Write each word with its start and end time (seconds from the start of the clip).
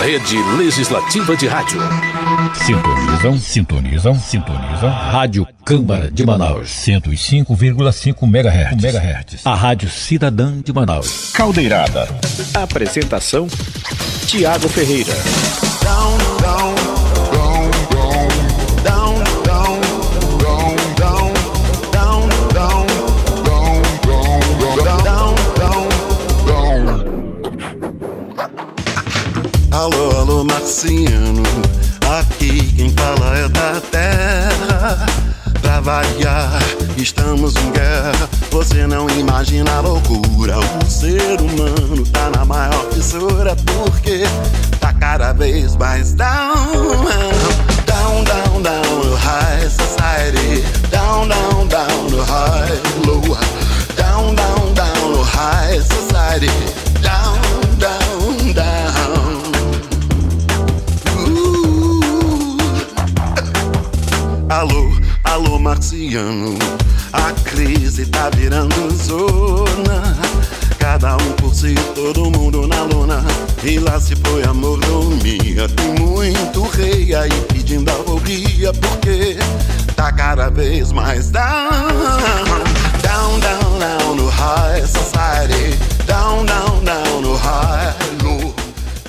Rede 0.00 0.38
Legislativa 0.56 1.36
de 1.36 1.48
Rádio. 1.48 1.80
Sintonizam, 2.54 3.36
sintonizam, 3.36 4.14
sintonizam. 4.14 4.90
Rádio 4.90 5.46
Câmara 5.64 6.08
de 6.08 6.24
Manaus. 6.24 6.68
105,5 6.68 8.22
MHz. 8.22 8.84
MHz. 8.84 9.40
A 9.44 9.54
Rádio 9.56 9.90
Cidadã 9.90 10.60
de 10.64 10.72
Manaus. 10.72 11.32
Caldeirada. 11.32 12.08
Apresentação: 12.54 13.48
Tiago 14.26 14.68
Ferreira. 14.68 15.14
Down, 15.82 16.18
down. 16.40 16.77
Marciano. 30.68 31.42
Aqui 32.20 32.74
quem 32.76 32.90
fala 32.92 33.38
é 33.38 33.48
da 33.48 33.80
terra. 33.90 35.06
Pra 35.62 35.80
variar, 35.80 36.62
estamos 36.96 37.56
em 37.56 37.70
guerra. 37.72 38.28
Você 38.50 38.86
não 38.86 39.08
imagina 39.08 39.70
a 39.76 39.80
loucura. 39.80 40.56
O 40.58 40.90
ser 40.90 41.40
humano 41.40 42.04
tá 42.12 42.30
na 42.30 42.44
maior 42.44 42.84
fissura 42.92 43.56
porque 43.56 44.24
tá 44.78 44.92
cada 44.92 45.32
vez 45.32 45.74
mais 45.76 46.12
down. 46.12 46.54
Down, 47.86 48.24
down, 48.24 48.62
down 48.62 49.14
high 49.16 49.68
society. 49.70 50.62
Down, 50.90 51.28
down, 51.28 51.66
down 51.66 52.24
high 52.26 53.06
low. 53.06 53.22
Down, 53.96 54.34
down, 54.34 54.74
down 54.74 55.24
high 55.24 55.80
society. 55.80 56.50
Down, 57.00 57.38
down, 57.78 58.52
down. 58.52 59.07
Alô, 64.48 64.90
alô, 65.24 65.58
marciano. 65.58 66.58
A 67.12 67.32
crise 67.44 68.06
tá 68.06 68.30
virando 68.30 68.90
zona. 68.94 70.16
Cada 70.78 71.16
um 71.16 71.32
por 71.32 71.54
si, 71.54 71.74
todo 71.94 72.30
mundo 72.30 72.66
na 72.66 72.82
lona. 72.82 73.22
E 73.62 73.78
lá 73.78 74.00
se 74.00 74.16
foi 74.16 74.42
a 74.44 74.54
mordomia. 74.54 75.68
Tem 75.68 75.94
muito 76.02 76.62
rei 76.62 77.14
aí 77.14 77.30
pedindo 77.52 77.90
alforria. 77.90 78.72
Porque 78.72 79.36
tá 79.94 80.10
cada 80.12 80.48
vez 80.48 80.92
mais 80.92 81.30
down. 81.30 81.42
Down, 83.02 83.40
down, 83.40 83.78
down 83.78 84.14
no 84.14 84.28
high 84.30 84.80
society. 84.86 85.78
Down, 86.06 86.46
down, 86.46 86.82
down 86.84 87.20
no 87.20 87.36
high 87.36 87.94
low. 88.22 88.54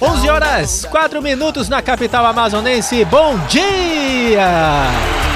11 0.01 0.29
horas, 0.29 0.85
4 0.91 1.21
minutos 1.21 1.69
na 1.69 1.81
capital 1.81 2.25
amazonense. 2.25 3.05
Bom 3.05 3.37
dia! 3.47 5.28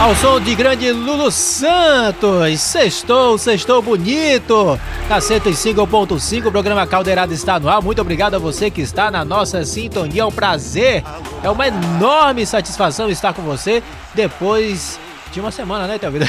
Ao 0.00 0.14
som 0.14 0.40
de 0.40 0.54
grande 0.54 0.92
Lulu 0.92 1.28
Santos, 1.28 2.60
sextou, 2.60 3.36
sextou 3.36 3.82
bonito, 3.82 4.78
na 5.08 5.18
105.5, 5.18 6.52
programa 6.52 6.86
Caldeirada 6.86 7.34
está 7.34 7.58
no 7.58 7.68
ar. 7.68 7.82
Muito 7.82 8.00
obrigado 8.00 8.34
a 8.34 8.38
você 8.38 8.70
que 8.70 8.80
está 8.80 9.10
na 9.10 9.24
nossa 9.24 9.64
sintonia, 9.64 10.22
é 10.22 10.24
um 10.24 10.30
prazer, 10.30 11.02
é 11.42 11.50
uma 11.50 11.66
enorme 11.66 12.46
satisfação 12.46 13.10
estar 13.10 13.34
com 13.34 13.42
você 13.42 13.82
depois 14.14 15.00
de 15.32 15.40
uma 15.40 15.50
semana, 15.50 15.88
né, 15.88 15.98
Thelvida? 15.98 16.26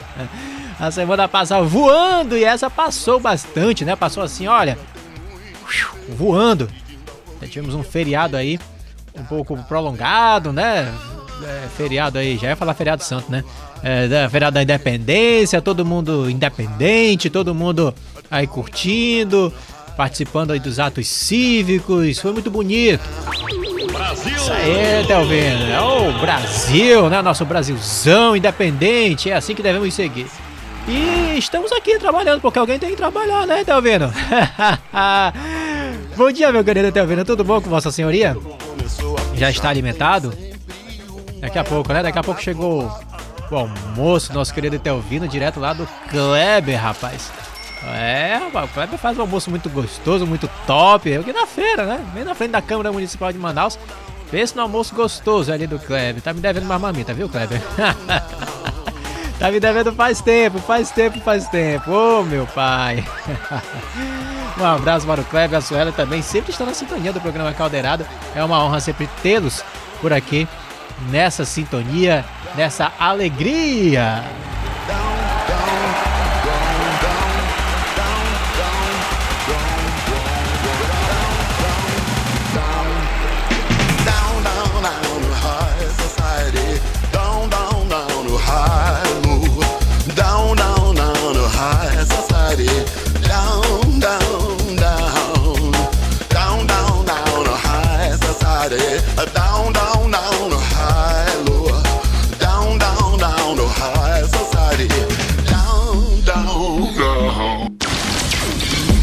a 0.78 0.90
semana 0.90 1.26
passada 1.26 1.62
voando 1.62 2.36
e 2.36 2.44
essa 2.44 2.68
passou 2.68 3.18
bastante, 3.18 3.82
né? 3.82 3.96
Passou 3.96 4.22
assim, 4.22 4.46
olha, 4.46 4.78
voando. 6.06 6.68
Já 7.40 7.48
tivemos 7.48 7.74
um 7.74 7.82
feriado 7.82 8.36
aí 8.36 8.60
um 9.18 9.24
pouco 9.24 9.56
prolongado, 9.64 10.52
né? 10.52 10.92
É, 11.44 11.68
feriado 11.76 12.18
aí, 12.18 12.36
já 12.36 12.48
ia 12.48 12.56
falar 12.56 12.74
feriado 12.74 13.02
santo, 13.02 13.30
né? 13.30 13.44
É, 13.82 14.08
da, 14.08 14.28
feriado 14.28 14.54
da 14.54 14.62
independência, 14.62 15.60
todo 15.60 15.84
mundo 15.84 16.28
independente, 16.28 17.30
todo 17.30 17.54
mundo 17.54 17.94
aí 18.30 18.46
curtindo, 18.46 19.52
participando 19.96 20.52
aí 20.52 20.60
dos 20.60 20.78
atos 20.78 21.08
cívicos, 21.08 22.18
foi 22.18 22.32
muito 22.32 22.50
bonito. 22.50 23.02
Brasil! 23.92 24.34
Isso 24.34 24.52
aí, 24.52 25.06
tá 25.06 25.18
ouvindo? 25.18 25.70
É 25.70 25.80
o 25.80 26.12
Brasil, 26.20 27.10
né? 27.10 27.22
Nosso 27.22 27.44
Brasilzão 27.44 28.36
independente, 28.36 29.30
é 29.30 29.34
assim 29.34 29.54
que 29.54 29.62
devemos 29.62 29.92
seguir. 29.92 30.26
E 30.88 31.38
estamos 31.38 31.70
aqui 31.72 31.98
trabalhando, 31.98 32.40
porque 32.40 32.58
alguém 32.58 32.78
tem 32.78 32.90
que 32.90 32.96
trabalhar, 32.96 33.46
né, 33.46 33.62
ouvindo? 33.74 34.10
Bom 36.16 36.32
dia, 36.32 36.50
meu 36.50 36.64
querido, 36.64 36.98
ouvindo? 36.98 37.24
Tudo 37.24 37.44
bom 37.44 37.60
com 37.60 37.70
Vossa 37.70 37.92
Senhoria? 37.92 38.36
Já 39.34 39.50
está 39.50 39.68
alimentado? 39.68 40.32
Daqui 41.40 41.58
a 41.58 41.64
pouco, 41.64 41.92
né? 41.92 42.02
Daqui 42.02 42.18
a 42.18 42.22
pouco 42.22 42.40
chegou 42.40 42.90
o 43.50 43.56
almoço, 43.56 44.32
nosso 44.32 44.52
querido 44.54 44.76
Etelvino, 44.76 45.26
direto 45.26 45.58
lá 45.58 45.72
do 45.72 45.88
Kleber, 46.08 46.80
rapaz. 46.80 47.32
É, 47.82 48.38
o 48.46 48.68
Kleber 48.68 48.98
faz 48.98 49.18
um 49.18 49.22
almoço 49.22 49.48
muito 49.50 49.70
gostoso, 49.70 50.26
muito 50.26 50.48
top. 50.66 51.08
Eu 51.08 51.22
aqui 51.22 51.32
na 51.32 51.46
feira, 51.46 51.86
né? 51.86 52.04
Vem 52.14 52.24
na 52.24 52.34
frente 52.34 52.50
da 52.50 52.60
Câmara 52.60 52.92
Municipal 52.92 53.32
de 53.32 53.38
Manaus. 53.38 53.78
Pensa 54.30 54.54
no 54.54 54.62
almoço 54.62 54.94
gostoso 54.94 55.52
ali 55.52 55.66
do 55.66 55.78
Kleber. 55.78 56.22
Tá 56.22 56.32
me 56.32 56.40
devendo 56.40 56.64
uma 56.64 56.78
mamita, 56.78 57.14
viu, 57.14 57.28
Kleber? 57.28 57.60
tá 59.38 59.50
me 59.50 59.58
devendo 59.58 59.92
faz 59.92 60.20
tempo, 60.20 60.58
faz 60.58 60.90
tempo, 60.90 61.18
faz 61.20 61.48
tempo. 61.48 61.90
Ô, 61.90 62.20
oh, 62.20 62.22
meu 62.22 62.46
pai. 62.46 63.04
um 64.60 64.64
abraço 64.64 65.06
para 65.06 65.22
o 65.22 65.24
Kleber 65.24 65.58
a 65.58 65.62
Suela 65.62 65.90
também. 65.90 66.20
Sempre 66.20 66.52
estão 66.52 66.66
na 66.66 66.74
sintonia 66.74 67.12
do 67.12 67.20
programa 67.20 67.52
Caldeirado. 67.54 68.06
É 68.36 68.44
uma 68.44 68.62
honra 68.62 68.78
sempre 68.78 69.08
tê-los 69.22 69.64
por 70.00 70.12
aqui 70.12 70.46
nessa 71.08 71.44
sintonia, 71.44 72.24
nessa 72.54 72.92
alegria. 72.98 74.24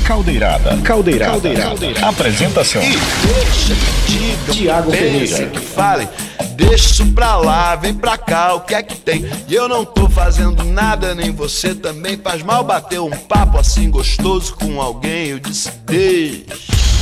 Caldeirada. 0.08 0.78
Caldeirada. 0.84 1.32
Caldeirada. 1.32 1.68
Caldeirada. 1.68 2.08
Apresentação. 2.08 2.82
E 2.82 2.92
deixa 2.92 3.76
que 4.06 4.54
Tiago 4.54 4.90
Ferreira. 4.90 5.48
que 5.50 5.60
fale. 5.60 6.08
Deixa 6.56 6.92
isso 6.94 7.06
pra 7.08 7.36
lá, 7.36 7.76
vem 7.76 7.94
pra 7.94 8.18
cá, 8.18 8.54
o 8.54 8.62
que 8.62 8.74
é 8.74 8.82
que 8.82 8.96
tem? 8.96 9.26
E 9.50 9.54
eu 9.54 9.68
não 9.68 9.84
tô 9.84 10.10
fazendo 10.10 10.64
nada, 10.64 11.14
nem 11.14 11.32
você 11.32 11.76
também. 11.76 12.18
Faz 12.18 12.42
mal 12.42 12.64
bater 12.64 13.02
um 13.02 13.10
papo 13.10 13.58
assim 13.58 13.90
gostoso 13.90 14.56
com 14.56 14.82
alguém. 14.82 15.28
Eu 15.28 15.40
disse, 15.40 15.70
deixa. 15.86 16.97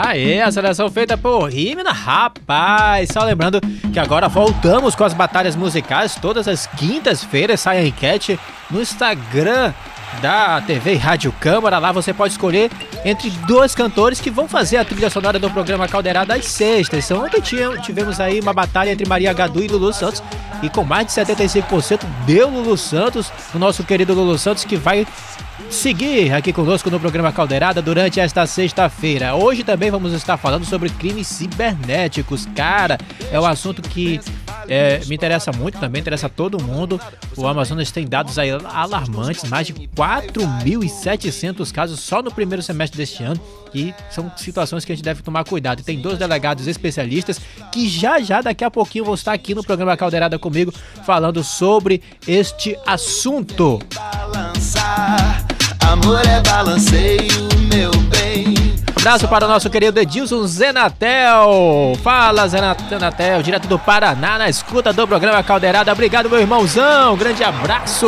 Aê, 0.00 0.40
a 0.40 0.52
seleção 0.52 0.88
feita 0.88 1.16
por 1.18 1.50
Rimina, 1.50 1.90
rapaz! 1.90 3.08
Só 3.12 3.24
lembrando 3.24 3.60
que 3.92 3.98
agora 3.98 4.28
voltamos 4.28 4.94
com 4.94 5.02
as 5.02 5.12
batalhas 5.12 5.56
musicais. 5.56 6.14
Todas 6.14 6.46
as 6.46 6.68
quintas-feiras 6.68 7.58
sai 7.58 7.78
a 7.78 7.84
enquete 7.84 8.38
no 8.70 8.80
Instagram 8.80 9.72
da 10.22 10.60
TV 10.60 10.94
Rádio 10.94 11.32
Câmara. 11.40 11.78
Lá 11.78 11.90
você 11.90 12.14
pode 12.14 12.32
escolher 12.32 12.70
entre 13.04 13.30
dois 13.46 13.74
cantores 13.74 14.20
que 14.20 14.30
vão 14.30 14.48
fazer 14.48 14.76
a 14.76 14.84
trilha 14.84 15.10
sonora 15.10 15.38
do 15.38 15.50
programa 15.50 15.88
Caldeirada 15.88 16.34
às 16.34 16.46
sextas. 16.46 17.10
Ontem 17.10 17.40
tivemos 17.40 18.20
aí 18.20 18.40
uma 18.40 18.52
batalha 18.52 18.90
entre 18.90 19.08
Maria 19.08 19.32
Gadu 19.32 19.62
e 19.62 19.68
Lulu 19.68 19.92
Santos. 19.92 20.22
E 20.62 20.68
com 20.68 20.82
mais 20.82 21.06
de 21.06 21.12
75% 21.12 22.00
deu 22.26 22.48
Lulu 22.48 22.76
Santos, 22.76 23.30
o 23.54 23.58
nosso 23.58 23.84
querido 23.84 24.12
Lulu 24.12 24.36
Santos, 24.38 24.64
que 24.64 24.76
vai 24.76 25.06
seguir 25.70 26.32
aqui 26.32 26.52
conosco 26.52 26.90
no 26.90 26.98
programa 26.98 27.30
Caldeirada 27.30 27.82
durante 27.82 28.18
esta 28.18 28.46
sexta-feira. 28.46 29.34
Hoje 29.34 29.62
também 29.62 29.90
vamos 29.90 30.12
estar 30.12 30.36
falando 30.36 30.64
sobre 30.64 30.88
crimes 30.88 31.26
cibernéticos. 31.26 32.48
Cara, 32.56 32.98
é 33.30 33.38
um 33.38 33.44
assunto 33.44 33.82
que 33.82 34.20
é, 34.68 35.00
me 35.06 35.14
interessa 35.14 35.50
muito, 35.52 35.78
também 35.78 36.00
interessa 36.00 36.28
todo 36.28 36.62
mundo. 36.62 37.00
O 37.36 37.46
Amazonas 37.46 37.90
tem 37.90 38.06
dados 38.06 38.38
aí 38.38 38.50
alarmantes, 38.50 39.48
mais 39.48 39.66
de 39.66 39.72
4.700 39.72 41.72
casos 41.72 42.00
só 42.00 42.22
no 42.22 42.30
primeiro 42.30 42.62
semestre 42.62 42.98
deste 42.98 43.22
ano. 43.22 43.40
E 43.74 43.94
são 44.10 44.30
situações 44.36 44.84
que 44.84 44.92
a 44.92 44.94
gente 44.94 45.04
deve 45.04 45.22
tomar 45.22 45.44
cuidado. 45.44 45.80
E 45.80 45.82
tem 45.82 46.00
dois 46.00 46.18
delegados 46.18 46.66
especialistas 46.66 47.40
que 47.72 47.88
já 47.88 48.20
já 48.20 48.40
daqui 48.40 48.64
a 48.64 48.70
pouquinho 48.70 49.04
vão 49.04 49.14
estar 49.14 49.32
aqui 49.32 49.54
no 49.54 49.62
programa 49.62 49.96
Caldeirada 49.96 50.38
comigo 50.38 50.72
falando 51.04 51.44
sobre 51.44 52.02
este 52.26 52.76
assunto. 52.86 53.78
Balançar, 53.94 55.46
amor 55.80 56.26
é 56.26 56.40
balanceio, 56.42 57.48
meu 57.70 57.90
bem. 58.10 58.67
Abraço 58.96 59.28
para 59.28 59.44
o 59.44 59.48
nosso 59.48 59.70
querido 59.70 60.00
Edilson 60.00 60.46
Zenatel. 60.46 61.96
Fala, 62.02 62.48
Zenatel, 62.48 63.42
direto 63.42 63.68
do 63.68 63.78
Paraná, 63.78 64.38
na 64.38 64.48
escuta 64.48 64.92
do 64.92 65.06
programa 65.06 65.42
Caldeirada. 65.42 65.92
Obrigado, 65.92 66.28
meu 66.28 66.40
irmãozão. 66.40 67.16
Grande 67.16 67.44
abraço. 67.44 68.06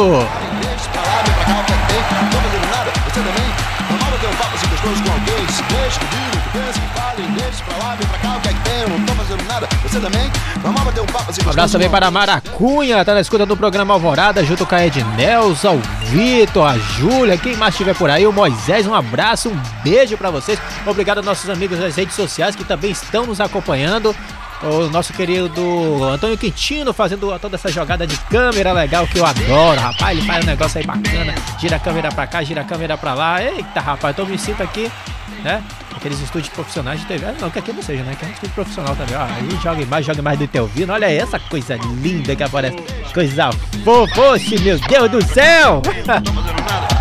Um 11.46 11.50
abraço 11.50 11.72
também 11.72 11.90
para 11.90 12.06
a 12.06 12.10
Maracunha, 12.10 13.04
tá 13.04 13.14
na 13.14 13.20
escuta 13.20 13.46
do 13.46 13.56
programa 13.56 13.94
Alvorada, 13.94 14.44
junto 14.44 14.66
com 14.66 14.74
a 14.74 14.86
Ednelza, 14.86 15.70
o 15.70 15.80
Vitor, 16.06 16.66
a 16.66 16.78
Júlia, 16.78 17.38
quem 17.38 17.56
mais 17.56 17.74
estiver 17.74 17.94
por 17.94 18.10
aí, 18.10 18.26
o 18.26 18.32
Moisés, 18.32 18.86
um 18.86 18.94
abraço, 18.94 19.48
um 19.48 19.62
beijo 19.82 20.16
para 20.16 20.30
vocês. 20.30 20.58
Obrigado 20.86 21.18
aos 21.18 21.26
nossos 21.26 21.48
amigos 21.48 21.78
das 21.78 21.96
redes 21.96 22.14
sociais 22.14 22.54
que 22.54 22.64
também 22.64 22.90
estão 22.90 23.26
nos 23.26 23.40
acompanhando. 23.40 24.14
O 24.62 24.90
nosso 24.90 25.12
querido 25.14 26.04
Antônio 26.04 26.36
Quintino 26.36 26.92
fazendo 26.92 27.38
toda 27.38 27.56
essa 27.56 27.70
jogada 27.70 28.06
de 28.06 28.16
câmera 28.18 28.72
legal 28.72 29.06
que 29.06 29.18
eu 29.18 29.24
adoro, 29.24 29.80
rapaz. 29.80 30.18
Ele 30.18 30.26
faz 30.26 30.44
um 30.44 30.46
negócio 30.46 30.78
aí 30.78 30.86
bacana, 30.86 31.34
gira 31.58 31.76
a 31.76 31.78
câmera 31.78 32.10
pra 32.10 32.26
cá, 32.26 32.42
gira 32.42 32.60
a 32.60 32.64
câmera 32.64 32.98
pra 32.98 33.14
lá. 33.14 33.42
Eita, 33.42 33.80
rapaz, 33.80 34.14
então 34.14 34.26
me 34.26 34.38
sinto 34.38 34.62
aqui, 34.62 34.90
né? 35.42 35.62
Aqueles 35.96 36.20
estúdios 36.20 36.52
profissionais 36.52 37.00
de 37.00 37.06
TV. 37.06 37.24
Ah, 37.24 37.34
não, 37.40 37.50
que 37.50 37.58
aqui 37.58 37.72
não 37.72 37.82
seja, 37.82 38.02
né? 38.02 38.14
Que 38.14 38.26
é 38.26 38.28
um 38.28 38.32
estúdio 38.32 38.54
profissional 38.54 38.94
também. 38.94 39.16
Ó, 39.16 39.22
aí 39.22 39.58
joga 39.62 39.86
mais, 39.86 40.04
joga 40.04 40.20
mais 40.20 40.38
do 40.38 40.46
teu 40.46 40.64
ouvido. 40.64 40.92
Olha 40.92 41.10
essa 41.10 41.38
coisa 41.38 41.76
linda 42.02 42.36
que 42.36 42.42
aparece. 42.42 42.76
Coisa 43.14 43.50
fofa, 43.82 44.38
meu 44.60 44.78
Deus 44.78 45.10
do 45.10 45.24
céu! 45.24 45.80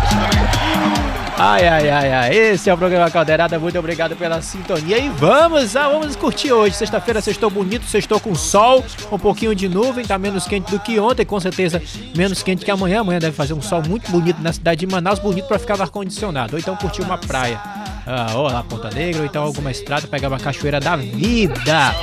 Ai, 1.42 1.66
ai, 1.66 1.88
ai, 1.88 2.12
ai. 2.12 2.36
Esse 2.36 2.68
é 2.68 2.74
o 2.74 2.76
programa 2.76 3.10
Caldeirada. 3.10 3.58
Muito 3.58 3.78
obrigado 3.78 4.14
pela 4.14 4.42
sintonia. 4.42 4.98
E 4.98 5.08
vamos, 5.08 5.74
ah, 5.74 5.88
vamos 5.88 6.14
curtir 6.14 6.52
hoje. 6.52 6.76
Sexta-feira, 6.76 7.22
sextou 7.22 7.48
bonito, 7.48 7.86
sextou 7.86 8.20
com 8.20 8.34
sol, 8.34 8.84
um 9.10 9.18
pouquinho 9.18 9.54
de 9.54 9.66
nuvem, 9.66 10.04
tá 10.04 10.18
menos 10.18 10.46
quente 10.46 10.70
do 10.70 10.78
que 10.78 11.00
ontem, 11.00 11.24
com 11.24 11.40
certeza 11.40 11.80
menos 12.14 12.42
quente 12.42 12.62
que 12.62 12.70
amanhã. 12.70 13.00
Amanhã 13.00 13.18
deve 13.18 13.34
fazer 13.34 13.54
um 13.54 13.62
sol 13.62 13.82
muito 13.88 14.10
bonito 14.10 14.38
na 14.42 14.52
cidade 14.52 14.80
de 14.80 14.86
Manaus, 14.86 15.18
bonito 15.18 15.48
para 15.48 15.58
ficar 15.58 15.78
no 15.78 15.82
ar-condicionado. 15.82 16.56
Ou 16.56 16.58
então 16.58 16.76
curtir 16.76 17.00
uma 17.00 17.16
praia, 17.16 17.58
ah, 18.06 18.32
ou 18.34 18.42
lá 18.42 18.62
Ponta 18.62 18.90
Negra, 18.90 19.20
ou 19.20 19.26
então 19.26 19.42
alguma 19.42 19.70
estrada, 19.70 20.06
pegar 20.06 20.28
uma 20.28 20.38
cachoeira 20.38 20.78
da 20.78 20.94
vida. 20.94 21.94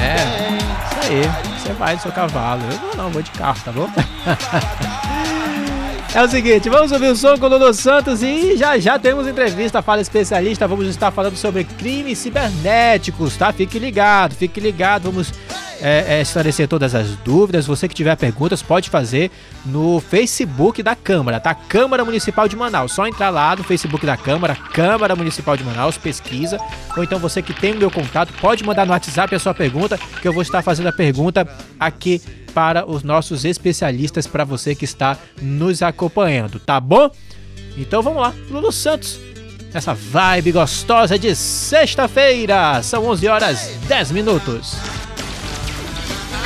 É, 0.00 0.16
isso 0.90 1.12
aí. 1.12 1.58
Você 1.60 1.72
vai 1.74 1.94
do 1.94 2.02
seu 2.02 2.10
cavalo. 2.10 2.62
Eu 2.64 2.96
não, 2.96 3.04
não, 3.04 3.10
vou 3.10 3.22
de 3.22 3.30
carro, 3.30 3.60
tá 3.64 3.70
bom? 3.70 3.88
É 6.14 6.22
o 6.22 6.28
seguinte, 6.28 6.70
vamos 6.70 6.90
ouvir 6.90 7.08
o 7.08 7.16
som 7.16 7.36
com 7.36 7.44
o 7.44 7.48
Lulu 7.50 7.74
Santos 7.74 8.22
e 8.22 8.56
já 8.56 8.78
já 8.78 8.98
temos 8.98 9.26
entrevista, 9.26 9.82
fala 9.82 10.00
especialista, 10.00 10.66
vamos 10.66 10.88
estar 10.88 11.10
falando 11.10 11.36
sobre 11.36 11.64
crimes 11.64 12.18
cibernéticos, 12.18 13.36
tá? 13.36 13.52
Fique 13.52 13.78
ligado, 13.78 14.34
fique 14.34 14.58
ligado, 14.58 15.02
vamos 15.10 15.30
é, 15.80 16.18
é, 16.18 16.20
esclarecer 16.20 16.68
todas 16.68 16.94
as 16.94 17.08
dúvidas. 17.18 17.66
Você 17.66 17.88
que 17.88 17.94
tiver 17.94 18.16
perguntas 18.16 18.62
pode 18.62 18.90
fazer 18.90 19.30
no 19.64 20.00
Facebook 20.00 20.82
da 20.82 20.94
Câmara, 20.94 21.40
tá? 21.40 21.54
Câmara 21.54 22.04
Municipal 22.04 22.48
de 22.48 22.56
Manaus. 22.56 22.92
Só 22.92 23.06
entrar 23.06 23.30
lá 23.30 23.54
no 23.56 23.64
Facebook 23.64 24.04
da 24.04 24.16
Câmara, 24.16 24.54
Câmara 24.54 25.14
Municipal 25.16 25.56
de 25.56 25.64
Manaus, 25.64 25.96
pesquisa. 25.98 26.58
Ou 26.96 27.02
então 27.02 27.18
você 27.18 27.42
que 27.42 27.52
tem 27.52 27.72
o 27.72 27.78
meu 27.78 27.90
contato 27.90 28.32
pode 28.40 28.64
mandar 28.64 28.86
no 28.86 28.92
WhatsApp 28.92 29.34
a 29.34 29.38
sua 29.38 29.54
pergunta, 29.54 29.98
que 30.20 30.26
eu 30.26 30.32
vou 30.32 30.42
estar 30.42 30.62
fazendo 30.62 30.88
a 30.88 30.92
pergunta 30.92 31.46
aqui 31.78 32.20
para 32.54 32.88
os 32.88 33.02
nossos 33.02 33.44
especialistas, 33.44 34.26
para 34.26 34.44
você 34.44 34.74
que 34.74 34.84
está 34.84 35.16
nos 35.40 35.82
acompanhando, 35.82 36.58
tá 36.58 36.80
bom? 36.80 37.10
Então 37.76 38.02
vamos 38.02 38.20
lá, 38.20 38.34
Lulu 38.50 38.72
Santos, 38.72 39.20
essa 39.72 39.94
vibe 39.94 40.52
gostosa 40.52 41.18
de 41.18 41.36
sexta-feira, 41.36 42.82
são 42.82 43.06
11 43.06 43.28
horas 43.28 43.70
10 43.86 44.10
minutos. 44.10 44.76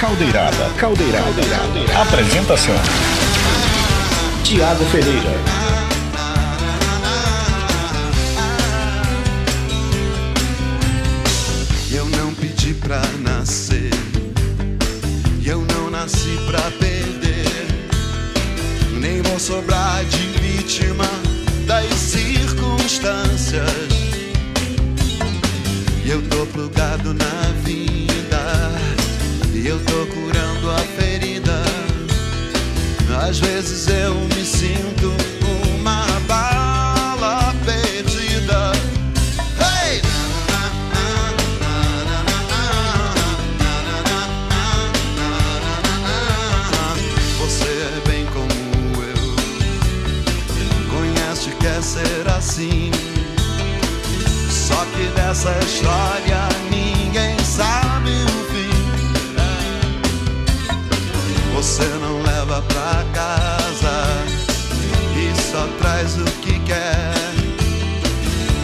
Caldeirada, 0.03 0.71
caldeirada, 0.77 1.25
caldeirada. 1.25 2.03
Apresentação: 2.03 2.75
Tiago 4.43 4.85
Ferreira. 4.87 5.31
Eu 11.91 12.05
não 12.07 12.35
pedi 12.35 12.75
pra 12.75 13.01
nascer 13.21 13.93
nasci 16.03 16.37
pra 16.47 16.61
perder. 16.81 17.67
Nem 19.01 19.23
vou 19.23 19.39
sobrar 19.39 20.05
de 20.07 20.27
vítima 20.41 21.05
das 21.65 21.87
circunstâncias. 21.95 23.71
Eu 26.05 26.21
tô 26.29 26.45
plugado 26.47 27.15
na 27.15 27.53
vida. 27.63 28.12
E 29.55 29.67
eu 29.67 29.79
tô 29.85 30.07
curando 30.07 30.71
a 30.71 30.79
ferida. 30.79 31.63
Às 33.29 33.39
vezes 33.39 33.89
eu 33.89 34.15
me 34.15 34.45
sinto 34.45 35.13
uma 35.79 36.07
bala 36.27 37.55
perdida. 37.65 38.73
ser 51.83 52.29
assim. 52.29 52.91
Só 54.51 54.85
que 54.87 55.05
dessa 55.17 55.51
história 55.59 56.52
Você 61.63 61.85
não 61.85 62.21
leva 62.23 62.61
pra 62.63 63.05
casa 63.15 64.05
e 65.17 65.33
só 65.41 65.65
traz 65.79 66.19
o 66.19 66.25
que 66.41 66.59
quer. 66.59 67.15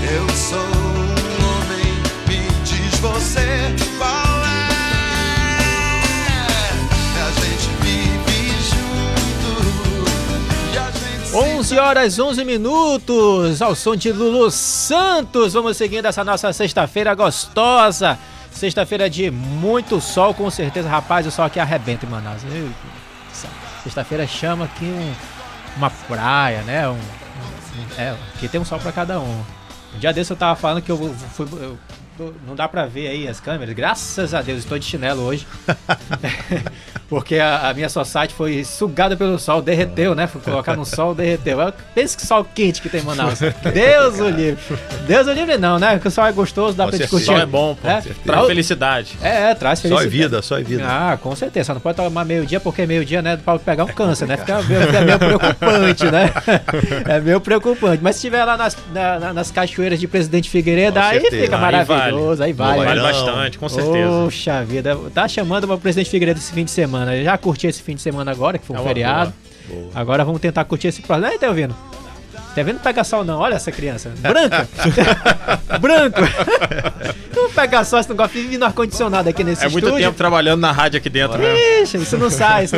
Eu 0.02 0.28
sou 0.34 0.58
um 0.58 1.44
homem, 1.46 1.94
me 2.26 2.48
diz 2.64 2.98
você 2.98 3.72
qual 3.98 4.38
11 11.32 11.78
horas 11.78 12.18
11 12.18 12.44
minutos, 12.44 13.62
ao 13.62 13.76
som 13.76 13.94
de 13.94 14.10
Lulu 14.10 14.50
Santos. 14.50 15.52
Vamos 15.52 15.76
seguindo 15.76 16.06
essa 16.06 16.24
nossa 16.24 16.52
sexta-feira 16.52 17.14
gostosa. 17.14 18.18
Sexta-feira 18.58 19.08
de 19.08 19.30
muito 19.30 20.00
sol, 20.00 20.34
com 20.34 20.50
certeza. 20.50 20.88
Rapaz, 20.88 21.24
o 21.24 21.30
sol 21.30 21.44
aqui 21.44 21.60
arrebenta 21.60 22.04
em 22.04 22.08
Manaus. 22.08 22.42
Sexta-feira 23.84 24.26
chama 24.26 24.64
aqui 24.64 24.84
um, 24.84 25.14
uma 25.76 25.88
praia, 25.88 26.62
né? 26.62 26.88
Um, 26.88 26.94
um, 26.94 26.98
é, 27.96 28.16
aqui 28.34 28.48
tem 28.48 28.60
um 28.60 28.64
sol 28.64 28.80
para 28.80 28.90
cada 28.90 29.20
um. 29.20 29.44
Um 29.94 29.98
dia 30.00 30.12
desse 30.12 30.32
eu 30.32 30.36
tava 30.36 30.56
falando 30.56 30.82
que 30.82 30.90
eu 30.90 31.14
fui. 31.34 31.46
Eu, 31.52 31.78
não 32.46 32.54
dá 32.54 32.68
pra 32.68 32.86
ver 32.86 33.08
aí 33.08 33.28
as 33.28 33.40
câmeras. 33.40 33.74
Graças 33.74 34.34
a 34.34 34.42
Deus, 34.42 34.58
estou 34.60 34.78
de 34.78 34.84
chinelo 34.84 35.22
hoje. 35.22 35.46
Porque 37.08 37.36
a, 37.36 37.70
a 37.70 37.74
minha 37.74 37.88
society 37.88 38.34
foi 38.34 38.62
sugada 38.64 39.16
pelo 39.16 39.38
sol, 39.38 39.62
derreteu, 39.62 40.14
né? 40.14 40.26
Fui 40.26 40.42
colocar 40.42 40.76
no 40.76 40.84
sol, 40.84 41.14
derreteu. 41.14 41.58
Pensa 41.94 42.16
que 42.16 42.26
sol 42.26 42.46
quente 42.54 42.82
que 42.82 42.88
tem 42.90 43.00
em 43.00 43.04
Manaus. 43.04 43.38
Deus 43.72 44.20
o 44.20 44.28
livre. 44.28 44.62
Deus 45.06 45.26
o 45.26 45.32
livre 45.32 45.56
não, 45.56 45.78
né? 45.78 45.92
Porque 45.92 46.08
o 46.08 46.10
sol 46.10 46.26
é 46.26 46.32
gostoso, 46.32 46.76
dá 46.76 46.84
com 46.84 46.90
pra 46.90 46.98
discutir. 46.98 47.22
O 47.22 47.26
sol 47.26 47.38
é 47.38 47.46
bom, 47.46 47.74
pô. 47.74 47.88
É, 47.88 48.02
traz 48.24 48.46
felicidade. 48.46 49.18
É, 49.22 49.50
é, 49.50 49.54
traz 49.54 49.80
felicidade. 49.80 50.10
Só 50.10 50.16
é 50.16 50.22
vida, 50.22 50.42
só 50.42 50.58
é 50.58 50.62
vida. 50.62 50.84
Ah, 50.86 51.16
com 51.16 51.34
certeza. 51.34 51.68
Só 51.68 51.74
não 51.74 51.80
pode 51.80 51.96
tomar 51.96 52.26
meio-dia, 52.26 52.60
porque 52.60 52.86
meio-dia, 52.86 53.22
né? 53.22 53.38
Pode 53.42 53.62
pegar 53.62 53.84
um 53.84 53.88
é 53.88 53.92
câncer, 53.92 54.26
né? 54.26 54.36
Fica, 54.36 54.62
fica 54.62 55.00
meio 55.00 55.18
preocupante, 55.18 56.04
né? 56.10 56.30
É 57.08 57.20
meio 57.20 57.40
preocupante. 57.40 58.02
Mas 58.02 58.16
se 58.16 58.26
estiver 58.26 58.44
lá 58.44 58.56
nas, 58.56 58.76
na, 58.92 59.32
nas 59.32 59.50
cachoeiras 59.50 59.98
de 59.98 60.06
Presidente 60.06 60.50
Figueiredo, 60.50 60.98
aí 60.98 61.20
fica 61.30 61.56
maravilhoso. 61.56 62.07
Aí 62.16 62.52
vale. 62.52 62.80
Aí 62.80 62.86
vale, 62.86 63.00
vale 63.00 63.00
bastante, 63.00 63.58
com 63.58 63.68
certeza. 63.68 64.10
Poxa 64.24 64.64
vida. 64.64 64.96
Tá 65.14 65.28
chamando 65.28 65.72
o 65.72 65.78
Presidente 65.78 66.10
Figueiredo 66.10 66.38
esse 66.38 66.52
fim 66.52 66.64
de 66.64 66.70
semana. 66.70 67.16
Eu 67.16 67.24
já 67.24 67.36
curti 67.38 67.66
esse 67.66 67.82
fim 67.82 67.94
de 67.94 68.02
semana 68.02 68.30
agora, 68.30 68.58
que 68.58 68.66
foi 68.66 68.76
um 68.76 68.80
é 68.80 68.82
feriado. 68.82 69.32
Boa. 69.68 69.82
Boa. 69.82 69.92
Agora 69.94 70.24
vamos 70.24 70.40
tentar 70.40 70.64
curtir 70.64 70.88
esse 70.88 71.02
próximo. 71.02 71.26
Aí, 71.26 71.38
tá 71.38 71.48
ouvindo? 71.48 71.74
Tá 72.54 72.62
vendo 72.62 72.80
pegar 72.80 73.04
sol 73.04 73.24
não? 73.24 73.38
Olha 73.38 73.54
essa 73.54 73.70
criança. 73.70 74.10
Branca. 74.18 74.68
Branco. 75.80 76.20
não 77.36 77.50
pega 77.50 77.84
sol, 77.84 78.00
esse 78.00 78.08
negócio 78.08 78.32
vive 78.32 78.58
no 78.58 78.64
ar-condicionado 78.64 79.28
aqui 79.28 79.44
nesse 79.44 79.62
é 79.62 79.68
estúdio. 79.68 79.88
É 79.88 79.90
muito 79.92 80.04
tempo 80.04 80.16
trabalhando 80.16 80.60
na 80.60 80.72
rádio 80.72 80.98
aqui 80.98 81.08
dentro, 81.08 81.38
né? 81.38 81.82
Ixi, 81.82 81.98
isso 81.98 82.18
não 82.18 82.30
sai. 82.30 82.64
Isso, 82.64 82.76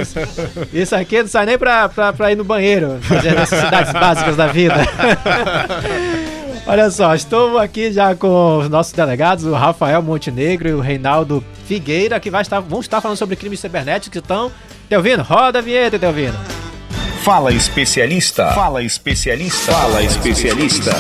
isso 0.73 0.95
aqui 0.95 1.23
não 1.23 1.29
sai 1.29 1.47
nem 1.47 1.57
pra, 1.57 1.89
pra, 1.89 2.13
pra 2.13 2.31
ir 2.31 2.37
no 2.37 2.45
banheiro. 2.45 2.99
Fazer 3.01 3.35
necessidades 3.35 3.93
básicas 3.93 4.37
da 4.37 4.49
vida. 4.49 4.75
Olha 6.67 6.91
só, 6.91 7.15
estou 7.15 7.59
aqui 7.59 7.91
já 7.91 8.15
com 8.15 8.59
os 8.59 8.69
nossos 8.69 8.93
delegados, 8.93 9.45
o 9.45 9.53
Rafael 9.53 10.03
Montenegro 10.03 10.69
e 10.69 10.73
o 10.73 10.81
Reinaldo 10.81 11.43
Figueira, 11.67 12.21
que 12.21 12.31
vai 12.31 12.43
estar, 12.43 12.61
vão 12.61 12.81
estar 12.81 13.01
falando 13.01 13.17
sobre 13.17 13.35
crimes 13.35 13.61
cibernéticos. 13.61 14.21
Então, 14.23 14.53
Delvino, 14.89 15.23
roda 15.23 15.59
a 15.59 15.63
vinheta, 15.63 15.99
Delvino. 15.99 16.39
Fala 17.23 17.53
especialista. 17.53 18.53
Fala 18.53 18.83
especialista. 18.83 19.73
Fala 19.73 20.03
especialista. 20.03 20.91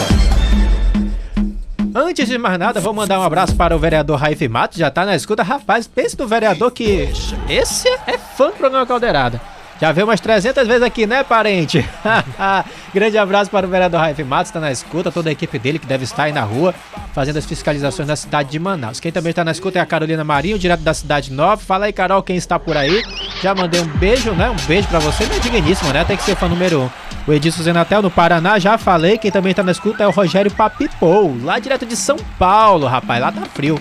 Antes 1.94 2.28
de 2.28 2.38
mais 2.38 2.58
nada, 2.58 2.80
vou 2.80 2.92
mandar 2.92 3.18
um 3.18 3.22
abraço 3.22 3.56
para 3.56 3.74
o 3.74 3.78
vereador 3.78 4.18
Raif 4.18 4.46
Matos, 4.48 4.78
já 4.78 4.90
tá 4.90 5.04
na 5.04 5.16
escuta. 5.16 5.42
Rapaz, 5.42 5.88
pense 5.88 6.16
no 6.18 6.26
vereador 6.26 6.70
que. 6.70 7.08
Esse 7.48 7.88
é 8.06 8.16
fã 8.16 8.48
do 8.48 8.52
programa 8.52 8.86
Caldeirada. 8.86 9.40
Já 9.80 9.92
veio 9.92 10.06
umas 10.06 10.20
300 10.20 10.66
vezes 10.66 10.82
aqui, 10.82 11.06
né, 11.06 11.24
parente? 11.24 11.88
Grande 12.92 13.16
abraço 13.16 13.50
para 13.50 13.66
o 13.66 13.70
vereador 13.70 14.00
Raif 14.00 14.22
Matos, 14.22 14.50
está 14.50 14.60
na 14.60 14.70
escuta, 14.70 15.10
toda 15.10 15.30
a 15.30 15.32
equipe 15.32 15.58
dele 15.58 15.78
que 15.78 15.86
deve 15.86 16.04
estar 16.04 16.24
aí 16.24 16.32
na 16.32 16.42
rua 16.42 16.74
fazendo 17.14 17.38
as 17.38 17.46
fiscalizações 17.46 18.06
na 18.06 18.14
cidade 18.14 18.50
de 18.50 18.58
Manaus. 18.58 19.00
Quem 19.00 19.10
também 19.10 19.30
está 19.30 19.42
na 19.42 19.50
escuta 19.50 19.78
é 19.78 19.82
a 19.82 19.86
Carolina 19.86 20.22
Marinho, 20.22 20.58
direto 20.58 20.80
da 20.80 20.92
cidade 20.92 21.32
nova. 21.32 21.62
Fala 21.62 21.86
aí, 21.86 21.92
Carol, 21.92 22.22
quem 22.22 22.36
está 22.36 22.58
por 22.58 22.76
aí. 22.76 23.02
Já 23.42 23.54
mandei 23.54 23.80
um 23.80 23.86
beijo, 23.86 24.32
né? 24.32 24.50
Um 24.50 24.66
beijo 24.66 24.86
para 24.88 24.98
você, 24.98 25.26
meu 25.26 25.40
digníssimo, 25.40 25.92
né? 25.92 26.04
Tem 26.04 26.16
que 26.16 26.22
ser 26.22 26.36
fã 26.36 26.46
número 26.46 26.82
um. 26.82 26.90
O 27.26 27.32
Edilson 27.32 27.62
Zenatel 27.62 28.02
no 28.02 28.10
Paraná, 28.10 28.58
já 28.58 28.76
falei. 28.78 29.18
Quem 29.18 29.30
também 29.30 29.50
está 29.50 29.62
na 29.62 29.72
escuta 29.72 30.04
é 30.04 30.06
o 30.06 30.10
Rogério 30.10 30.50
Papipou, 30.50 31.36
lá 31.42 31.58
direto 31.58 31.86
de 31.86 31.96
São 31.96 32.16
Paulo, 32.38 32.86
rapaz. 32.86 33.20
Lá 33.20 33.32
tá 33.32 33.42
frio. 33.54 33.80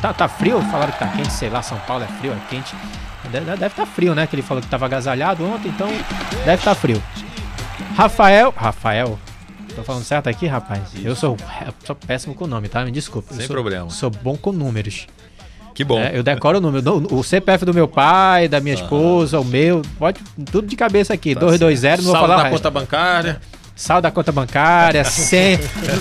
Tá, 0.00 0.12
tá 0.12 0.28
frio? 0.28 0.60
Falaram 0.70 0.92
que 0.92 0.98
tá 0.98 1.08
quente, 1.08 1.32
sei 1.32 1.48
lá, 1.48 1.62
São 1.62 1.78
Paulo 1.86 2.04
é 2.04 2.20
frio, 2.20 2.32
é 2.32 2.50
quente. 2.50 2.74
Deve 3.30 3.52
estar 3.52 3.70
tá 3.70 3.86
frio, 3.86 4.14
né? 4.14 4.26
Que 4.26 4.34
ele 4.34 4.42
falou 4.42 4.60
que 4.60 4.66
estava 4.66 4.86
agasalhado 4.86 5.44
ontem, 5.44 5.68
então 5.68 5.88
deve 5.88 6.54
estar 6.54 6.74
tá 6.74 6.74
frio. 6.74 7.02
Rafael. 7.96 8.54
Rafael. 8.56 9.18
Tô 9.74 9.82
falando 9.84 10.04
certo 10.04 10.28
aqui, 10.28 10.46
rapaz? 10.46 10.82
Eu 11.02 11.14
sou, 11.14 11.36
eu 11.64 11.74
sou 11.84 11.94
péssimo 11.94 12.34
com 12.34 12.44
o 12.44 12.48
nome, 12.48 12.68
tá? 12.68 12.84
Me 12.84 12.90
desculpa. 12.90 13.34
Sem 13.34 13.46
sou, 13.46 13.54
problema. 13.54 13.90
Sou 13.90 14.10
bom 14.10 14.36
com 14.36 14.50
números. 14.50 15.06
Que 15.74 15.84
bom. 15.84 16.00
É, 16.00 16.10
eu 16.18 16.24
decoro 16.24 16.58
o 16.58 16.60
número. 16.60 17.06
O 17.14 17.22
CPF 17.22 17.64
do 17.64 17.72
meu 17.72 17.86
pai, 17.86 18.48
da 18.48 18.58
minha 18.58 18.74
esposa, 18.74 19.38
o 19.38 19.44
meu. 19.44 19.82
Pode 19.96 20.20
tudo 20.50 20.66
de 20.66 20.74
cabeça 20.74 21.14
aqui. 21.14 21.34
Tá 21.34 21.42
220, 21.42 21.98
não 21.98 22.04
vou 22.04 22.14
falar. 22.14 22.42
da 22.42 22.50
conta 22.50 22.70
bancária. 22.70 23.40
Saldo 23.76 24.02
da 24.02 24.10
conta 24.10 24.32
bancária, 24.32 25.04
senha. 25.04 25.58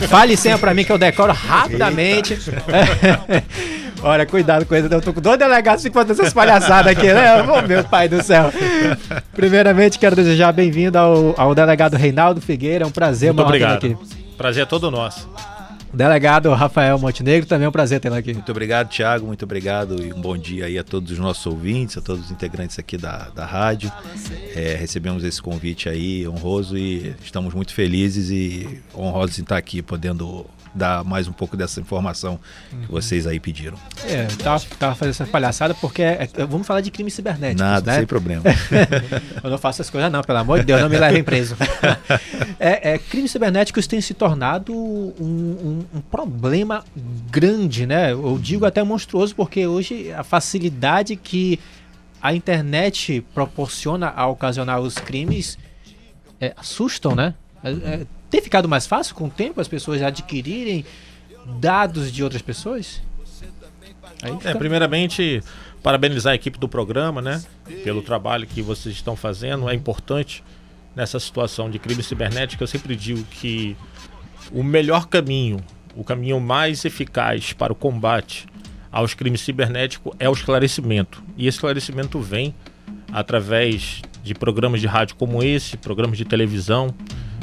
Fale 0.10 0.36
senha 0.36 0.58
pra 0.58 0.74
mim 0.74 0.84
que 0.84 0.92
eu 0.92 0.98
decoro 0.98 1.32
rapidamente. 1.32 2.36
Olha, 4.02 4.26
cuidado 4.26 4.66
com 4.66 4.76
isso. 4.76 4.88
Eu 4.92 5.02
tô 5.02 5.14
com 5.14 5.22
dois 5.22 5.38
delegados 5.38 5.84
que 5.84 5.92
fazendo 5.92 6.12
essas 6.12 6.34
palhaçadas 6.34 6.92
aqui, 6.92 7.08
né? 7.08 7.42
Oh, 7.42 7.62
meu 7.68 7.84
pai 7.84 8.08
do 8.08 8.22
céu. 8.24 8.52
Primeiramente, 9.34 9.98
quero 9.98 10.16
desejar 10.16 10.52
bem-vindo 10.52 10.98
ao, 10.98 11.34
ao 11.40 11.56
delegado 11.56 11.96
Reinaldo 11.96 12.40
Figueira. 12.40 12.84
É 12.84 12.88
um 12.88 12.92
prazer, 12.92 13.34
Muito 13.34 13.46
obrigado. 13.46 13.86
aqui. 13.86 13.98
Prazer 14.38 14.64
é 14.64 14.66
todo 14.66 14.92
nosso. 14.92 15.28
Delegado 15.94 16.54
Rafael 16.54 17.00
Montenegro, 17.00 17.48
também 17.48 17.66
é 17.66 17.70
um 17.70 17.72
prazer 17.72 18.00
tê-lo 18.00 18.16
aqui. 18.16 18.34
Muito 18.34 18.52
obrigado, 18.52 18.90
Thiago. 18.90 19.26
Muito 19.26 19.44
obrigado 19.44 20.04
e 20.04 20.14
um 20.14 20.22
bom 20.22 20.38
dia 20.38 20.66
aí 20.66 20.78
a 20.78 20.84
todos 20.84 21.12
os 21.12 21.18
nossos 21.18 21.46
ouvintes, 21.46 21.98
a 21.98 22.02
todos 22.02 22.26
os 22.26 22.32
integrantes 22.32 22.78
aqui 22.78 22.98
da, 22.98 23.30
da 23.30 23.46
rádio. 23.46 23.92
É, 24.54 24.76
recebemos 24.80 25.24
esse 25.24 25.42
convite 25.42 25.88
aí 25.90 26.28
honroso 26.28 26.78
e 26.78 27.16
estamos 27.24 27.54
muito 27.54 27.74
felizes 27.74 28.30
e 28.30 28.80
honrosos 28.96 29.40
em 29.40 29.44
estar 29.44 29.58
aqui 29.58 29.82
podendo 29.82 30.46
dar 30.78 31.04
mais 31.04 31.28
um 31.28 31.34
pouco 31.34 31.58
dessa 31.58 31.82
informação 31.82 32.40
uhum. 32.72 32.82
que 32.82 32.92
vocês 32.92 33.28
aí 33.28 33.40
pediram. 33.40 33.78
É, 34.06 34.28
eu 34.30 34.38
tava, 34.38 34.64
tava 34.80 34.96
fazendo 34.96 35.12
essa 35.12 35.26
palhaçada 35.26 35.74
porque 35.74 36.02
é, 36.02 36.30
é, 36.34 36.46
vamos 36.46 36.66
falar 36.66 36.82
de 36.82 36.92
crimes 36.92 37.14
cibernéticos. 37.14 37.62
Nada, 37.62 37.92
né? 37.92 37.98
sem 37.98 38.08
problema. 38.08 38.44
eu 39.44 39.50
não 39.50 39.58
faço 39.58 39.82
essas 39.82 39.90
coisas, 39.90 40.12
não, 40.12 40.22
pelo 40.22 40.38
amor 40.38 40.60
de 40.60 40.66
Deus, 40.66 40.82
não 40.82 40.90
me 40.90 40.98
levem 40.98 41.24
preso. 41.24 41.58
é, 42.60 42.94
é, 42.94 42.98
crimes 42.98 43.32
cibernéticos 43.32 43.88
têm 43.88 44.00
se 44.00 44.14
tornado 44.14 44.74
um, 44.74 45.14
um, 45.20 45.86
um, 45.96 46.02
problema 46.02 46.84
grande, 47.30 47.86
né? 47.86 48.12
Eu 48.12 48.38
digo 48.42 48.66
até 48.66 48.84
monstruoso, 48.84 49.36
porque 49.36 49.66
hoje 49.66 50.12
a 50.14 50.24
facilidade 50.24 51.16
que 51.16 51.60
a 52.22 52.34
internet 52.34 53.26
proporciona 53.34 54.14
a 54.16 54.28
ocasionar 54.28 54.80
os 54.80 54.96
crimes 54.96 55.58
é, 56.40 56.54
assustam, 56.58 57.16
né? 57.16 57.34
É, 57.64 57.72
é, 57.72 58.08
tem 58.30 58.42
ficado 58.42 58.68
mais 58.68 58.86
fácil 58.86 59.16
com 59.16 59.26
o 59.26 59.30
tempo 59.30 59.62
as 59.62 59.68
pessoas 59.68 60.02
adquirirem 60.02 60.86
dados 61.60 62.12
de 62.12 62.24
outras 62.24 62.42
pessoas? 62.42 63.02
É, 64.44 64.54
primeiramente, 64.54 65.42
parabenizar 65.84 66.34
a 66.34 66.36
equipe 66.36 66.58
do 66.58 66.68
programa, 66.68 67.22
né? 67.22 67.42
Pelo 67.84 68.02
trabalho 68.02 68.48
que 68.48 68.62
vocês 68.62 68.96
estão 68.96 69.16
fazendo. 69.16 69.70
É 69.70 69.74
importante 69.74 70.44
nessa 70.96 71.20
situação 71.20 71.70
de 71.70 71.78
crime 71.78 72.02
cibernético. 72.02 72.64
Eu 72.64 72.68
sempre 72.68 72.96
digo 72.96 73.24
que 73.26 73.78
o 74.52 74.64
melhor 74.64 75.08
caminho, 75.08 75.60
o 75.96 76.04
caminho 76.04 76.40
mais 76.40 76.84
eficaz 76.84 77.54
para 77.54 77.72
o 77.72 77.76
combate 77.76 78.48
aos 78.92 79.14
crimes 79.14 79.42
cibernéticos 79.42 80.14
é 80.20 80.28
o 80.28 80.34
esclarecimento. 80.34 81.24
E 81.38 81.48
esse 81.48 81.58
esclarecimento 81.58 82.20
vem 82.20 82.56
através 83.12 84.02
de 84.24 84.34
programas 84.34 84.82
de 84.82 84.88
rádio 84.88 85.16
como 85.16 85.44
esse, 85.44 85.78
programas 85.78 86.18
de 86.18 86.26
televisão, 86.26 86.94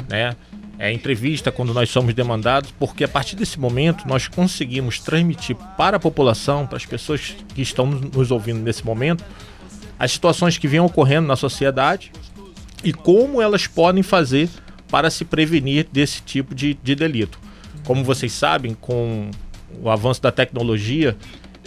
né? 0.09 0.35
É, 0.77 0.91
entrevista 0.91 1.51
quando 1.51 1.73
nós 1.73 1.89
somos 1.89 2.13
demandados, 2.13 2.71
porque 2.77 3.03
a 3.03 3.07
partir 3.07 3.35
desse 3.35 3.59
momento 3.59 4.07
nós 4.07 4.27
conseguimos 4.27 4.99
transmitir 4.99 5.55
para 5.77 5.97
a 5.97 5.99
população, 5.99 6.67
para 6.67 6.77
as 6.77 6.85
pessoas 6.85 7.35
que 7.53 7.61
estão 7.61 7.85
nos 7.85 8.31
ouvindo 8.31 8.59
nesse 8.59 8.85
momento, 8.85 9.23
as 9.97 10.11
situações 10.11 10.57
que 10.57 10.67
vêm 10.67 10.79
ocorrendo 10.79 11.27
na 11.27 11.35
sociedade 11.35 12.11
e 12.83 12.91
como 12.91 13.41
elas 13.41 13.67
podem 13.67 14.03
fazer 14.03 14.49
para 14.89 15.09
se 15.09 15.25
prevenir 15.25 15.87
desse 15.91 16.21
tipo 16.21 16.53
de, 16.53 16.77
de 16.83 16.95
delito. 16.95 17.39
Como 17.85 18.03
vocês 18.03 18.31
sabem, 18.33 18.73
com 18.73 19.29
o 19.81 19.89
avanço 19.89 20.21
da 20.21 20.31
tecnologia, 20.31 21.15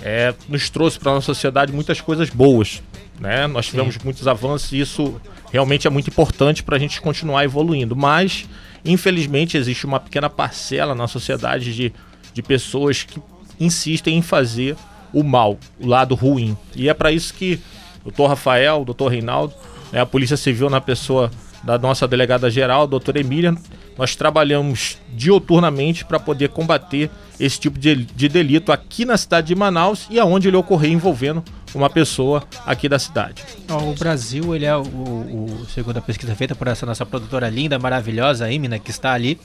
é, 0.02 0.34
nos 0.48 0.70
trouxe 0.70 0.98
para 0.98 1.12
a 1.12 1.14
nossa 1.14 1.26
sociedade 1.26 1.72
muitas 1.72 2.00
coisas 2.00 2.30
boas. 2.30 2.82
Né? 3.18 3.46
Nós 3.46 3.66
tivemos 3.66 3.94
Sim. 3.94 4.00
muitos 4.04 4.28
avanços 4.28 4.72
e 4.72 4.80
isso 4.80 5.20
realmente 5.50 5.86
é 5.86 5.90
muito 5.90 6.08
importante 6.08 6.62
para 6.62 6.76
a 6.76 6.78
gente 6.78 7.00
continuar 7.00 7.44
evoluindo. 7.44 7.96
Mas 7.96 8.46
Infelizmente, 8.84 9.56
existe 9.56 9.86
uma 9.86 10.00
pequena 10.00 10.30
parcela 10.30 10.94
na 10.94 11.06
sociedade 11.06 11.74
de, 11.74 11.92
de 12.32 12.42
pessoas 12.42 13.02
que 13.02 13.20
insistem 13.58 14.16
em 14.16 14.22
fazer 14.22 14.76
o 15.12 15.22
mal, 15.22 15.58
o 15.80 15.86
lado 15.86 16.14
ruim. 16.14 16.56
E 16.74 16.88
é 16.88 16.94
para 16.94 17.10
isso 17.10 17.34
que 17.34 17.60
o 18.00 18.04
doutor 18.04 18.28
Rafael, 18.28 18.82
o 18.82 18.84
doutor 18.84 19.08
Reinaldo, 19.08 19.54
né, 19.92 20.00
a 20.00 20.06
Polícia 20.06 20.36
Civil, 20.36 20.70
na 20.70 20.80
pessoa 20.80 21.30
da 21.62 21.78
nossa 21.78 22.06
delegada 22.06 22.50
geral, 22.50 22.82
a 22.82 22.86
doutora 22.86 23.20
Emília, 23.20 23.54
nós 23.96 24.14
trabalhamos 24.14 24.98
dioturnamente 25.12 26.04
para 26.04 26.20
poder 26.20 26.50
combater 26.50 27.10
esse 27.38 27.58
tipo 27.58 27.78
de, 27.78 27.96
de 27.96 28.28
delito 28.28 28.70
aqui 28.70 29.04
na 29.04 29.16
cidade 29.16 29.48
de 29.48 29.54
Manaus 29.54 30.06
e 30.08 30.20
aonde 30.20 30.48
ele 30.48 30.56
ocorrer 30.56 30.92
envolvendo 30.92 31.42
uma 31.74 31.90
pessoa 31.90 32.42
aqui 32.66 32.88
da 32.88 32.98
cidade. 32.98 33.44
O 33.68 33.94
Brasil, 33.94 34.54
ele 34.54 34.64
é 34.64 34.76
o, 34.76 34.82
o, 34.82 35.66
segundo 35.74 35.98
a 35.98 36.02
pesquisa 36.02 36.34
feita 36.34 36.54
por 36.54 36.68
essa 36.68 36.86
nossa 36.86 37.04
produtora 37.04 37.48
linda, 37.48 37.78
maravilhosa, 37.78 38.46
a 38.46 38.52
Imina, 38.52 38.78
que 38.78 38.90
está 38.90 39.12
ali. 39.12 39.38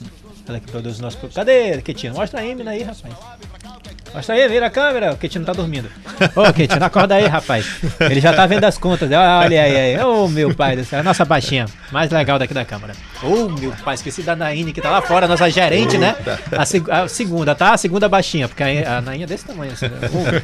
Ela 0.48 0.60
que 0.60 0.70
produz 0.70 1.00
o 1.00 1.02
nosso. 1.02 1.18
Cadê, 1.34 1.82
Ketina? 1.82 2.14
Mostra 2.14 2.42
a 2.42 2.46
Imina 2.46 2.72
aí, 2.72 2.84
rapaz. 2.84 3.14
Mostra 4.14 4.36
aí, 4.36 4.48
vira 4.48 4.68
a 4.68 4.70
câmera. 4.70 5.14
O 5.14 5.18
Ketino 5.18 5.44
tá 5.44 5.54
dormindo. 5.54 5.90
Ô, 6.36 6.54
Ketino, 6.54 6.86
acorda 6.86 7.16
aí, 7.16 7.26
rapaz. 7.26 7.66
Ele 8.00 8.22
já 8.22 8.32
tá 8.32 8.46
vendo 8.46 8.64
as 8.64 8.78
contas. 8.78 9.10
Olha 9.10 9.64
aí, 9.64 9.96
aí. 9.96 10.04
Ô, 10.04 10.28
meu 10.28 10.54
pai 10.54 10.76
do 10.76 10.86
céu. 10.86 11.00
A 11.00 11.04
nossa 11.04 11.26
baixinha. 11.26 11.66
Mais 11.92 12.12
legal 12.12 12.38
daqui 12.38 12.54
da 12.54 12.64
câmera. 12.64 12.94
Ô, 13.24 13.28
oh, 13.28 13.50
meu 13.50 13.72
pai. 13.84 13.96
Esqueci 13.96 14.22
da 14.22 14.36
Naine, 14.36 14.72
que 14.72 14.82
tá 14.82 14.92
lá 14.92 15.02
fora, 15.02 15.28
nossa 15.28 15.50
gerente, 15.50 15.98
né? 15.98 16.16
A, 16.52 16.64
seg 16.64 16.90
a, 16.92 17.08
segunda, 17.08 17.56
tá? 17.56 17.74
A 17.74 17.78
segunda 17.78 18.08
baixinha. 18.08 18.48
Porque 18.48 18.62
a, 18.62 18.98
a 18.98 19.02
Naine 19.02 19.24
é 19.24 19.28
desse 19.28 19.46
tamanho. 19.46 19.72
Assim, 19.72 19.88
né? 19.88 20.00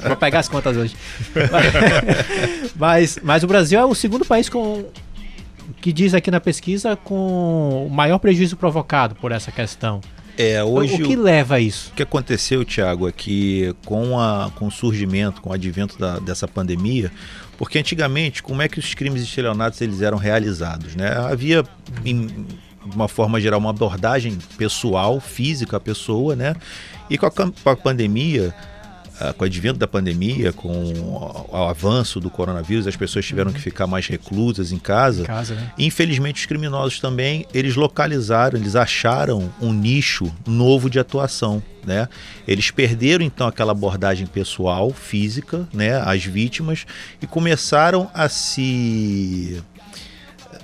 vou 0.08 0.18
pegar 0.18 0.40
as 0.40 0.50
contas 0.50 0.76
hoje. 0.76 0.96
Mas, 1.36 1.66
mas 3.24 3.44
o 3.44 3.48
Brasil 3.48 3.80
é 3.80 3.86
o 3.86 3.96
segundo 3.96 4.26
país 4.26 4.50
com 4.50 4.86
que 5.82 5.94
diz 5.94 6.14
aqui 6.14 6.30
na 6.30 6.40
pesquisa 6.40 6.96
com 6.96 7.86
o 7.86 7.90
maior 7.90 8.20
prejuízo 8.20 8.58
provocado 8.58 9.16
por 9.16 9.32
essa 9.32 9.52
questão. 9.52 10.02
É, 10.38 10.64
hoje 10.64 11.04
o 11.04 11.06
que 11.06 11.18
o, 11.18 11.22
leva 11.22 11.56
a 11.56 11.60
isso? 11.60 11.92
O 11.92 11.96
que 11.96 12.04
aconteceu, 12.04 12.64
Tiago, 12.64 13.10
é 13.10 13.12
que 13.12 13.76
com, 13.86 14.18
a, 14.18 14.50
com 14.56 14.68
o 14.68 14.72
surgimento, 14.72 15.42
com 15.42 15.50
o 15.50 15.54
advento 15.54 15.98
da, 16.00 16.18
dessa 16.20 16.48
pandemia, 16.48 17.12
porque 17.58 17.78
antigamente, 17.78 18.42
como 18.42 18.62
é 18.62 18.70
que 18.70 18.80
os 18.80 18.94
crimes 18.94 19.22
estelionatos 19.22 19.82
eles 19.82 20.02
eram 20.02 20.18
realizados? 20.18 20.96
Né? 20.96 21.10
Havia, 21.10 21.66
em, 22.06 22.28
de 22.28 22.96
uma 22.96 23.10
forma 23.10 23.42
geral, 23.42 23.60
uma 23.60 23.72
abordagem 23.72 24.38
pessoal, 24.58 25.20
física 25.20 25.76
à 25.76 25.80
pessoa, 25.80 26.38
né? 26.38 26.56
E 27.10 27.18
com 27.18 27.26
a, 27.26 27.32
com 27.32 27.70
a 27.70 27.76
pandemia, 27.76 28.56
uh, 29.20 29.34
com 29.34 29.44
o 29.44 29.46
advento 29.46 29.80
da 29.80 29.88
pandemia, 29.88 30.54
com 30.54 30.70
o, 30.70 31.50
o, 31.52 31.56
avanço 31.56 32.20
do 32.20 32.30
coronavírus, 32.30 32.88
as 32.88 32.96
pessoas 32.96 33.26
tiveram 33.26 33.52
que 33.52 33.60
ficar 33.60 33.88
mais 33.88 34.08
reclusas 34.08 34.72
em 34.72 34.80
casa. 34.80 35.24
Em 35.24 35.26
casa 35.26 35.56
né? 35.56 35.72
Infelizmente, 35.78 36.42
os 36.42 36.46
criminosos 36.46 37.00
também, 37.00 37.46
eles 37.54 37.76
localizaram, 37.76 38.60
eles 38.60 38.76
acharam 38.76 39.52
um 39.62 39.74
nicho 39.74 40.32
novo 40.46 40.90
de 40.90 41.00
atuação. 41.00 41.62
Né? 41.86 42.08
Eles 42.48 42.72
perderam 42.72 43.24
então 43.24 43.48
aquela 43.48 43.72
abordagem 43.72 44.28
pessoal, 44.28 44.92
física, 44.92 45.68
né, 45.74 46.00
às 46.02 46.24
vítimas 46.24 46.86
e 47.22 47.26
começaram 47.26 48.10
a 48.14 48.28
se 48.28 49.64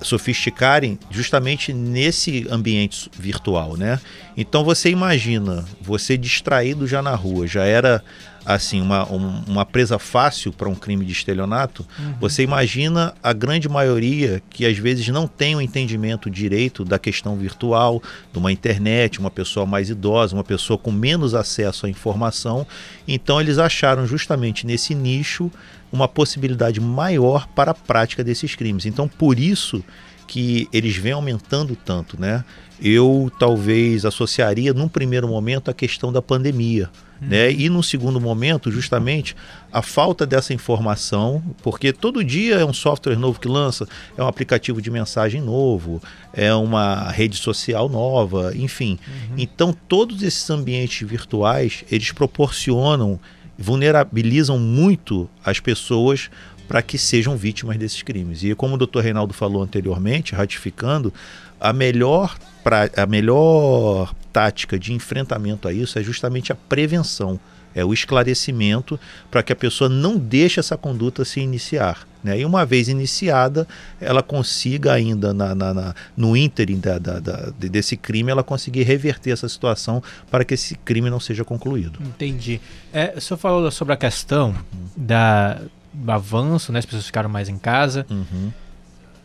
sofisticarem 0.01 0.99
justamente 1.09 1.73
nesse 1.73 2.47
ambiente 2.49 3.09
virtual, 3.17 3.77
né? 3.77 3.99
Então 4.37 4.63
você 4.63 4.89
imagina, 4.89 5.65
você 5.81 6.17
distraído 6.17 6.87
já 6.87 7.01
na 7.01 7.15
rua, 7.15 7.47
já 7.47 7.63
era 7.63 8.03
assim 8.45 8.79
uma, 8.79 9.11
um, 9.11 9.41
uma 9.47 9.65
presa 9.65 9.97
fácil 9.97 10.53
para 10.53 10.69
um 10.69 10.75
crime 10.75 11.03
de 11.03 11.11
estelionato, 11.11 11.85
uhum. 11.97 12.13
você 12.19 12.43
imagina 12.43 13.13
a 13.23 13.33
grande 13.33 13.67
maioria 13.67 14.41
que 14.51 14.65
às 14.65 14.77
vezes 14.77 15.07
não 15.07 15.27
tem 15.27 15.55
o 15.55 15.57
um 15.57 15.61
entendimento 15.61 16.29
direito 16.29 16.85
da 16.85 16.99
questão 16.99 17.35
virtual, 17.35 18.01
de 18.31 18.37
uma 18.37 18.51
internet, 18.51 19.19
uma 19.19 19.31
pessoa 19.31 19.65
mais 19.65 19.89
idosa, 19.89 20.35
uma 20.35 20.43
pessoa 20.43 20.77
com 20.77 20.91
menos 20.91 21.33
acesso 21.33 21.87
à 21.87 21.89
informação. 21.89 22.67
Então 23.07 23.41
eles 23.41 23.57
acharam 23.57 24.05
justamente 24.05 24.67
nesse 24.67 24.93
nicho 24.93 25.51
uma 25.95 26.07
possibilidade 26.07 26.79
maior 26.79 27.47
para 27.47 27.71
a 27.71 27.73
prática 27.73 28.23
desses 28.23 28.55
crimes. 28.55 28.85
Então 28.85 29.07
por 29.07 29.39
isso 29.39 29.83
que 30.27 30.67
eles 30.73 30.95
vêm 30.95 31.13
aumentando 31.13 31.75
tanto, 31.75 32.19
né? 32.19 32.43
Eu 32.81 33.31
talvez 33.39 34.05
associaria 34.05 34.73
num 34.73 34.87
primeiro 34.87 35.27
momento 35.27 35.71
a 35.71 35.73
questão 35.73 36.11
da 36.11 36.21
pandemia, 36.21 36.89
uhum. 37.21 37.27
né? 37.29 37.51
E 37.51 37.69
num 37.69 37.81
segundo 37.81 38.19
momento, 38.19 38.69
justamente, 38.69 39.35
a 39.71 39.81
falta 39.81 40.25
dessa 40.25 40.53
informação, 40.53 41.41
porque 41.61 41.93
todo 41.93 42.23
dia 42.23 42.55
é 42.55 42.65
um 42.65 42.73
software 42.73 43.15
novo 43.15 43.39
que 43.39 43.47
lança, 43.47 43.87
é 44.17 44.23
um 44.23 44.27
aplicativo 44.27 44.81
de 44.81 44.91
mensagem 44.91 45.41
novo, 45.41 46.01
é 46.33 46.53
uma 46.53 47.09
rede 47.11 47.37
social 47.37 47.87
nova, 47.87 48.51
enfim. 48.55 48.99
Uhum. 49.07 49.35
Então, 49.37 49.75
todos 49.87 50.21
esses 50.21 50.49
ambientes 50.49 51.07
virtuais, 51.07 51.85
eles 51.89 52.11
proporcionam, 52.11 53.19
vulnerabilizam 53.57 54.59
muito 54.59 55.29
as 55.43 55.59
pessoas 55.59 56.29
para 56.67 56.81
que 56.81 56.97
sejam 56.97 57.37
vítimas 57.37 57.77
desses 57.77 58.01
crimes. 58.01 58.43
E 58.43 58.53
como 58.55 58.75
o 58.75 58.77
doutor 58.77 59.03
Reinaldo 59.03 59.33
falou 59.33 59.61
anteriormente, 59.61 60.33
ratificando, 60.33 61.13
a 61.59 61.71
melhor, 61.71 62.37
pra, 62.63 62.89
a 62.97 63.05
melhor 63.05 64.13
tática 64.33 64.77
de 64.77 64.93
enfrentamento 64.93 65.67
a 65.67 65.73
isso 65.73 65.97
é 65.97 66.03
justamente 66.03 66.51
a 66.51 66.55
prevenção, 66.55 67.39
é 67.75 67.83
o 67.83 67.93
esclarecimento 67.93 68.97
para 69.29 69.43
que 69.43 69.51
a 69.51 69.55
pessoa 69.55 69.89
não 69.89 70.17
deixe 70.17 70.59
essa 70.59 70.77
conduta 70.77 71.25
se 71.25 71.41
iniciar. 71.41 72.07
Né? 72.23 72.39
E 72.39 72.45
uma 72.45 72.65
vez 72.65 72.87
iniciada, 72.87 73.67
ela 74.01 74.23
consiga 74.23 74.93
ainda 74.93 75.33
na, 75.33 75.53
na, 75.53 75.73
na 75.73 75.95
no 76.17 76.35
ínterim 76.35 76.79
da, 76.79 76.97
da, 76.97 77.19
da, 77.19 77.51
desse 77.59 77.95
crime, 77.95 78.31
ela 78.31 78.43
conseguir 78.43 78.83
reverter 78.83 79.31
essa 79.31 79.47
situação 79.47 80.01
para 80.31 80.43
que 80.43 80.53
esse 80.55 80.75
crime 80.75 81.09
não 81.09 81.19
seja 81.19 81.43
concluído. 81.43 81.99
Entendi. 82.01 82.59
É, 82.91 83.13
o 83.15 83.21
senhor 83.21 83.37
falou 83.37 83.69
sobre 83.69 83.93
a 83.93 83.97
questão 83.97 84.55
da, 84.97 85.61
avanço, 86.07 86.71
né? 86.71 86.79
As 86.79 86.85
pessoas 86.85 87.05
ficaram 87.05 87.29
mais 87.29 87.49
em 87.49 87.57
casa. 87.57 88.05
Uhum. 88.09 88.51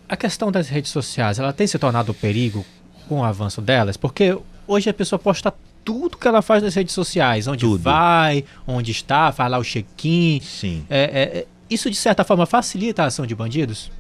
A 0.09 0.17
questão 0.17 0.51
das 0.51 0.69
redes 0.69 0.91
sociais, 0.91 1.39
ela 1.39 1.53
tem 1.53 1.67
se 1.67 1.79
tornado 1.79 2.13
um 2.13 2.15
perigo 2.15 2.67
com 3.09 3.21
o 3.21 3.25
avanço 3.25 3.63
delas? 3.63 3.97
Porque 3.97 4.37
hoje 4.67 4.91
a 4.91 4.95
pessoa 4.95 5.19
posta 5.19 5.55
tudo 5.91 6.17
que 6.17 6.29
ela 6.29 6.41
faz 6.41 6.63
nas 6.63 6.73
redes 6.73 6.95
sociais, 6.95 7.49
onde 7.49 7.63
tudo. 7.67 7.83
vai, 7.83 8.45
onde 8.65 8.93
está, 8.93 9.33
faz 9.33 9.51
lá 9.51 9.59
o 9.59 9.65
check-in. 9.65 10.41
Sim. 10.41 10.87
É, 10.89 11.01
é, 11.01 11.39
é, 11.39 11.47
isso 11.69 11.91
de 11.91 11.97
certa 11.97 12.23
forma 12.23 12.47
facilita 12.47 13.03
a 13.03 13.07
ação 13.07 13.27
de 13.27 13.35
bandidos? 13.35 13.91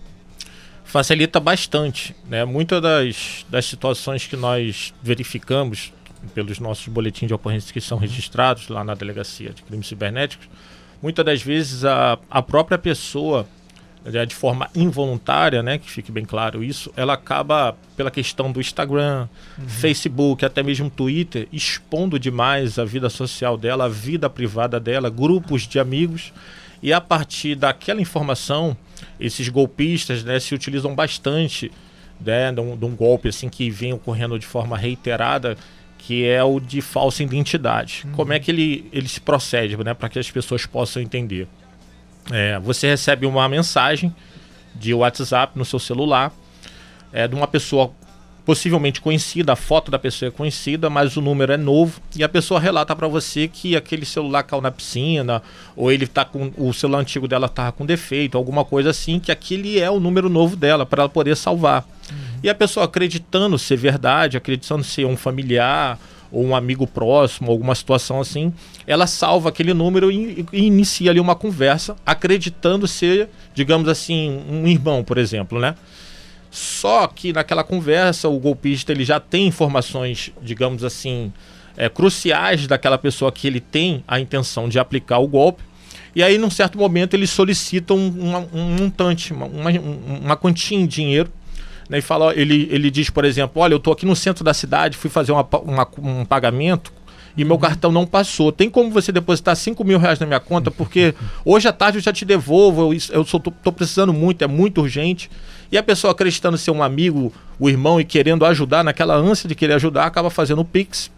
Facilita 0.84 1.40
bastante, 1.40 2.14
né? 2.28 2.44
Muitas 2.44 2.80
das, 2.80 3.44
das 3.48 3.66
situações 3.66 4.24
que 4.24 4.36
nós 4.36 4.94
verificamos 5.02 5.92
pelos 6.32 6.60
nossos 6.60 6.86
boletins 6.86 7.26
de 7.26 7.34
ocorrência 7.34 7.72
que 7.72 7.80
são 7.80 7.98
registrados 7.98 8.68
lá 8.68 8.84
na 8.84 8.94
delegacia 8.94 9.50
de 9.50 9.62
crimes 9.64 9.88
cibernéticos, 9.88 10.48
muitas 11.02 11.24
das 11.24 11.42
vezes 11.42 11.84
a, 11.84 12.20
a 12.30 12.40
própria 12.40 12.78
pessoa 12.78 13.48
de 14.26 14.34
forma 14.34 14.68
involuntária, 14.74 15.62
né, 15.62 15.76
que 15.76 15.90
fique 15.90 16.10
bem 16.10 16.24
claro 16.24 16.64
isso, 16.64 16.90
ela 16.96 17.12
acaba 17.12 17.76
pela 17.96 18.10
questão 18.10 18.50
do 18.50 18.60
Instagram, 18.60 19.28
uhum. 19.58 19.68
Facebook, 19.68 20.44
até 20.44 20.62
mesmo 20.62 20.88
Twitter, 20.88 21.46
expondo 21.52 22.18
demais 22.18 22.78
a 22.78 22.84
vida 22.84 23.10
social 23.10 23.58
dela, 23.58 23.84
a 23.84 23.88
vida 23.88 24.30
privada 24.30 24.80
dela, 24.80 25.10
grupos 25.10 25.66
de 25.66 25.78
amigos, 25.78 26.32
e 26.82 26.92
a 26.94 27.00
partir 27.00 27.54
daquela 27.54 28.00
informação, 28.00 28.74
esses 29.18 29.48
golpistas, 29.50 30.24
né, 30.24 30.40
se 30.40 30.54
utilizam 30.54 30.94
bastante, 30.94 31.70
né, 32.18 32.50
de 32.50 32.60
um, 32.60 32.76
de 32.76 32.84
um 32.86 32.96
golpe 32.96 33.28
assim 33.28 33.50
que 33.50 33.70
vem 33.70 33.92
ocorrendo 33.92 34.38
de 34.38 34.46
forma 34.46 34.78
reiterada, 34.78 35.58
que 35.98 36.26
é 36.26 36.42
o 36.42 36.58
de 36.58 36.80
falsa 36.80 37.22
identidade. 37.22 38.04
Uhum. 38.06 38.12
Como 38.12 38.32
é 38.32 38.40
que 38.40 38.50
ele, 38.50 38.88
ele 38.90 39.06
se 39.06 39.20
procede, 39.20 39.76
né, 39.76 39.92
para 39.92 40.08
que 40.08 40.18
as 40.18 40.30
pessoas 40.30 40.64
possam 40.64 41.02
entender? 41.02 41.46
É, 42.30 42.58
você 42.58 42.88
recebe 42.88 43.26
uma 43.26 43.48
mensagem 43.48 44.14
de 44.74 44.94
WhatsApp 44.94 45.58
no 45.58 45.64
seu 45.64 45.78
celular 45.78 46.32
é, 47.12 47.26
de 47.26 47.34
uma 47.34 47.46
pessoa 47.46 47.92
possivelmente 48.44 49.00
conhecida, 49.00 49.52
a 49.52 49.56
foto 49.56 49.90
da 49.90 49.98
pessoa 49.98 50.28
é 50.28 50.32
conhecida, 50.32 50.90
mas 50.90 51.16
o 51.16 51.20
número 51.20 51.52
é 51.52 51.56
novo 51.56 52.00
e 52.16 52.24
a 52.24 52.28
pessoa 52.28 52.58
relata 52.58 52.96
para 52.96 53.06
você 53.06 53.46
que 53.46 53.76
aquele 53.76 54.04
celular 54.04 54.42
caiu 54.42 54.60
na 54.60 54.70
piscina 54.70 55.42
ou 55.76 55.92
ele 55.92 56.06
tá 56.06 56.24
com 56.24 56.50
o 56.56 56.72
celular 56.72 57.00
antigo 57.00 57.28
dela 57.28 57.48
tá 57.48 57.70
com 57.70 57.86
defeito, 57.86 58.36
alguma 58.36 58.64
coisa 58.64 58.90
assim, 58.90 59.20
que 59.20 59.30
aquele 59.30 59.78
é 59.78 59.90
o 59.90 60.00
número 60.00 60.28
novo 60.28 60.56
dela 60.56 60.84
para 60.84 61.02
ela 61.02 61.08
poder 61.08 61.36
salvar. 61.36 61.86
Uhum. 62.10 62.16
E 62.42 62.50
a 62.50 62.54
pessoa 62.54 62.86
acreditando 62.86 63.58
ser 63.58 63.76
verdade, 63.76 64.36
acreditando 64.36 64.82
ser 64.82 65.04
um 65.04 65.16
familiar 65.16 65.98
ou 66.32 66.44
um 66.44 66.54
amigo 66.54 66.86
próximo, 66.86 67.50
alguma 67.50 67.74
situação 67.74 68.20
assim, 68.20 68.52
ela 68.86 69.06
salva 69.06 69.48
aquele 69.48 69.74
número 69.74 70.10
e, 70.10 70.46
e, 70.52 70.64
inicia 70.64 71.10
ali 71.10 71.20
uma 71.20 71.34
conversa, 71.34 71.96
acreditando 72.04 72.86
ser, 72.86 73.28
digamos 73.54 73.88
assim, 73.88 74.42
um 74.48 74.66
irmão, 74.66 75.02
por 75.02 75.18
exemplo, 75.18 75.58
né? 75.58 75.74
Só 76.50 77.06
que 77.06 77.32
naquela 77.32 77.62
conversa 77.62 78.28
o 78.28 78.38
golpista 78.38 78.92
ele 78.92 79.04
já 79.04 79.20
tem 79.20 79.46
informações, 79.46 80.32
digamos 80.42 80.82
assim, 80.82 81.32
é, 81.76 81.88
cruciais 81.88 82.66
daquela 82.66 82.98
pessoa 82.98 83.30
que 83.30 83.46
ele 83.46 83.60
tem 83.60 84.02
a 84.06 84.18
intenção 84.18 84.68
de 84.68 84.78
aplicar 84.78 85.18
o 85.18 85.28
golpe. 85.28 85.62
E 86.14 86.24
aí, 86.24 86.38
num 86.38 86.50
certo 86.50 86.76
momento, 86.76 87.14
ele 87.14 87.26
solicita 87.26 87.94
um, 87.94 88.46
um 88.52 88.76
montante, 88.80 89.32
uma, 89.32 89.46
uma, 89.46 89.70
uma 89.70 90.36
quantia 90.36 90.76
em 90.76 90.86
dinheiro 90.86 91.30
né, 91.90 91.98
e 91.98 92.00
fala, 92.00 92.32
ele, 92.36 92.68
ele 92.70 92.88
diz, 92.88 93.10
por 93.10 93.24
exemplo, 93.24 93.60
olha, 93.60 93.74
eu 93.74 93.78
estou 93.78 93.92
aqui 93.92 94.06
no 94.06 94.14
centro 94.14 94.44
da 94.44 94.54
cidade, 94.54 94.96
fui 94.96 95.10
fazer 95.10 95.32
uma, 95.32 95.46
uma, 95.64 95.88
um 95.98 96.24
pagamento 96.24 96.92
e 97.36 97.44
meu 97.44 97.58
cartão 97.58 97.90
não 97.90 98.06
passou. 98.06 98.52
Tem 98.52 98.70
como 98.70 98.90
você 98.92 99.10
depositar 99.10 99.56
5 99.56 99.82
mil 99.82 99.98
reais 99.98 100.20
na 100.20 100.24
minha 100.24 100.38
conta? 100.38 100.70
Porque 100.70 101.12
hoje 101.44 101.66
à 101.66 101.72
tarde 101.72 101.98
eu 101.98 102.02
já 102.02 102.12
te 102.12 102.24
devolvo, 102.24 102.92
eu, 102.92 102.98
eu 103.10 103.22
estou 103.22 103.72
precisando 103.72 104.12
muito, 104.12 104.42
é 104.42 104.46
muito 104.46 104.80
urgente. 104.80 105.28
E 105.72 105.76
a 105.76 105.82
pessoa 105.82 106.12
acreditando 106.12 106.56
ser 106.56 106.70
um 106.70 106.80
amigo, 106.80 107.32
o 107.58 107.68
irmão 107.68 108.00
e 108.00 108.04
querendo 108.04 108.46
ajudar, 108.46 108.84
naquela 108.84 109.16
ânsia 109.16 109.48
de 109.48 109.56
querer 109.56 109.72
ajudar, 109.74 110.06
acaba 110.06 110.30
fazendo 110.30 110.60
o 110.60 110.64
Pix, 110.64 111.10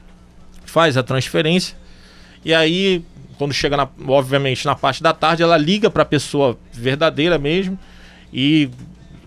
faz 0.64 0.96
a 0.96 1.02
transferência. 1.02 1.76
E 2.42 2.54
aí, 2.54 3.04
quando 3.36 3.52
chega, 3.52 3.76
na, 3.76 3.86
obviamente, 4.08 4.64
na 4.64 4.74
parte 4.74 5.02
da 5.02 5.12
tarde, 5.12 5.42
ela 5.42 5.58
liga 5.58 5.90
para 5.90 6.02
a 6.02 6.06
pessoa 6.06 6.58
verdadeira 6.72 7.38
mesmo 7.38 7.78
e 8.32 8.70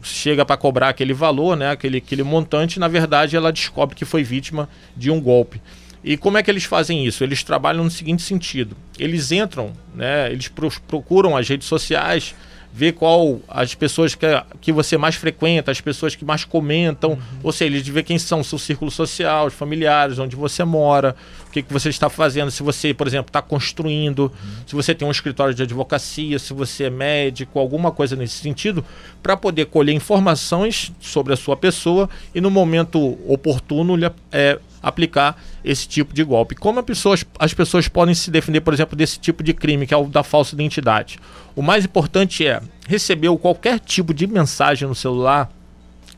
chega 0.06 0.46
para 0.46 0.58
cobrar 0.58 0.90
aquele 0.90 1.14
valor, 1.14 1.58
né, 1.58 1.72
aquele, 1.72 1.98
aquele 1.98 2.24
montante, 2.24 2.80
na 2.80 2.88
verdade 2.88 3.36
ela 3.36 3.52
descobre 3.52 3.96
que 3.96 4.06
foi 4.06 4.24
vítima 4.24 4.70
de 4.96 5.10
um 5.10 5.20
golpe. 5.20 5.62
E 6.04 6.16
como 6.16 6.38
é 6.38 6.44
que 6.44 6.52
eles 6.52 6.64
fazem 6.64 7.06
isso? 7.06 7.24
Eles 7.24 7.44
trabalham 7.44 7.84
no 7.84 7.90
seguinte 7.90 8.22
sentido: 8.22 8.78
eles 9.00 9.32
entram, 9.32 9.74
né, 9.94 10.32
eles 10.32 10.48
procuram 10.88 11.36
as 11.36 11.50
redes 11.50 11.68
sociais, 11.68 12.36
ver 12.76 12.92
qual 12.92 13.40
as 13.48 13.74
pessoas 13.74 14.16
que, 14.16 14.28
que 14.60 14.74
você 14.74 14.98
mais 14.98 15.16
frequenta, 15.16 15.72
as 15.72 15.80
pessoas 15.80 16.14
que 16.14 16.26
mais 16.26 16.44
comentam, 16.44 17.12
uhum. 17.12 17.20
ou 17.42 17.54
seja, 17.54 17.74
eles 17.74 17.88
vê 17.88 18.04
quem 18.04 18.20
são 18.20 18.44
seu 18.44 18.60
círculo 18.60 18.92
social, 18.92 19.48
os 19.48 19.54
familiares, 19.54 20.20
onde 20.20 20.36
você 20.36 20.62
mora, 20.66 21.16
o 21.48 21.52
que, 21.52 21.62
que 21.62 21.72
você 21.72 21.88
está 21.88 22.10
fazendo, 22.10 22.52
se 22.52 22.62
você, 22.62 22.94
por 22.94 23.08
exemplo, 23.08 23.30
está 23.30 23.42
construindo, 23.42 24.24
uhum. 24.24 24.68
se 24.68 24.76
você 24.76 24.94
tem 24.94 25.08
um 25.08 25.12
escritório 25.12 25.56
de 25.56 25.64
advocacia, 25.64 26.38
se 26.38 26.54
você 26.54 26.84
é 26.84 26.90
médico, 26.90 27.60
alguma 27.60 27.94
coisa 27.94 28.14
nesse 28.14 28.40
sentido, 28.40 28.84
para 29.24 29.38
poder 29.38 29.68
colher 29.68 29.94
informações 29.94 30.92
sobre 31.00 31.32
a 31.32 31.38
sua 31.38 31.56
pessoa 31.56 32.10
e 32.34 32.42
no 32.42 32.52
momento 32.52 33.18
oportuno 33.26 33.96
é, 34.34 34.60
aplicar 34.86 35.42
esse 35.64 35.88
tipo 35.88 36.14
de 36.14 36.24
golpe. 36.24 36.54
Como 36.54 36.82
pessoas, 36.84 37.26
as 37.40 37.56
pessoas 37.56 37.88
podem 37.88 38.14
se 38.14 38.30
defender, 38.30 38.62
por 38.62 38.72
exemplo, 38.72 38.96
desse 38.96 39.20
tipo 39.20 39.42
de 39.42 39.52
crime, 39.52 39.88
que 39.88 39.94
é 39.96 39.98
o 39.98 40.06
da 40.06 40.22
falsa 40.22 40.54
identidade? 40.54 41.18
O 41.56 41.64
mais 41.64 41.86
importante 41.86 42.46
é 42.46 42.62
receber 42.88 43.36
qualquer 43.38 43.80
tipo 43.80 44.14
de 44.14 44.28
mensagem 44.28 44.88
no 44.88 44.94
celular 44.94 45.52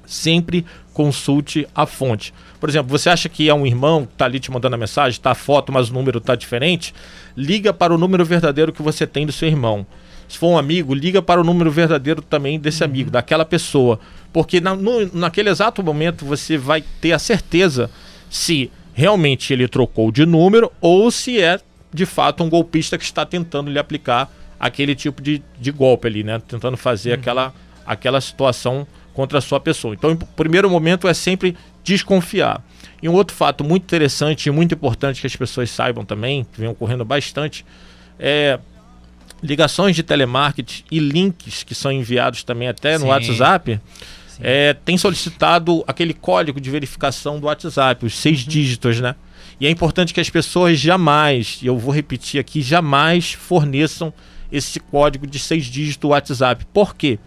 sempre 0.06 0.66
consulte 0.94 1.66
a 1.74 1.86
fonte. 1.86 2.34
Por 2.60 2.68
exemplo, 2.68 2.90
você 2.90 3.10
acha 3.10 3.30
que 3.30 3.48
é 3.48 3.54
um 3.54 3.66
irmão 3.66 4.06
que 4.06 4.14
está 4.14 4.26
ali 4.26 4.40
te 4.40 4.52
mandando 4.52 4.76
a 4.76 4.80
mensagem, 4.80 5.12
está 5.12 5.32
a 5.32 5.36
foto, 5.36 5.72
mas 5.72 5.90
o 5.90 5.94
número 5.94 6.18
está 6.18 6.36
diferente? 6.36 6.94
Liga 7.36 7.72
para 7.72 7.94
o 7.94 7.98
número 7.98 8.26
verdadeiro 8.26 8.74
que 8.74 8.82
você 8.82 9.08
tem 9.08 9.26
do 9.26 9.32
seu 9.32 9.48
irmão. 9.48 9.86
Se 10.28 10.38
for 10.38 10.50
um 10.50 10.58
amigo, 10.58 10.94
liga 10.94 11.22
para 11.22 11.40
o 11.40 11.44
número 11.44 11.72
verdadeiro 11.72 12.22
também 12.22 12.60
desse 12.60 12.84
uhum. 12.84 12.90
amigo, 12.90 13.10
daquela 13.10 13.46
pessoa. 13.46 14.00
Porque 14.34 14.60
na, 14.60 14.76
no, 14.76 15.10
naquele 15.14 15.50
exato 15.50 15.82
momento 15.82 16.26
você 16.26 16.58
vai 16.58 16.84
ter 17.00 17.14
a 17.14 17.20
certeza 17.20 17.90
se 18.30 18.72
realmente 18.94 19.54
ele 19.54 19.68
trocou 19.68 20.12
de 20.12 20.26
número 20.26 20.72
ou 20.82 21.12
se 21.12 21.40
é 21.40 21.60
de 21.94 22.06
fato 22.06 22.44
um 22.44 22.50
golpista 22.50 22.98
que 22.98 23.04
está 23.04 23.26
tentando 23.26 23.72
lhe 23.72 23.80
aplicar 23.80 24.32
aquele 24.60 24.96
tipo 24.96 25.22
de, 25.22 25.42
de 25.60 25.72
golpe 25.72 26.08
ali, 26.08 26.24
né? 26.24 26.42
Tentando 26.48 26.76
fazer 26.78 27.12
uhum. 27.12 27.16
aquela, 27.16 27.54
aquela 27.86 28.20
situação 28.22 28.88
contra 29.14 29.38
a 29.38 29.42
sua 29.42 29.60
pessoa. 29.60 29.94
Então, 29.94 30.12
o 30.12 30.18
primeiro 30.18 30.70
momento 30.70 31.08
é 31.08 31.14
sempre 31.14 31.56
desconfiar. 31.84 32.64
E 33.02 33.08
um 33.08 33.14
outro 33.14 33.36
fato 33.36 33.64
muito 33.64 33.84
interessante 33.84 34.48
e 34.48 34.52
muito 34.52 34.74
importante 34.74 35.22
que 35.22 35.28
as 35.28 35.36
pessoas 35.36 35.70
saibam 35.70 36.04
também, 36.04 36.46
que 36.52 36.60
vem 36.60 36.70
ocorrendo 36.70 37.06
bastante, 37.06 37.66
é 38.20 38.60
ligações 39.42 39.96
de 39.96 40.04
telemarketing 40.04 40.84
e 40.92 41.00
links 41.00 41.64
que 41.64 41.76
são 41.76 41.92
enviados 41.92 42.44
também 42.44 42.68
até 42.68 42.94
no 42.94 43.02
Sim. 43.02 43.08
WhatsApp. 43.08 43.80
É, 44.40 44.74
tem 44.74 44.98
solicitado 44.98 45.84
aquele 45.88 46.14
código 46.14 46.62
de 46.62 46.70
verificação 46.70 47.40
do 47.40 47.48
WhatsApp, 47.48 48.06
os 48.06 48.16
seis 48.16 48.44
uhum. 48.44 48.50
dígitos, 48.50 49.00
né? 49.00 49.16
E 49.60 49.66
é 49.66 49.70
importante 49.70 50.14
que 50.14 50.20
as 50.20 50.30
pessoas 50.30 50.80
jamais, 50.80 51.60
e 51.62 51.68
eu 51.68 51.78
vou 51.78 51.94
repetir 51.94 52.40
aqui, 52.40 52.62
jamais 52.62 53.34
forneçam 53.34 54.14
esse 54.52 54.80
código 54.80 55.26
de 55.26 55.40
seis 55.40 55.66
dígitos 55.66 55.98
do 55.98 56.10
WhatsApp. 56.10 56.66
Por 56.72 56.96
quê? 56.96 57.18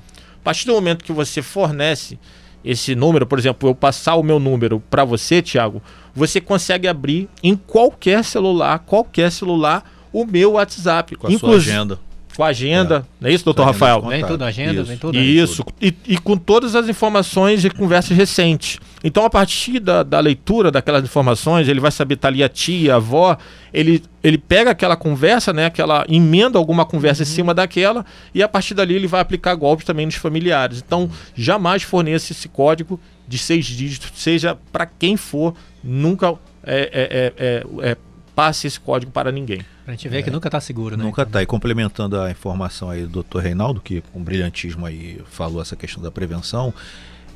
A 0.40 0.44
partir 0.44 0.66
do 0.66 0.72
momento 0.72 1.04
que 1.04 1.12
você 1.12 1.42
fornece 1.42 2.18
esse 2.64 2.94
número, 2.94 3.26
por 3.26 3.38
exemplo, 3.38 3.68
eu 3.68 3.74
passar 3.74 4.14
o 4.14 4.22
meu 4.22 4.38
número 4.38 4.80
para 4.88 5.04
você, 5.04 5.42
Thiago, 5.42 5.82
você 6.14 6.40
consegue 6.40 6.86
abrir 6.86 7.28
em 7.42 7.56
qualquer 7.56 8.24
celular, 8.24 8.78
qualquer 8.80 9.32
celular, 9.32 9.84
o 10.12 10.24
meu 10.24 10.52
WhatsApp. 10.52 11.16
Com 11.16 11.26
a 11.26 11.38
sua 11.38 11.56
agenda 11.56 11.98
com 12.40 12.44
a 12.44 12.48
agenda, 12.48 13.06
é. 13.06 13.20
não 13.20 13.28
é 13.28 13.34
isso, 13.34 13.44
doutor 13.44 13.66
Rafael? 13.66 14.00
Vem 14.00 14.24
tudo, 14.24 14.42
agenda, 14.44 14.72
isso. 14.72 14.84
vem 14.84 14.96
tudo. 14.96 15.18
Isso, 15.18 15.62
e, 15.78 15.94
e, 16.06 16.16
com 16.16 16.38
todas 16.38 16.74
as 16.74 16.88
informações 16.88 17.66
e 17.66 17.68
conversas 17.68 18.16
recentes. 18.16 18.78
Então, 19.04 19.26
a 19.26 19.28
partir 19.28 19.78
da, 19.78 20.02
da 20.02 20.18
leitura 20.20 20.70
daquelas 20.70 21.04
informações, 21.04 21.68
ele 21.68 21.80
vai 21.80 21.90
saber 21.90 22.16
tá 22.16 22.28
ali 22.28 22.42
a 22.42 22.48
tia, 22.48 22.94
a 22.94 22.96
avó, 22.96 23.36
ele, 23.74 24.02
ele 24.24 24.38
pega 24.38 24.70
aquela 24.70 24.96
conversa, 24.96 25.52
né, 25.52 25.66
aquela 25.66 26.06
emenda 26.08 26.58
alguma 26.58 26.86
conversa 26.86 27.22
uhum. 27.22 27.28
em 27.28 27.30
cima 27.30 27.52
daquela, 27.52 28.06
e 28.34 28.42
a 28.42 28.48
partir 28.48 28.72
dali 28.72 28.94
ele 28.94 29.06
vai 29.06 29.20
aplicar 29.20 29.54
golpes 29.54 29.84
também 29.84 30.06
nos 30.06 30.14
familiares. 30.14 30.82
Então, 30.86 31.10
jamais 31.34 31.82
forneça 31.82 32.32
esse 32.32 32.48
código 32.48 32.98
de 33.28 33.36
seis 33.36 33.66
dígitos, 33.66 34.12
seja 34.14 34.56
para 34.72 34.86
quem 34.86 35.14
for, 35.14 35.54
nunca 35.84 36.38
é, 36.64 36.90
é, 36.90 37.32
é, 37.36 37.90
é 37.90 37.96
passe 38.34 38.66
esse 38.66 38.80
código 38.80 39.12
para 39.12 39.30
ninguém. 39.30 39.60
A 39.90 39.96
gente 39.96 40.08
vê 40.08 40.18
é, 40.18 40.22
que 40.22 40.30
nunca 40.30 40.48
está 40.48 40.60
seguro, 40.60 40.96
né? 40.96 41.02
Nunca 41.02 41.22
está. 41.22 41.42
E 41.42 41.46
complementando 41.46 42.20
a 42.20 42.30
informação 42.30 42.90
aí 42.90 43.04
do 43.04 43.22
Dr. 43.24 43.38
Reinaldo, 43.38 43.80
que 43.80 44.02
com 44.12 44.22
brilhantismo 44.22 44.86
aí 44.86 45.20
falou 45.30 45.60
essa 45.60 45.74
questão 45.74 46.00
da 46.00 46.10
prevenção, 46.10 46.72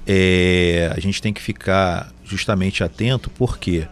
é, 0.07 0.93
a 0.95 1.01
gente 1.01 1.21
tem 1.21 1.33
que 1.33 1.43
ficar 1.43 2.12
justamente 2.25 2.85
atento, 2.85 3.29
por 3.31 3.59
quê? 3.59 3.88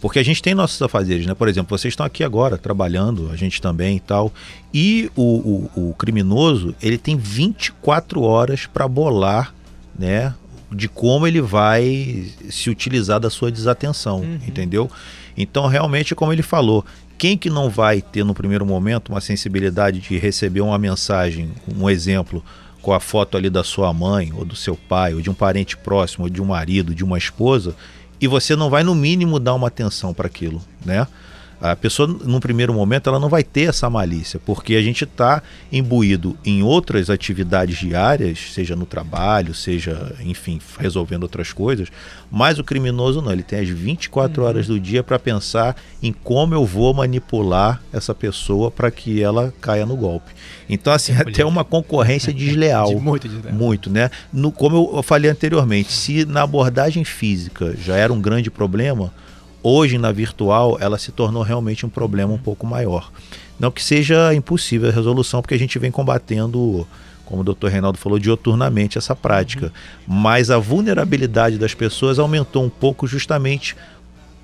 Porque 0.00 0.18
a 0.18 0.22
gente 0.22 0.40
tem 0.40 0.54
nossos 0.54 0.80
afazeres, 0.80 1.26
né? 1.26 1.34
Por 1.34 1.48
exemplo, 1.48 1.76
vocês 1.76 1.92
estão 1.92 2.06
aqui 2.06 2.22
agora 2.22 2.56
trabalhando, 2.56 3.30
a 3.30 3.36
gente 3.36 3.60
também 3.60 3.96
e 3.96 4.00
tal. 4.00 4.32
E 4.72 5.10
o, 5.16 5.68
o, 5.74 5.90
o 5.90 5.94
criminoso, 5.94 6.74
ele 6.80 6.96
tem 6.96 7.16
24 7.16 8.22
horas 8.22 8.66
para 8.66 8.86
bolar, 8.86 9.52
né? 9.98 10.32
De 10.70 10.88
como 10.88 11.26
ele 11.26 11.40
vai 11.40 12.26
se 12.48 12.70
utilizar 12.70 13.18
da 13.18 13.28
sua 13.28 13.50
desatenção, 13.50 14.20
uhum. 14.20 14.38
entendeu? 14.46 14.90
Então, 15.36 15.66
realmente, 15.66 16.14
como 16.14 16.32
ele 16.32 16.42
falou, 16.42 16.84
quem 17.18 17.36
que 17.36 17.50
não 17.50 17.68
vai 17.68 18.00
ter 18.00 18.24
no 18.24 18.34
primeiro 18.34 18.64
momento 18.64 19.10
uma 19.10 19.20
sensibilidade 19.20 20.00
de 20.00 20.16
receber 20.16 20.60
uma 20.60 20.78
mensagem, 20.78 21.50
um 21.68 21.90
exemplo, 21.90 22.42
com 22.80 22.92
a 22.92 23.00
foto 23.00 23.36
ali 23.36 23.50
da 23.50 23.62
sua 23.62 23.92
mãe, 23.92 24.32
ou 24.34 24.44
do 24.44 24.56
seu 24.56 24.76
pai, 24.76 25.14
ou 25.14 25.20
de 25.20 25.28
um 25.28 25.34
parente 25.34 25.76
próximo, 25.76 26.24
ou 26.24 26.30
de 26.30 26.40
um 26.40 26.46
marido, 26.46 26.94
de 26.94 27.04
uma 27.04 27.18
esposa, 27.18 27.74
e 28.20 28.26
você 28.26 28.54
não 28.54 28.70
vai 28.70 28.82
no 28.82 28.94
mínimo 28.94 29.38
dar 29.38 29.54
uma 29.54 29.68
atenção 29.68 30.14
para 30.14 30.26
aquilo, 30.26 30.62
né? 30.84 31.06
A 31.60 31.76
pessoa, 31.76 32.06
no 32.06 32.40
primeiro 32.40 32.72
momento, 32.72 33.08
ela 33.08 33.20
não 33.20 33.28
vai 33.28 33.42
ter 33.42 33.68
essa 33.68 33.90
malícia, 33.90 34.40
porque 34.46 34.74
a 34.74 34.82
gente 34.82 35.04
está 35.04 35.42
imbuído 35.70 36.36
em 36.44 36.62
outras 36.62 37.10
atividades 37.10 37.76
diárias, 37.76 38.38
seja 38.52 38.74
no 38.74 38.86
trabalho, 38.86 39.52
seja, 39.52 40.16
enfim, 40.20 40.58
resolvendo 40.78 41.24
outras 41.24 41.52
coisas, 41.52 41.88
mas 42.30 42.58
o 42.58 42.64
criminoso 42.64 43.20
não, 43.20 43.30
ele 43.30 43.42
tem 43.42 43.58
as 43.58 43.68
24 43.68 44.40
uhum. 44.40 44.48
horas 44.48 44.66
do 44.66 44.80
dia 44.80 45.02
para 45.02 45.18
pensar 45.18 45.76
em 46.02 46.12
como 46.12 46.54
eu 46.54 46.64
vou 46.64 46.94
manipular 46.94 47.82
essa 47.92 48.14
pessoa 48.14 48.70
para 48.70 48.90
que 48.90 49.22
ela 49.22 49.52
caia 49.60 49.84
no 49.84 49.96
golpe. 49.96 50.32
Então, 50.68 50.92
assim, 50.92 51.12
é 51.12 51.20
até 51.20 51.44
uma 51.44 51.64
concorrência 51.64 52.32
desleal. 52.32 52.88
De 52.94 52.96
muito 52.96 53.28
desleal. 53.28 53.54
Muito, 53.54 53.90
né? 53.90 54.10
No, 54.32 54.50
como 54.50 54.92
eu 54.94 55.02
falei 55.02 55.30
anteriormente, 55.30 55.92
se 55.92 56.24
na 56.24 56.42
abordagem 56.42 57.04
física 57.04 57.76
já 57.76 57.96
era 57.96 58.12
um 58.12 58.20
grande 58.20 58.50
problema, 58.50 59.12
hoje 59.62 59.98
na 59.98 60.12
virtual 60.12 60.78
ela 60.80 60.98
se 60.98 61.12
tornou 61.12 61.42
realmente 61.42 61.84
um 61.84 61.88
problema 61.88 62.32
um 62.32 62.38
pouco 62.38 62.66
maior. 62.66 63.10
Não 63.58 63.70
que 63.70 63.82
seja 63.82 64.34
impossível 64.34 64.88
a 64.88 64.92
resolução, 64.92 65.42
porque 65.42 65.54
a 65.54 65.58
gente 65.58 65.78
vem 65.78 65.90
combatendo, 65.90 66.86
como 67.26 67.42
o 67.42 67.44
doutor 67.44 67.70
Reinaldo 67.70 67.98
falou, 67.98 68.18
dioturnamente 68.18 68.96
essa 68.96 69.14
prática. 69.14 69.66
Uhum. 69.66 70.14
Mas 70.14 70.50
a 70.50 70.58
vulnerabilidade 70.58 71.58
das 71.58 71.74
pessoas 71.74 72.18
aumentou 72.18 72.64
um 72.64 72.70
pouco 72.70 73.06
justamente 73.06 73.76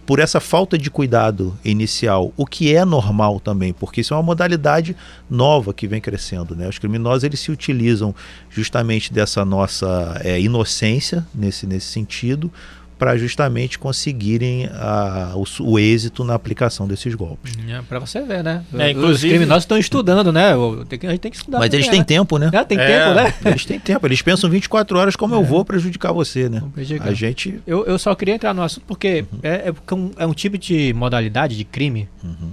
por 0.06 0.20
essa 0.20 0.38
falta 0.38 0.78
de 0.78 0.88
cuidado 0.88 1.58
inicial, 1.64 2.32
o 2.36 2.46
que 2.46 2.72
é 2.72 2.84
normal 2.84 3.40
também, 3.40 3.72
porque 3.72 4.02
isso 4.02 4.14
é 4.14 4.16
uma 4.16 4.22
modalidade 4.22 4.94
nova 5.28 5.74
que 5.74 5.88
vem 5.88 6.00
crescendo. 6.00 6.54
Né? 6.54 6.68
Os 6.68 6.78
criminosos 6.78 7.24
eles 7.24 7.40
se 7.40 7.50
utilizam 7.50 8.14
justamente 8.48 9.12
dessa 9.12 9.44
nossa 9.44 10.20
é, 10.22 10.40
inocência 10.40 11.26
nesse, 11.34 11.66
nesse 11.66 11.88
sentido 11.88 12.52
para 12.98 13.16
justamente 13.16 13.78
conseguirem 13.78 14.68
a, 14.72 15.32
o, 15.34 15.44
o, 15.60 15.78
êxito 15.78 16.24
na 16.24 16.34
aplicação 16.34 16.86
desses 16.86 17.14
golpes. 17.14 17.52
É, 17.68 17.82
para 17.82 17.98
você 17.98 18.22
ver, 18.22 18.42
né? 18.42 18.64
É, 18.78 18.90
inclusive, 18.90 19.26
Os 19.26 19.32
criminosos 19.32 19.64
estão 19.64 19.78
estudando, 19.78 20.32
né? 20.32 20.54
A 20.54 21.10
gente 21.10 21.18
tem 21.18 21.30
que 21.30 21.36
estudar. 21.36 21.58
Mas 21.58 21.72
eles 21.72 21.88
têm 21.88 22.00
né? 22.00 22.04
tempo, 22.04 22.38
né? 22.38 22.50
É, 22.52 22.64
tem 22.64 22.78
é. 22.78 22.86
tempo, 22.86 23.14
né? 23.14 23.34
Eles 23.50 23.64
têm 23.64 23.78
tempo. 23.78 24.06
Eles 24.06 24.22
pensam 24.22 24.48
24 24.48 24.98
horas 24.98 25.16
como 25.16 25.34
eu 25.34 25.40
é. 25.40 25.44
vou 25.44 25.64
prejudicar 25.64 26.12
você, 26.12 26.48
né? 26.48 26.62
A 27.00 27.12
gente... 27.12 27.60
Eu, 27.66 27.84
eu 27.84 27.98
só 27.98 28.14
queria 28.14 28.34
entrar 28.34 28.54
no 28.54 28.62
assunto 28.62 28.84
porque 28.86 29.24
uhum. 29.32 29.38
é, 29.42 29.68
é, 29.68 29.94
um, 29.94 30.10
é 30.16 30.26
um 30.26 30.32
tipo 30.32 30.56
de 30.56 30.92
modalidade 30.94 31.56
de 31.56 31.64
crime 31.64 32.08
uhum. 32.22 32.52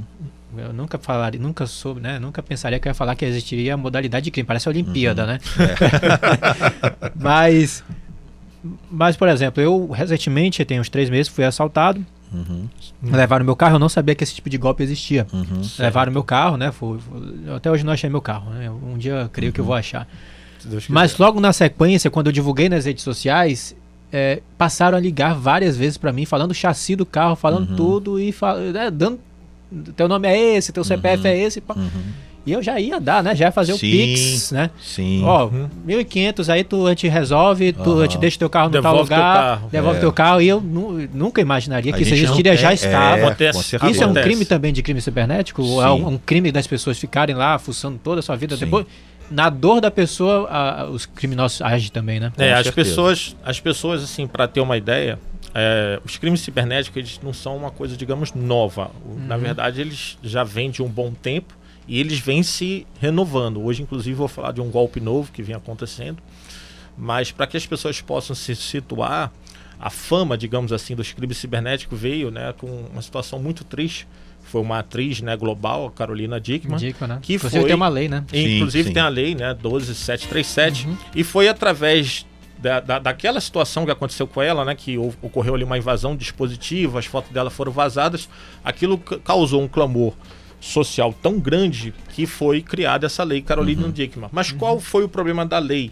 Eu 0.58 0.72
nunca 0.72 1.00
falaria, 1.00 1.40
nunca 1.40 1.66
soube, 1.66 2.00
né? 2.00 2.20
Nunca 2.20 2.44
pensaria 2.44 2.80
que 2.80 2.88
eu 2.88 2.92
ia 2.92 2.94
falar 2.94 3.16
que 3.16 3.26
existiria 3.26 3.74
a 3.74 3.78
modalidade 3.78 4.26
de 4.26 4.32
crime. 4.32 4.46
Parece 4.46 4.68
a 4.68 4.72
Olimpíada, 4.72 5.24
uhum. 5.24 5.28
né? 5.30 5.40
É. 5.58 7.10
Mas 7.20 7.84
mas, 8.90 9.16
por 9.16 9.28
exemplo, 9.28 9.62
eu 9.62 9.92
recentemente, 9.92 10.64
tem 10.64 10.80
uns 10.80 10.90
três 10.90 11.10
meses, 11.10 11.28
fui 11.28 11.44
assaltado. 11.44 12.04
Uhum. 12.34 12.68
Levaram 13.04 13.46
meu 13.46 13.56
carro, 13.56 13.76
eu 13.76 13.80
não 13.80 13.90
sabia 13.90 14.16
que 14.16 14.24
esse 14.24 14.34
tipo 14.34 14.50
de 14.50 14.58
golpe 14.58 14.82
existia. 14.82 15.28
Uhum, 15.32 15.62
Levaram 15.78 16.12
meu 16.12 16.24
carro, 16.24 16.58
né? 16.58 16.72
Fui, 16.72 16.98
fui, 16.98 17.54
até 17.56 17.70
hoje 17.70 17.84
não 17.84 17.94
achei 17.94 18.10
meu 18.10 18.22
carro, 18.22 18.50
né? 18.52 18.72
Um 18.72 18.98
dia 18.98 19.30
creio 19.32 19.50
uhum. 19.50 19.54
que 19.54 19.62
eu 19.62 19.66
vou 19.66 19.76
achar. 19.76 20.08
Mas 20.90 21.18
logo 21.18 21.40
na 21.40 21.54
sequência, 21.54 22.10
quando 22.10 22.28
eu 22.28 22.34
divulguei 22.34 22.70
nas 22.70 22.86
redes 22.86 23.04
sociais, 23.04 23.76
é, 24.12 24.42
passaram 24.58 24.98
a 24.98 25.02
ligar 25.02 25.36
várias 25.36 25.76
vezes 25.76 25.98
para 25.98 26.12
mim, 26.12 26.26
falando 26.26 26.52
o 26.52 26.56
chassi 26.56 26.96
do 26.96 27.06
carro, 27.06 27.36
falando 27.36 27.70
uhum. 27.72 27.76
tudo 27.76 28.20
e 28.20 28.32
fal 28.32 28.58
né, 28.58 28.90
dando. 28.90 29.20
Teu 29.96 30.08
nome 30.08 30.28
é 30.28 30.56
esse, 30.56 30.72
teu 30.72 30.84
CPF 30.84 31.24
uhum. 31.24 31.30
é 31.30 31.38
esse. 31.38 31.64
Uhum. 31.76 31.90
E 32.46 32.52
eu 32.52 32.62
já 32.62 32.78
ia 32.78 33.00
dar, 33.00 33.24
né? 33.24 33.34
Já 33.34 33.46
ia 33.46 33.52
fazer 33.52 33.72
sim, 33.74 33.78
o 33.78 33.80
Pix, 33.80 34.52
né? 34.52 34.70
Sim. 34.82 35.24
Ó, 35.24 35.46
uhum. 35.46 35.70
1.500 35.88 36.50
aí 36.50 36.64
tu, 36.64 36.86
a 36.86 36.90
gente 36.90 37.08
resolve, 37.08 37.72
tu, 37.72 37.92
uhum. 37.92 38.00
a 38.00 38.04
gente 38.04 38.18
deixa 38.18 38.38
teu 38.38 38.50
carro 38.50 38.66
no 38.66 38.74
devolve 38.74 39.08
tal 39.08 39.18
lugar, 39.18 39.60
teu 39.60 39.70
devolve 39.70 39.98
é. 39.98 40.00
teu 40.02 40.12
carro. 40.12 40.42
E 40.42 40.48
eu 40.50 40.60
nunca 40.62 41.40
imaginaria 41.40 41.94
a 41.94 41.96
que 41.96 42.04
isso 42.04 42.14
existiria, 42.14 42.58
já 42.58 42.72
é, 42.72 42.74
estava. 42.74 43.18
É, 43.18 43.26
acontece, 43.26 43.78
isso 43.90 44.04
é 44.04 44.08
um 44.08 44.14
crime 44.14 44.44
também 44.44 44.74
de 44.74 44.84
crime 44.84 45.00
cibernético? 45.00 45.64
Sim. 45.64 45.82
É 45.82 45.90
um, 45.90 46.08
um, 46.10 46.18
crime 46.18 46.52
das 46.52 46.68
pessoas 46.68 47.00
ficarem 47.00 47.34
lá 47.34 47.58
fuçando 47.58 47.98
toda 48.04 48.20
a 48.20 48.22
sua 48.22 48.36
vida 48.36 48.58
sim. 48.58 48.66
depois? 48.66 48.86
Na 49.32 49.50
dor 49.50 49.80
da 49.80 49.90
pessoa, 49.90 50.50
a, 50.50 50.90
os 50.90 51.06
criminosos 51.06 51.62
agem 51.62 51.90
também, 51.90 52.20
né? 52.20 52.34
É, 52.38 52.54
as 52.54 52.70
pessoas, 52.70 53.38
as 53.46 53.62
pessoas, 53.62 54.04
assim, 54.04 54.28
para 54.28 54.50
ter 54.50 54.60
uma 54.60 54.76
ideia, 54.76 55.18
é, 55.56 55.98
os 56.04 56.18
crimes 56.18 56.42
cibernéticos 56.42 56.98
eles 56.98 57.20
não 57.24 57.32
são 57.32 57.56
uma 57.56 57.72
coisa, 57.72 57.96
digamos, 57.96 58.34
nova. 58.34 58.92
Uhum. 59.06 59.28
Na 59.28 59.38
verdade, 59.38 59.80
eles 59.80 60.18
já 60.22 60.44
vêm 60.44 60.70
de 60.70 60.84
um 60.84 60.90
bom 60.90 61.14
tempo 61.14 61.54
e 61.88 62.00
eles 62.00 62.20
vêm 62.20 62.44
se 62.44 62.88
renovando. 63.00 63.62
Hoje, 63.62 63.82
inclusive, 63.82 64.16
vou 64.16 64.28
falar 64.28 64.52
de 64.52 64.62
um 64.62 64.70
golpe 64.70 65.00
novo 65.00 65.32
que 65.32 65.42
vem 65.42 65.56
acontecendo. 65.56 66.22
Mas 66.98 67.32
para 67.32 67.48
que 67.48 67.58
as 67.58 67.66
pessoas 67.66 68.02
possam 68.02 68.36
se 68.36 68.56
situar, 68.56 69.32
a 69.80 69.90
fama, 69.90 70.38
digamos 70.38 70.72
assim, 70.72 70.96
dos 70.96 71.12
crimes 71.12 71.38
cibernéticos 71.38 72.00
veio 72.00 72.32
né, 72.32 72.54
com 72.58 72.68
uma 72.92 73.02
situação 73.02 73.40
muito 73.40 73.64
triste. 73.64 74.08
Foi 74.42 74.62
uma 74.62 74.80
atriz 74.80 75.22
né, 75.22 75.36
global, 75.36 75.88
a 75.88 75.92
Carolina 75.92 76.40
Dickman. 76.40 76.78
Dickman 76.78 77.08
né? 77.08 77.20
que 77.22 77.36
inclusive 77.36 77.62
foi, 77.62 77.68
tem 77.68 77.76
uma 77.76 77.88
lei, 77.88 78.08
né? 78.08 78.24
Inclusive 78.32 78.84
sim, 78.84 78.90
sim. 78.90 78.94
tem 78.94 79.02
a 79.02 79.08
lei, 79.08 79.36
né? 79.36 79.54
12737. 79.54 80.88
Uhum. 80.88 80.98
E 81.16 81.24
foi 81.24 81.48
através 81.48 82.26
da, 82.60 82.80
da, 82.80 83.00
daquela 83.00 83.42
situação 83.42 83.86
que 83.86 83.92
aconteceu 83.92 84.26
com 84.26 84.42
ela, 84.42 84.64
né, 84.64 84.74
que 84.74 84.98
ocorreu 84.98 85.56
ali 85.56 85.66
uma 85.66 85.78
invasão 85.78 86.14
de 86.14 86.20
dispositivo, 86.20 86.98
as 86.98 87.06
fotos 87.06 87.32
dela 87.32 87.50
foram 87.50 87.74
vazadas, 87.74 88.30
aquilo 88.64 88.98
causou 88.98 89.62
um 89.62 89.68
clamor 89.68 90.14
social 90.64 91.14
tão 91.22 91.40
grande 91.40 91.94
que 92.14 92.26
foi 92.26 92.62
criada 92.62 93.06
essa 93.06 93.22
lei 93.24 93.42
Carolina 93.42 93.84
uhum. 93.84 93.92
Dickman. 93.92 94.30
Mas 94.32 94.52
uhum. 94.52 94.58
qual 94.58 94.80
foi 94.80 95.04
o 95.04 95.10
problema 95.10 95.46
da 95.46 95.60
lei 95.60 95.92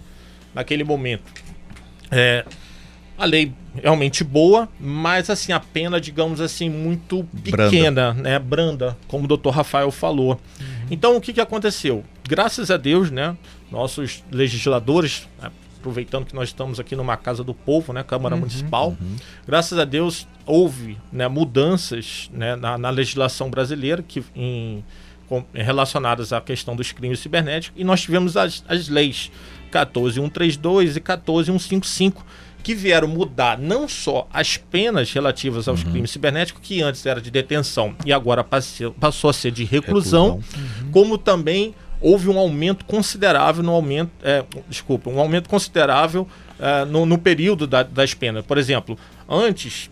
naquele 0.55 0.83
momento? 0.83 1.23
É, 2.09 2.45
a 3.17 3.25
lei 3.25 3.51
realmente 3.75 4.23
boa, 4.23 4.69
mas 4.79 5.29
assim 5.29 5.51
a 5.51 5.59
pena, 5.59 5.99
digamos 5.99 6.39
assim, 6.39 6.69
muito 6.69 7.25
pequena, 7.43 8.13
branda. 8.13 8.13
né, 8.13 8.39
branda, 8.39 8.97
como 9.07 9.25
o 9.25 9.37
Dr. 9.37 9.49
Rafael 9.49 9.91
falou. 9.91 10.39
Uhum. 10.59 10.87
Então 10.89 11.17
o 11.17 11.21
que, 11.21 11.33
que 11.33 11.41
aconteceu? 11.41 12.03
Graças 12.27 12.71
a 12.71 12.77
Deus, 12.77 13.11
né, 13.11 13.35
nossos 13.69 14.23
legisladores, 14.31 15.27
né, 15.41 15.51
aproveitando 15.81 16.25
que 16.25 16.35
nós 16.35 16.49
estamos 16.49 16.79
aqui 16.79 16.95
numa 16.95 17.17
casa 17.17 17.43
do 17.43 17.53
povo, 17.53 17.91
né, 17.91 18.03
Câmara 18.03 18.35
uhum, 18.35 18.41
Municipal. 18.41 18.89
Uhum. 18.89 19.15
Graças 19.47 19.77
a 19.77 19.83
Deus 19.83 20.27
houve 20.45 20.97
né, 21.11 21.27
mudanças 21.27 22.29
né, 22.31 22.55
na, 22.55 22.77
na, 22.77 22.89
legislação 22.89 23.49
brasileira 23.49 24.03
que 24.07 24.23
em, 24.35 24.83
com, 25.27 25.43
relacionadas 25.53 26.31
à 26.31 26.39
questão 26.39 26.75
dos 26.75 26.91
crimes 26.91 27.19
cibernéticos 27.19 27.79
e 27.79 27.83
nós 27.83 28.01
tivemos 28.01 28.37
as, 28.37 28.63
as 28.67 28.87
leis 28.87 29.31
14132 29.71 30.97
e 30.97 30.99
14155 30.99 32.25
que 32.61 32.75
vieram 32.75 33.07
mudar 33.07 33.57
não 33.57 33.87
só 33.87 34.27
as 34.31 34.55
penas 34.55 35.11
relativas 35.11 35.67
aos 35.67 35.83
uhum. 35.83 35.91
crimes 35.91 36.11
cibernéticos, 36.11 36.61
que 36.63 36.81
antes 36.81 37.03
era 37.05 37.19
de 37.19 37.31
detenção 37.31 37.95
e 38.05 38.13
agora 38.13 38.43
passou, 38.43 39.29
a 39.29 39.33
ser 39.33 39.51
de 39.51 39.63
reclusão, 39.63 40.35
reclusão. 40.35 40.83
Uhum. 40.83 40.91
como 40.91 41.17
também 41.17 41.73
houve 42.01 42.29
um 42.29 42.37
aumento 42.39 42.83
considerável 42.85 43.63
no 43.63 43.71
aumento, 43.71 44.11
é, 44.23 44.43
desculpa, 44.67 45.09
um 45.09 45.19
aumento 45.19 45.47
considerável 45.47 46.27
é, 46.59 46.85
no, 46.85 47.05
no, 47.05 47.17
período 47.17 47.67
da, 47.67 47.83
das 47.83 48.13
penas. 48.13 48.45
Por 48.45 48.57
exemplo, 48.57 48.97
antes 49.29 49.89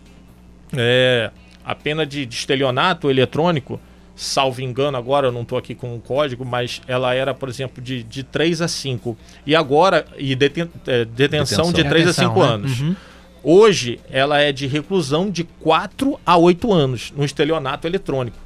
é, 0.76 1.30
a 1.63 1.76
pena 1.76 2.06
de, 2.06 2.26
de 2.26 2.36
estelionato 2.36 3.10
eletrônico, 3.10 3.80
salvo 4.15 4.62
engano, 4.62 4.98
agora 4.98 5.28
eu 5.28 5.32
não 5.32 5.43
estou 5.43 5.58
aqui 5.58 5.76
com 5.76 5.95
o 5.95 6.00
código, 6.00 6.43
mas 6.43 6.82
ela 6.88 7.13
era, 7.13 7.34
por 7.34 7.48
exemplo, 7.48 7.82
de, 7.82 8.04
de 8.04 8.24
3 8.24 8.62
a 8.62 8.67
5. 8.67 9.17
E 9.45 9.56
agora, 9.56 10.06
e 10.17 10.36
deten, 10.36 10.69
é, 10.88 11.06
detenção, 11.06 11.72
detenção, 11.72 11.74
de 11.74 11.84
3 11.84 12.08
a 12.08 12.13
5 12.13 12.39
né? 12.39 12.45
anos. 12.45 12.82
Uhum. 12.82 12.95
Hoje, 13.41 14.00
ela 14.10 14.39
é 14.39 14.52
de 14.52 14.67
reclusão 14.67 15.30
de 15.30 15.43
4 15.43 16.19
a 16.26 16.36
8 16.36 16.74
anos 16.74 17.13
no 17.15 17.24
estelionato 17.24 17.88
eletrônico. 17.88 18.38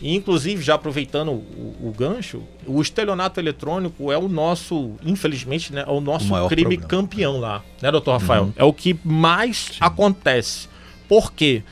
E, 0.00 0.16
inclusive, 0.16 0.62
já 0.62 0.74
aproveitando 0.74 1.28
o, 1.30 1.76
o, 1.82 1.94
gancho, 1.96 2.42
o 2.66 2.80
estelionato 2.80 3.38
eletrônico 3.38 4.10
é 4.10 4.16
o 4.16 4.28
nosso, 4.28 4.92
infelizmente, 5.04 5.72
né, 5.72 5.84
é 5.86 5.90
o 5.90 6.00
nosso 6.00 6.34
o 6.34 6.48
crime 6.48 6.78
problema. 6.78 6.88
campeão 6.88 7.38
lá, 7.38 7.62
né, 7.82 7.90
doutor 7.90 8.12
Rafael? 8.12 8.44
Uhum. 8.44 8.52
É 8.56 8.64
o 8.64 8.72
que 8.72 8.98
mais 9.04 9.56
Sim. 9.72 9.78
acontece. 9.80 10.68
Por 11.06 11.32
quê? 11.32 11.62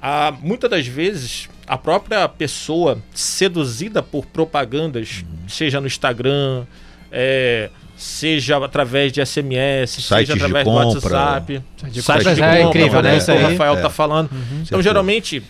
Ah, 0.00 0.32
muitas 0.40 0.70
das 0.70 0.86
vezes, 0.86 1.48
a 1.66 1.76
própria 1.76 2.28
pessoa 2.28 3.02
seduzida 3.12 4.02
por 4.02 4.24
propagandas, 4.26 5.24
uhum. 5.24 5.48
seja 5.48 5.80
no 5.80 5.88
Instagram, 5.88 6.64
é, 7.10 7.70
seja 7.96 8.56
através 8.64 9.12
de 9.12 9.24
SMS, 9.24 9.90
Sites 9.90 10.06
seja 10.06 10.34
através 10.34 10.64
do 10.64 10.70
WhatsApp. 10.70 11.62
Site 11.76 11.92
de 11.92 12.02
Site 12.02 12.22
de 12.22 12.30
é 12.30 12.34
compra, 12.34 12.58
é 12.58 12.62
incrível, 12.62 13.02
né? 13.02 13.16
Isso 13.16 13.32
aí. 13.32 13.42
O 13.42 13.48
Rafael 13.48 13.74
está 13.74 13.88
é. 13.88 13.90
falando. 13.90 14.30
Uhum. 14.30 14.62
Então, 14.62 14.80
geralmente, 14.80 15.42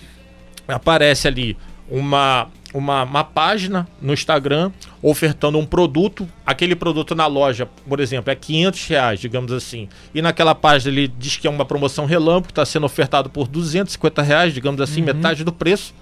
aparece 0.67 1.29
ali 1.29 1.57
uma, 1.91 2.49
uma, 2.73 3.03
uma 3.03 3.25
página 3.25 3.87
no 4.01 4.13
Instagram 4.13 4.71
ofertando 5.03 5.59
um 5.59 5.67
produto, 5.67 6.29
aquele 6.47 6.75
produto 6.75 7.15
na 7.15 7.27
loja, 7.27 7.69
por 7.89 8.01
exemplo, 8.01 8.31
é 8.31 8.35
500 8.35 8.87
reais, 8.87 9.21
digamos 9.21 9.53
assim, 9.53 9.89
e 10.15 10.23
naquela 10.23 10.55
página 10.55 10.93
ele 10.93 11.09
diz 11.09 11.37
que 11.37 11.47
é 11.47 11.51
uma 11.51 11.65
promoção 11.65 12.07
relâmpago, 12.07 12.51
está 12.51 12.65
sendo 12.65 12.87
ofertado 12.87 13.29
por 13.29 13.49
250 13.49 14.23
reais, 14.23 14.55
digamos 14.55 14.81
assim, 14.81 15.01
uhum. 15.01 15.07
metade 15.07 15.45
do 15.45 15.53
preço. 15.53 15.95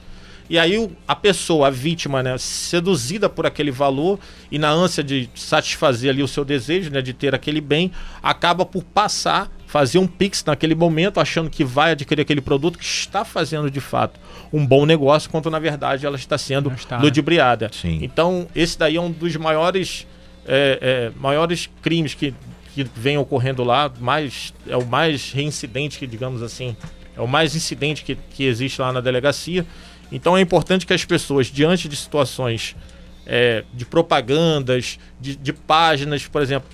E 0.51 0.59
aí 0.59 0.91
a 1.07 1.15
pessoa, 1.15 1.69
a 1.69 1.71
vítima, 1.71 2.25
né, 2.25 2.37
seduzida 2.37 3.29
por 3.29 3.47
aquele 3.47 3.71
valor 3.71 4.19
e 4.51 4.59
na 4.59 4.69
ânsia 4.69 5.03
de 5.05 5.31
satisfazer 5.33 6.11
ali 6.11 6.25
o 6.25 6.29
seu 6.29 6.45
desejo, 6.45 6.91
né, 6.91 7.01
de 7.01 7.13
ter 7.13 7.37
aquele 7.37 7.61
bem, 7.61 7.93
acaba 8.21 8.67
por 8.67 8.83
passar, 8.83 9.49
fazer 9.69 10.01
um 10.01 10.09
pix 10.09 10.45
naquele 10.45 10.75
momento, 10.75 11.21
achando 11.21 11.49
que 11.49 11.63
vai 11.63 11.93
adquirir 11.93 12.23
aquele 12.23 12.41
produto 12.41 12.81
que 12.81 12.85
está 12.85 13.25
fazendo 13.25 13.71
de 13.71 13.81
fato 13.81 14.19
um 14.53 14.67
bom 14.67 14.85
negócio, 14.85 15.31
quando 15.31 15.49
na 15.53 15.61
verdade 15.61 16.05
ela 16.05 16.17
está 16.17 16.37
sendo 16.37 16.73
está, 16.73 16.97
né? 16.97 17.05
ludibriada. 17.05 17.71
Sim. 17.73 18.01
Então 18.03 18.49
esse 18.53 18.77
daí 18.77 18.97
é 18.97 19.01
um 19.01 19.13
dos 19.13 19.37
maiores, 19.37 20.05
é, 20.45 20.79
é, 20.83 21.13
maiores 21.21 21.71
crimes 21.81 22.13
que, 22.13 22.35
que 22.75 22.83
vem 22.97 23.17
ocorrendo 23.17 23.63
lá, 23.63 23.89
mais 24.01 24.53
é 24.67 24.77
o 24.77 24.85
mais 24.85 25.31
reincidente 25.31 25.97
que 25.97 26.09
digamos 26.09 26.43
assim, 26.43 26.77
é 27.17 27.21
o 27.21 27.29
mais 27.29 27.55
incidente 27.55 28.03
que, 28.03 28.17
que 28.17 28.45
existe 28.45 28.81
lá 28.81 28.93
na 28.93 29.01
delegacia. 29.01 29.65
Então 30.11 30.37
é 30.37 30.41
importante 30.41 30.87
que 30.87 30.93
as 30.93 31.05
pessoas, 31.05 31.47
diante 31.47 31.89
de 31.89 31.97
situações 31.97 32.75
é, 33.27 33.65
de 33.73 33.85
propagandas, 33.85 34.99
de, 35.21 35.37
de, 35.37 35.53
páginas, 35.53 36.27
por 36.27 36.43
exemplo, 36.43 36.69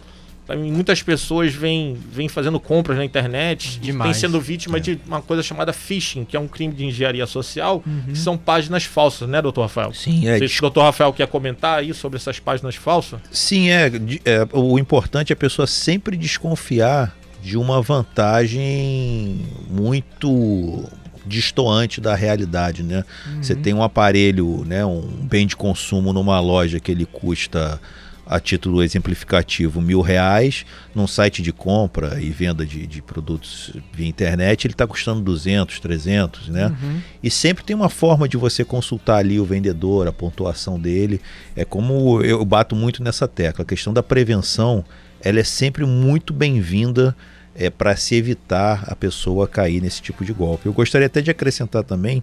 muitas 0.55 1.03
pessoas 1.03 1.53
vêm, 1.53 1.97
vêm 2.11 2.29
fazendo 2.29 2.61
compras 2.61 2.97
na 2.97 3.05
internet 3.05 3.79
Demais. 3.81 4.11
e 4.11 4.13
têm 4.13 4.21
sendo 4.21 4.41
vítima 4.41 4.79
é. 4.79 4.81
de 4.81 5.01
uma 5.07 5.21
coisa 5.21 5.43
chamada 5.43 5.73
phishing, 5.73 6.25
que 6.25 6.37
é 6.37 6.41
um 6.41 6.47
crime 6.47 6.73
de 6.73 6.85
engenharia 6.85 7.27
social, 7.27 7.83
uhum. 7.85 8.03
que 8.09 8.19
são 8.19 8.39
páginas 8.39 8.85
falsas, 8.85 9.29
né, 9.29 9.43
doutor 9.43 9.63
Rafael? 9.63 9.93
Sim, 9.93 10.29
é. 10.29 10.39
Se 10.47 10.59
o 10.59 10.61
doutor 10.63 10.85
Rafael 10.85 11.13
quer 11.13 11.27
comentar 11.27 11.81
aí 11.81 11.93
sobre 11.93 12.17
essas 12.17 12.39
páginas 12.39 12.77
falsas? 12.77 13.21
Sim, 13.31 13.71
é, 13.71 13.91
é. 14.25 14.49
O 14.53 14.79
importante 14.79 15.33
é 15.33 15.35
a 15.35 15.37
pessoa 15.37 15.67
sempre 15.67 16.17
desconfiar 16.17 17.15
de 17.43 17.57
uma 17.57 17.83
vantagem 17.83 19.47
muito 19.69 20.85
distoante 21.27 22.01
da 22.01 22.15
realidade, 22.15 22.83
né? 22.83 23.05
Uhum. 23.27 23.43
Você 23.43 23.55
tem 23.55 23.75
um 23.75 23.83
aparelho, 23.83 24.65
né, 24.65 24.85
um 24.85 25.03
bem 25.03 25.47
de 25.47 25.57
consumo 25.57 26.13
numa 26.13 26.39
loja 26.41 26.81
que 26.81 26.91
ele 26.91 27.05
custa 27.05 27.81
a 28.27 28.41
título 28.41 28.83
exemplificativo 28.83 29.81
mil 29.81 30.01
reais 30.01 30.67
num 30.93 31.07
site 31.07 31.41
de 31.41 31.53
compra 31.53 32.21
e 32.21 32.29
venda 32.31 32.67
de, 32.67 32.85
de 32.85 33.01
produtos 33.01 33.73
via 33.93 34.09
internet 34.09 34.67
ele 34.67 34.75
está 34.75 34.85
custando 34.85 35.21
200, 35.21 35.79
300 35.79 36.49
né 36.49 36.67
uhum. 36.67 37.01
e 37.23 37.31
sempre 37.31 37.63
tem 37.63 37.77
uma 37.77 37.89
forma 37.89 38.29
de 38.29 38.37
você 38.37 38.65
consultar 38.65 39.19
ali 39.19 39.39
o 39.39 39.45
vendedor 39.45 40.09
a 40.09 40.13
pontuação 40.13 40.79
dele 40.79 41.21
é 41.55 41.65
como 41.65 42.21
eu 42.23 42.45
bato 42.45 42.75
muito 42.75 43.01
nessa 43.01 43.29
tecla 43.29 43.63
a 43.63 43.67
questão 43.67 43.93
da 43.93 44.03
prevenção 44.03 44.85
ela 45.21 45.39
é 45.39 45.45
sempre 45.45 45.87
muito 45.87 46.33
bem-vinda 46.33 47.17
é, 47.59 47.71
para 47.71 47.97
se 47.97 48.15
evitar 48.15 48.85
a 48.87 48.95
pessoa 48.95 49.49
cair 49.49 49.81
nesse 49.81 50.03
tipo 50.03 50.25
de 50.25 50.33
golpe. 50.33 50.67
Eu 50.67 50.73
gostaria 50.73 51.07
até 51.07 51.21
de 51.21 51.31
acrescentar 51.31 51.83
também 51.83 52.23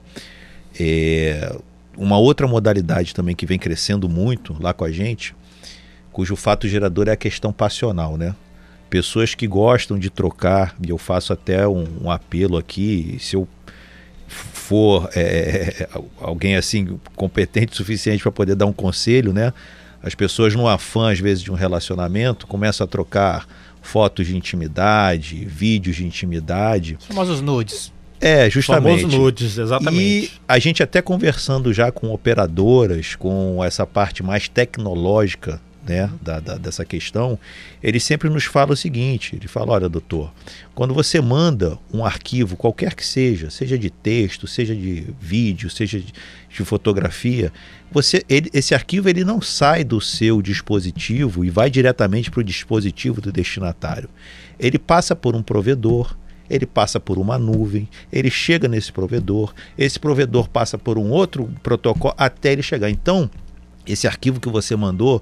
é, 0.80 1.56
uma 1.98 2.18
outra 2.18 2.48
modalidade 2.48 3.14
também 3.14 3.36
que 3.36 3.46
vem 3.46 3.60
crescendo 3.60 4.08
muito 4.08 4.56
lá 4.60 4.74
com 4.74 4.84
a 4.84 4.92
gente, 4.92 5.36
cujo 6.12 6.36
fato 6.36 6.68
gerador 6.68 7.08
é 7.08 7.12
a 7.12 7.18
questão 7.18 7.52
passional, 7.52 8.18
né? 8.18 8.36
Pessoas 8.90 9.34
que 9.34 9.48
gostam 9.48 9.98
de 9.98 10.12
trocar, 10.12 10.76
e 10.86 10.92
eu 10.92 11.00
faço 11.00 11.34
até 11.34 11.68
um, 11.68 11.86
um 12.04 12.12
apelo 12.12 12.58
aqui, 12.58 13.18
se 13.20 13.36
eu 13.36 13.48
for 14.28 15.10
é, 15.16 15.88
alguém 16.20 16.56
assim 16.56 17.00
competente 17.16 17.74
o 17.74 17.76
suficiente 17.76 18.22
para 18.22 18.32
poder 18.32 18.56
dar 18.56 18.66
um 18.66 18.74
conselho, 18.74 19.34
né? 19.34 19.52
As 20.02 20.14
pessoas 20.14 20.54
no 20.54 20.68
afã 20.68 21.12
às 21.12 21.20
vezes 21.20 21.44
de 21.44 21.52
um 21.52 21.56
relacionamento 21.56 22.46
começam 22.46 22.86
a 22.86 22.88
trocar 22.88 23.48
fotos 23.84 24.26
de 24.26 24.36
intimidade, 24.36 25.46
vídeos 25.46 25.98
de 25.98 26.06
intimidade. 26.06 26.98
Os 27.00 27.06
famosos 27.06 27.42
nudes. 27.42 27.94
É, 28.20 28.50
justamente. 28.50 29.02
Famosos 29.02 29.20
nudes, 29.20 29.58
exatamente. 29.58 30.02
E 30.02 30.32
a 30.48 30.58
gente 30.58 30.82
até 30.82 31.02
conversando 31.02 31.72
já 31.74 31.92
com 31.92 32.12
operadoras, 32.12 33.16
com 33.16 33.64
essa 33.64 33.86
parte 33.86 34.24
mais 34.24 34.48
tecnológica 34.48 35.62
né, 35.88 36.10
da, 36.22 36.40
da, 36.40 36.58
dessa 36.58 36.86
questão, 36.86 37.38
ele 37.82 38.00
sempre 38.00 38.30
nos 38.30 38.46
fala 38.46 38.74
o 38.74 38.78
seguinte: 38.78 39.36
ele 39.36 39.48
fala, 39.48 39.74
olha, 39.74 39.90
doutor, 39.90 40.32
quando 40.74 40.94
você 40.94 41.20
manda 41.20 41.78
um 41.94 42.06
arquivo, 42.06 42.56
qualquer 42.56 42.96
que 42.96 43.06
seja, 43.06 43.50
seja 43.50 43.78
de 43.78 43.90
texto, 43.90 44.48
seja 44.48 44.76
de 44.76 45.08
vídeo, 45.20 45.70
seja 45.70 46.00
de, 46.00 46.14
de 46.50 46.66
fotografia, 46.66 47.52
você, 47.92 48.24
ele, 48.28 48.50
esse 48.54 48.74
arquivo 48.74 49.10
ele 49.10 49.24
não 49.24 49.42
sai 49.42 49.84
do 49.84 50.00
seu 50.02 50.42
dispositivo 50.42 51.44
e 51.46 51.50
vai 51.50 51.70
diretamente 51.70 52.32
para 52.32 52.40
o 52.40 52.44
dispositivo 52.44 53.22
do 53.22 53.32
destinatário. 53.32 54.10
Ele 54.60 54.80
passa 54.80 55.16
por 55.16 55.36
um 55.36 55.44
provedor, 55.44 56.16
ele 56.50 56.66
passa 56.66 57.00
por 57.00 57.18
uma 57.18 57.38
nuvem, 57.38 57.88
ele 58.12 58.30
chega 58.30 58.68
nesse 58.68 58.92
provedor, 58.92 59.54
esse 59.78 60.00
provedor 60.00 60.50
passa 60.50 60.78
por 60.78 60.98
um 60.98 61.10
outro 61.10 61.50
protocolo 61.62 62.14
até 62.18 62.52
ele 62.52 62.64
chegar. 62.64 62.90
Então, 62.90 63.30
esse 63.86 64.08
arquivo 64.08 64.40
que 64.40 64.50
você 64.50 64.76
mandou, 64.76 65.22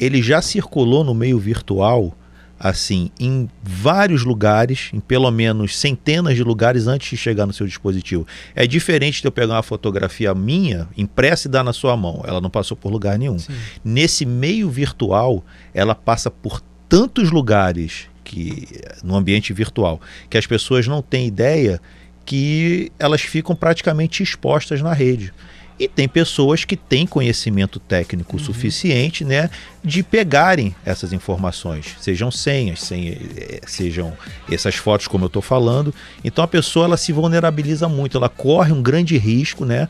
ele 0.00 0.22
já 0.22 0.40
circulou 0.40 1.04
no 1.04 1.14
meio 1.14 1.38
virtual 1.38 2.16
assim 2.60 3.10
em 3.18 3.48
vários 3.62 4.22
lugares, 4.22 4.90
em 4.92 5.00
pelo 5.00 5.30
menos 5.30 5.78
centenas 5.78 6.36
de 6.36 6.44
lugares 6.44 6.86
antes 6.86 7.08
de 7.08 7.16
chegar 7.16 7.46
no 7.46 7.54
seu 7.54 7.66
dispositivo. 7.66 8.26
É 8.54 8.66
diferente 8.66 9.22
de 9.22 9.26
eu 9.26 9.32
pegar 9.32 9.54
uma 9.54 9.62
fotografia 9.62 10.34
minha, 10.34 10.86
impressa 10.94 11.48
e 11.48 11.50
dar 11.50 11.64
na 11.64 11.72
sua 11.72 11.96
mão. 11.96 12.22
Ela 12.26 12.38
não 12.38 12.50
passou 12.50 12.76
por 12.76 12.92
lugar 12.92 13.18
nenhum. 13.18 13.38
Sim. 13.38 13.54
Nesse 13.82 14.26
meio 14.26 14.68
virtual, 14.68 15.42
ela 15.72 15.94
passa 15.94 16.30
por 16.30 16.60
tantos 16.86 17.30
lugares 17.30 18.10
que 18.22 18.68
no 19.02 19.16
ambiente 19.16 19.54
virtual, 19.54 19.98
que 20.28 20.36
as 20.36 20.46
pessoas 20.46 20.86
não 20.86 21.00
têm 21.00 21.26
ideia 21.26 21.80
que 22.26 22.92
elas 22.98 23.22
ficam 23.22 23.56
praticamente 23.56 24.22
expostas 24.22 24.82
na 24.82 24.92
rede. 24.92 25.32
E 25.80 25.88
tem 25.88 26.06
pessoas 26.06 26.62
que 26.62 26.76
têm 26.76 27.06
conhecimento 27.06 27.80
técnico 27.80 28.36
uhum. 28.36 28.44
suficiente 28.44 29.24
né, 29.24 29.48
de 29.82 30.02
pegarem 30.02 30.74
essas 30.84 31.10
informações, 31.10 31.96
sejam 31.98 32.30
senhas, 32.30 32.82
senha, 32.82 33.12
eh, 33.12 33.60
sejam 33.66 34.12
essas 34.52 34.74
fotos 34.74 35.08
como 35.08 35.24
eu 35.24 35.28
estou 35.28 35.40
falando. 35.40 35.94
Então 36.22 36.44
a 36.44 36.48
pessoa 36.48 36.84
ela 36.84 36.98
se 36.98 37.14
vulnerabiliza 37.14 37.88
muito, 37.88 38.18
ela 38.18 38.28
corre 38.28 38.72
um 38.72 38.82
grande 38.82 39.16
risco, 39.16 39.64
né? 39.64 39.88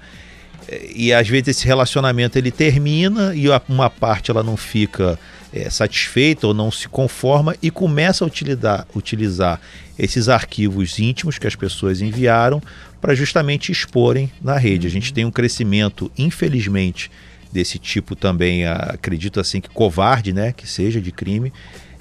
E 0.95 1.13
às 1.13 1.29
vezes 1.29 1.49
esse 1.49 1.67
relacionamento 1.67 2.39
ele 2.39 2.51
termina 2.51 3.35
e 3.35 3.47
uma 3.69 3.91
parte 3.91 4.31
ela 4.31 4.43
não 4.43 4.57
fica 4.57 5.19
é, 5.53 5.69
satisfeita 5.69 6.47
ou 6.47 6.55
não 6.55 6.71
se 6.71 6.89
conforma 6.89 7.57
e 7.63 7.71
começa 7.71 8.25
a 8.25 8.27
utilizar, 8.27 8.87
utilizar 8.95 9.61
esses 9.99 10.29
arquivos 10.29 10.99
íntimos 10.99 11.39
que 11.39 11.47
as 11.47 11.57
pessoas 11.57 12.01
enviaram 12.01 12.63
para 13.01 13.15
justamente 13.15 13.73
exporem 13.73 14.31
na 14.43 14.57
rede. 14.57 14.87
A 14.87 14.91
gente 14.91 15.13
tem 15.13 15.25
um 15.25 15.31
crescimento, 15.31 16.11
infelizmente, 16.17 17.11
desse 17.53 17.79
tipo 17.79 18.15
também, 18.15 18.67
acredito 18.67 19.41
assim 19.41 19.61
que 19.61 19.69
covarde, 19.69 20.33
né, 20.33 20.53
que 20.53 20.67
seja 20.67 21.01
de 21.01 21.11
crime, 21.11 21.53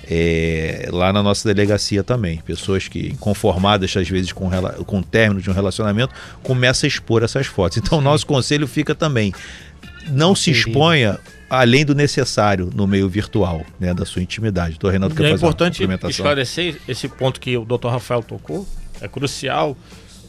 é, 0.09 0.89
lá 0.91 1.13
na 1.13 1.21
nossa 1.21 1.47
delegacia 1.47 2.03
também. 2.03 2.37
Pessoas 2.39 2.87
que, 2.87 3.15
conformadas 3.17 3.95
às 3.95 4.09
vezes 4.09 4.31
com, 4.31 4.49
com 4.85 4.99
o 4.99 5.03
término 5.03 5.41
de 5.41 5.49
um 5.49 5.53
relacionamento, 5.53 6.13
começam 6.41 6.87
a 6.87 6.89
expor 6.89 7.23
essas 7.23 7.45
fotos. 7.45 7.77
Então, 7.77 7.99
o 7.99 8.01
nosso 8.01 8.25
conselho 8.25 8.67
fica 8.67 8.95
também: 8.95 9.31
não 10.09 10.33
se 10.33 10.49
exponha 10.49 11.19
além 11.49 11.85
do 11.85 11.93
necessário 11.93 12.69
no 12.73 12.87
meio 12.87 13.07
virtual, 13.07 13.65
né, 13.79 13.93
da 13.93 14.05
sua 14.05 14.21
intimidade. 14.21 14.71
Doutor 14.71 14.91
Renato 14.91 15.15
quer 15.15 15.25
é 15.25 15.31
importante 15.31 15.83
esclarecer 16.07 16.79
esse 16.87 17.07
ponto 17.07 17.39
que 17.39 17.57
o 17.57 17.65
Dr. 17.65 17.87
Rafael 17.87 18.23
tocou, 18.23 18.67
é 19.01 19.07
crucial, 19.07 19.75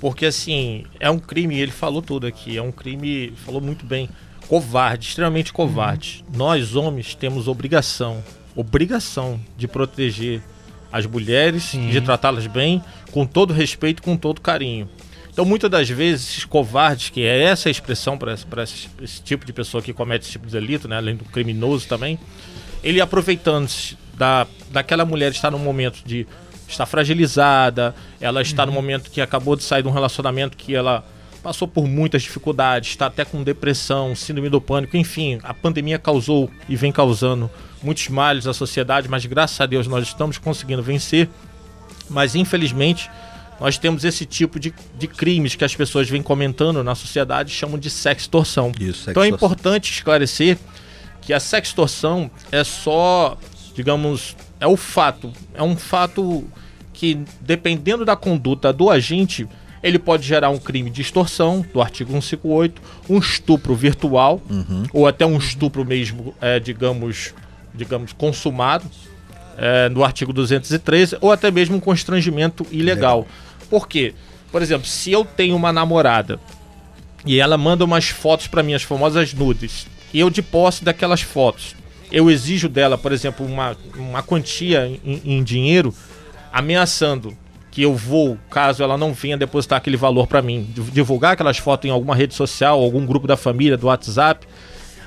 porque 0.00 0.26
assim, 0.26 0.84
é 0.98 1.10
um 1.10 1.18
crime, 1.18 1.58
ele 1.58 1.72
falou 1.72 2.00
tudo 2.00 2.26
aqui, 2.26 2.56
é 2.56 2.62
um 2.62 2.72
crime, 2.72 3.34
falou 3.44 3.60
muito 3.60 3.84
bem, 3.84 4.08
covarde, 4.48 5.08
extremamente 5.08 5.52
covarde. 5.52 6.24
Uhum. 6.26 6.38
Nós 6.38 6.74
homens 6.74 7.14
temos 7.14 7.46
obrigação, 7.46 8.22
obrigação 8.60 9.40
de 9.56 9.66
proteger 9.66 10.42
as 10.92 11.06
mulheres, 11.06 11.64
Sim. 11.64 11.88
de 11.88 12.00
tratá-las 12.00 12.46
bem, 12.46 12.82
com 13.12 13.24
todo 13.24 13.52
respeito, 13.52 14.02
com 14.02 14.16
todo 14.16 14.40
carinho. 14.40 14.88
Então, 15.32 15.44
muitas 15.44 15.70
das 15.70 15.88
vezes, 15.88 16.28
esses 16.28 16.44
covardes, 16.44 17.10
que 17.10 17.22
é 17.22 17.44
essa 17.44 17.68
a 17.68 17.70
expressão 17.70 18.18
para 18.18 18.34
esse, 18.34 18.88
esse, 19.00 19.22
tipo 19.22 19.46
de 19.46 19.52
pessoa 19.52 19.82
que 19.82 19.92
comete 19.92 20.24
esse 20.24 20.32
tipo 20.32 20.46
de 20.46 20.52
delito, 20.52 20.88
né, 20.88 20.96
além 20.96 21.14
do 21.14 21.24
criminoso 21.24 21.86
também, 21.86 22.18
ele 22.82 23.00
aproveitando-se 23.00 23.96
da, 24.14 24.46
daquela 24.70 25.04
mulher 25.04 25.30
estar 25.30 25.50
num 25.50 25.58
momento 25.58 26.02
de 26.04 26.26
estar 26.68 26.86
fragilizada, 26.86 27.94
ela 28.20 28.42
está 28.42 28.62
uhum. 28.62 28.66
no 28.66 28.72
momento 28.72 29.10
que 29.10 29.20
acabou 29.20 29.56
de 29.56 29.62
sair 29.62 29.82
de 29.82 29.88
um 29.88 29.92
relacionamento 29.92 30.56
que 30.56 30.74
ela 30.74 31.04
passou 31.42 31.66
por 31.66 31.86
muitas 31.86 32.22
dificuldades, 32.22 32.90
está 32.90 33.06
até 33.06 33.24
com 33.24 33.42
depressão, 33.42 34.14
síndrome 34.14 34.48
do 34.48 34.60
pânico, 34.60 34.96
enfim, 34.96 35.38
a 35.42 35.54
pandemia 35.54 35.98
causou 35.98 36.50
e 36.68 36.76
vem 36.76 36.92
causando 36.92 37.50
muitos 37.82 38.08
males 38.08 38.46
à 38.46 38.52
sociedade, 38.52 39.08
mas 39.08 39.24
graças 39.26 39.60
a 39.60 39.66
Deus 39.66 39.86
nós 39.86 40.06
estamos 40.06 40.38
conseguindo 40.38 40.82
vencer. 40.82 41.28
Mas 42.08 42.34
infelizmente 42.34 43.10
nós 43.60 43.76
temos 43.76 44.04
esse 44.04 44.24
tipo 44.24 44.58
de, 44.58 44.72
de 44.98 45.06
crimes 45.06 45.54
que 45.54 45.64
as 45.64 45.76
pessoas 45.76 46.08
vêm 46.08 46.22
comentando 46.22 46.82
na 46.82 46.94
sociedade 46.94 47.50
chamam 47.50 47.78
de 47.78 47.90
sextorção. 47.90 48.72
Isso, 48.80 49.10
então 49.10 49.22
é 49.22 49.28
importante 49.28 49.92
esclarecer 49.92 50.58
que 51.20 51.32
a 51.32 51.38
sextorção 51.38 52.30
é 52.50 52.64
só, 52.64 53.36
digamos, 53.74 54.34
é 54.58 54.66
o 54.66 54.76
fato, 54.76 55.32
é 55.54 55.62
um 55.62 55.76
fato 55.76 56.44
que 56.92 57.18
dependendo 57.40 58.04
da 58.04 58.16
conduta 58.16 58.72
do 58.72 58.90
agente, 58.90 59.46
ele 59.82 59.98
pode 59.98 60.26
gerar 60.26 60.50
um 60.50 60.58
crime 60.58 60.90
de 60.90 61.02
extorsão, 61.02 61.64
do 61.72 61.80
artigo 61.80 62.10
158, 62.10 62.80
um 63.08 63.18
estupro 63.18 63.74
virtual, 63.74 64.40
uhum. 64.50 64.84
ou 64.92 65.06
até 65.06 65.24
um 65.24 65.38
estupro 65.38 65.84
mesmo, 65.84 66.34
é, 66.40 66.58
digamos, 66.58 67.34
digamos, 67.80 68.12
consumado, 68.12 68.84
é, 69.56 69.88
no 69.88 70.04
artigo 70.04 70.32
213, 70.32 71.16
ou 71.20 71.32
até 71.32 71.50
mesmo 71.50 71.76
um 71.76 71.80
constrangimento 71.80 72.66
ilegal. 72.70 73.20
Legal. 73.20 73.34
Por 73.68 73.88
quê? 73.88 74.14
Por 74.52 74.60
exemplo, 74.60 74.86
se 74.86 75.10
eu 75.10 75.24
tenho 75.24 75.56
uma 75.56 75.72
namorada 75.72 76.38
e 77.24 77.38
ela 77.40 77.56
manda 77.56 77.84
umas 77.84 78.08
fotos 78.08 78.46
para 78.46 78.62
mim, 78.62 78.74
as 78.74 78.82
famosas 78.82 79.32
nudes, 79.32 79.86
e 80.12 80.20
eu 80.20 80.28
de 80.28 80.42
posse 80.42 80.84
daquelas 80.84 81.22
fotos, 81.22 81.74
eu 82.12 82.30
exijo 82.30 82.68
dela, 82.68 82.98
por 82.98 83.12
exemplo, 83.12 83.46
uma, 83.46 83.76
uma 83.96 84.22
quantia 84.22 84.86
em, 84.86 85.22
em 85.24 85.42
dinheiro, 85.42 85.94
ameaçando 86.52 87.36
que 87.70 87.82
eu 87.82 87.94
vou, 87.94 88.36
caso 88.50 88.82
ela 88.82 88.98
não 88.98 89.14
venha 89.14 89.38
depositar 89.38 89.78
aquele 89.78 89.96
valor 89.96 90.26
para 90.26 90.42
mim, 90.42 90.68
divulgar 90.92 91.32
aquelas 91.32 91.56
fotos 91.56 91.88
em 91.88 91.92
alguma 91.92 92.14
rede 92.14 92.34
social, 92.34 92.80
algum 92.80 93.06
grupo 93.06 93.26
da 93.26 93.36
família, 93.36 93.76
do 93.76 93.86
WhatsApp. 93.86 94.46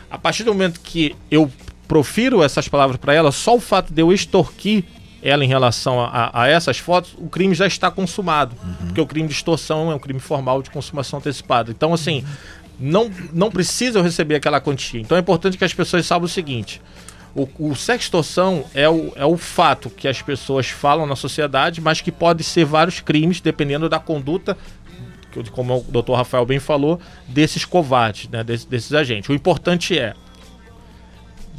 A 0.10 0.18
partir 0.18 0.44
do 0.44 0.54
momento 0.54 0.80
que 0.80 1.16
eu 1.30 1.52
profiro 1.88 2.44
essas 2.44 2.68
palavras 2.68 2.98
para 2.98 3.14
ela, 3.14 3.32
só 3.32 3.56
o 3.56 3.60
fato 3.60 3.94
de 3.94 4.02
eu 4.02 4.12
extorquir 4.12 4.84
ela 5.22 5.44
em 5.46 5.48
relação 5.48 6.02
a, 6.02 6.30
a, 6.34 6.48
essas 6.50 6.78
fotos, 6.78 7.16
o 7.18 7.30
crime 7.30 7.56
já 7.56 7.66
está 7.66 7.90
consumado. 7.90 8.56
Uhum. 8.62 8.88
Porque 8.88 9.02
o 9.02 9.08
crime 9.08 9.28
de 9.28 9.34
extorsão 9.34 9.90
é 9.90 9.96
um 9.96 10.00
crime 10.00 10.20
formal 10.20 10.62
de 10.62 10.70
consumação 10.70 11.20
antecipada. 11.20 11.72
Então, 11.72 11.94
assim, 11.94 12.26
não, 12.78 13.10
não 13.32 13.50
precisa 13.50 14.00
eu 14.00 14.04
receber 14.04 14.36
aquela 14.36 14.60
quantia. 14.60 15.00
Então 15.00 15.16
é 15.16 15.22
importante 15.22 15.58
que 15.58 15.64
as 15.64 15.74
pessoas 15.74 16.06
saibam 16.06 16.26
o 16.26 16.30
seguinte. 16.30 16.82
O, 17.34 17.48
o 17.58 17.76
sextorção 17.76 18.66
é 18.76 18.88
o, 18.88 19.14
é 19.16 19.26
o 19.26 19.38
fato 19.38 19.90
que 19.90 20.08
as 20.08 20.22
pessoas 20.22 20.68
falam 20.68 21.06
na 21.06 21.16
sociedade, 21.16 21.80
mas 21.80 22.02
que 22.02 22.12
pode 22.12 22.44
ser 22.44 22.66
vários 22.66 23.00
crimes, 23.00 23.40
dependendo 23.40 23.88
da 23.88 24.00
conduta 24.00 24.58
como 25.52 25.80
o 25.80 25.82
doutor 25.82 26.16
Rafael 26.16 26.46
bem 26.46 26.60
falou, 26.60 27.00
desses 27.28 27.66
covardes, 27.66 28.30
né, 28.30 28.44
desses, 28.44 28.66
desses 28.66 28.94
agentes. 28.94 29.28
O 29.30 29.34
importante 29.34 29.98
é 29.98 30.14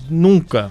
nunca 0.09 0.71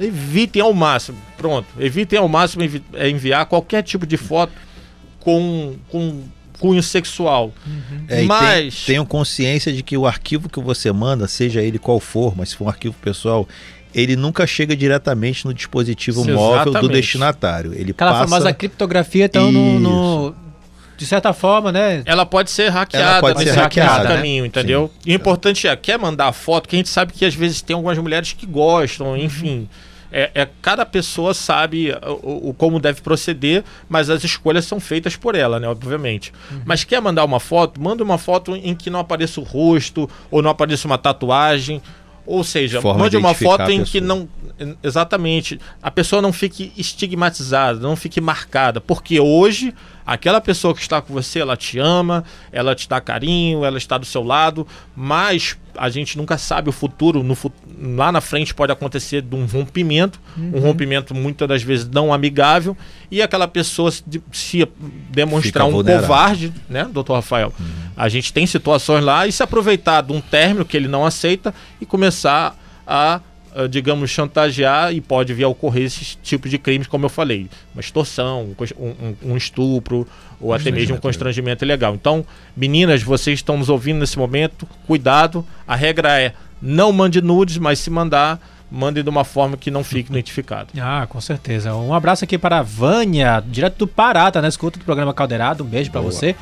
evitem 0.00 0.62
ao 0.62 0.72
máximo, 0.72 1.18
pronto, 1.36 1.66
evitem 1.78 2.18
ao 2.18 2.28
máximo 2.28 2.62
é, 2.92 3.08
enviar 3.08 3.46
qualquer 3.46 3.82
tipo 3.82 4.06
de 4.06 4.16
foto 4.16 4.52
com, 5.20 5.76
com 5.88 6.22
cunho 6.58 6.82
sexual. 6.82 7.52
Uhum. 7.66 8.04
É, 8.08 8.22
mas 8.22 8.74
tem, 8.74 8.86
tenham 8.86 9.06
consciência 9.06 9.72
de 9.72 9.82
que 9.82 9.96
o 9.96 10.06
arquivo 10.06 10.48
que 10.48 10.60
você 10.60 10.92
manda, 10.92 11.26
seja 11.26 11.62
ele 11.62 11.78
qual 11.78 12.00
for, 12.00 12.36
mas 12.36 12.50
se 12.50 12.56
for 12.56 12.64
um 12.64 12.68
arquivo 12.68 12.94
pessoal, 13.00 13.48
ele 13.94 14.16
nunca 14.16 14.46
chega 14.46 14.76
diretamente 14.76 15.46
no 15.46 15.54
dispositivo 15.54 16.24
Sim, 16.24 16.32
móvel 16.32 16.72
do 16.72 16.88
destinatário. 16.88 17.72
Ele 17.74 17.92
Aquela 17.92 18.12
passa... 18.12 18.28
famosa 18.28 18.52
criptografia 18.52 19.24
então 19.24 19.50
no, 19.50 19.80
no, 19.80 20.34
de 20.98 21.06
certa 21.06 21.32
forma, 21.32 21.70
né? 21.70 22.02
Ela 22.04 22.26
pode 22.26 22.50
ser 22.50 22.70
hackeada 22.70 23.20
pode 23.20 23.44
ser 23.44 23.52
hackeada, 23.52 24.08
né? 24.08 24.16
caminho, 24.16 24.44
entendeu? 24.44 24.90
Sim. 24.92 25.10
E 25.10 25.12
o 25.12 25.14
importante 25.14 25.68
é, 25.68 25.76
quer 25.76 25.96
mandar 25.96 26.32
foto, 26.32 26.68
que 26.68 26.74
a 26.74 26.78
gente 26.78 26.88
sabe 26.88 27.12
que 27.12 27.24
às 27.24 27.34
vezes 27.34 27.62
tem 27.62 27.74
algumas 27.74 27.96
mulheres 27.98 28.32
que 28.32 28.44
gostam, 28.44 29.16
enfim. 29.16 29.60
Uhum. 29.60 29.68
É, 30.10 30.30
é, 30.34 30.48
cada 30.60 30.84
pessoa 30.84 31.34
sabe 31.34 31.92
o, 32.22 32.48
o, 32.48 32.54
como 32.54 32.80
deve 32.80 33.00
proceder, 33.00 33.62
mas 33.88 34.10
as 34.10 34.24
escolhas 34.24 34.64
são 34.64 34.80
feitas 34.80 35.14
por 35.14 35.36
ela, 35.36 35.60
né? 35.60 35.68
Obviamente. 35.68 36.32
Uhum. 36.50 36.62
Mas 36.64 36.82
quer 36.82 37.00
mandar 37.00 37.24
uma 37.24 37.38
foto? 37.38 37.80
Manda 37.80 38.02
uma 38.02 38.18
foto 38.18 38.56
em 38.56 38.74
que 38.74 38.90
não 38.90 38.98
apareça 38.98 39.40
o 39.40 39.44
rosto 39.44 40.10
ou 40.32 40.42
não 40.42 40.50
apareça 40.50 40.88
uma 40.88 40.98
tatuagem. 40.98 41.80
Ou 42.26 42.44
seja, 42.44 42.82
Forma 42.82 43.04
mande 43.04 43.16
uma 43.16 43.32
foto 43.32 43.70
em 43.70 43.82
que 43.84 44.02
não. 44.02 44.28
Exatamente. 44.82 45.58
A 45.82 45.90
pessoa 45.90 46.20
não 46.20 46.32
fique 46.32 46.72
estigmatizada, 46.76 47.78
não 47.78 47.96
fique 47.96 48.20
marcada. 48.20 48.82
Porque 48.82 49.18
hoje 49.18 49.72
Aquela 50.08 50.40
pessoa 50.40 50.74
que 50.74 50.80
está 50.80 51.02
com 51.02 51.12
você, 51.12 51.40
ela 51.40 51.54
te 51.54 51.78
ama, 51.78 52.24
ela 52.50 52.74
te 52.74 52.88
dá 52.88 52.98
carinho, 52.98 53.62
ela 53.62 53.76
está 53.76 53.98
do 53.98 54.06
seu 54.06 54.24
lado, 54.24 54.66
mas 54.96 55.58
a 55.76 55.90
gente 55.90 56.16
nunca 56.16 56.38
sabe 56.38 56.70
o 56.70 56.72
futuro. 56.72 57.22
No, 57.22 57.36
lá 57.94 58.10
na 58.10 58.22
frente 58.22 58.54
pode 58.54 58.72
acontecer 58.72 59.20
de 59.20 59.36
um 59.36 59.44
rompimento, 59.44 60.18
uhum. 60.34 60.52
um 60.54 60.60
rompimento 60.60 61.14
muitas 61.14 61.46
das 61.46 61.62
vezes 61.62 61.86
não 61.86 62.10
amigável, 62.10 62.74
e 63.10 63.20
aquela 63.20 63.46
pessoa 63.46 63.90
se, 63.90 64.02
se 64.32 64.66
demonstrar 65.10 65.66
um 65.66 65.84
covarde, 65.84 66.54
né, 66.70 66.88
doutor 66.90 67.16
Rafael? 67.16 67.52
Uhum. 67.60 67.66
A 67.94 68.08
gente 68.08 68.32
tem 68.32 68.46
situações 68.46 69.04
lá 69.04 69.26
e 69.26 69.32
se 69.32 69.42
aproveitar 69.42 70.00
de 70.00 70.14
um 70.14 70.22
término 70.22 70.64
que 70.64 70.74
ele 70.74 70.88
não 70.88 71.04
aceita 71.04 71.54
e 71.82 71.84
começar 71.84 72.56
a 72.86 73.20
digamos, 73.70 74.10
chantagear 74.10 74.92
e 74.92 75.00
pode 75.00 75.32
vir 75.34 75.44
a 75.44 75.48
ocorrer 75.48 75.84
esses 75.84 76.16
tipos 76.22 76.50
de 76.50 76.58
crimes, 76.58 76.86
como 76.86 77.06
eu 77.06 77.08
falei, 77.08 77.48
uma 77.74 77.80
extorsão, 77.80 78.54
um, 78.78 79.32
um, 79.32 79.36
estupro 79.36 80.06
ou 80.40 80.52
até 80.52 80.70
mesmo 80.70 80.96
um 80.96 81.00
constrangimento 81.00 81.64
ilegal. 81.64 81.94
Então, 81.94 82.24
meninas, 82.56 83.02
vocês 83.02 83.38
estão 83.38 83.56
nos 83.56 83.68
ouvindo 83.68 83.98
nesse 83.98 84.18
momento, 84.18 84.66
cuidado. 84.86 85.44
A 85.66 85.74
regra 85.74 86.20
é 86.20 86.34
não 86.60 86.92
mande 86.92 87.20
nudes, 87.20 87.56
mas 87.58 87.78
se 87.78 87.90
mandar, 87.90 88.40
mande 88.70 89.02
de 89.02 89.08
uma 89.08 89.24
forma 89.24 89.56
que 89.56 89.70
não 89.70 89.82
fique 89.82 90.10
identificado. 90.12 90.68
Ah, 90.80 91.06
com 91.08 91.20
certeza. 91.20 91.74
Um 91.74 91.94
abraço 91.94 92.24
aqui 92.24 92.36
para 92.36 92.58
a 92.58 92.62
Vânia, 92.62 93.42
direto 93.46 93.78
do 93.78 93.86
Pará, 93.86 94.30
tá 94.30 94.42
na 94.42 94.48
escuta 94.48 94.78
do 94.78 94.84
programa 94.84 95.14
Caldeirado. 95.14 95.64
Um 95.64 95.66
beijo 95.66 95.90
para 95.90 96.00
você. 96.00 96.34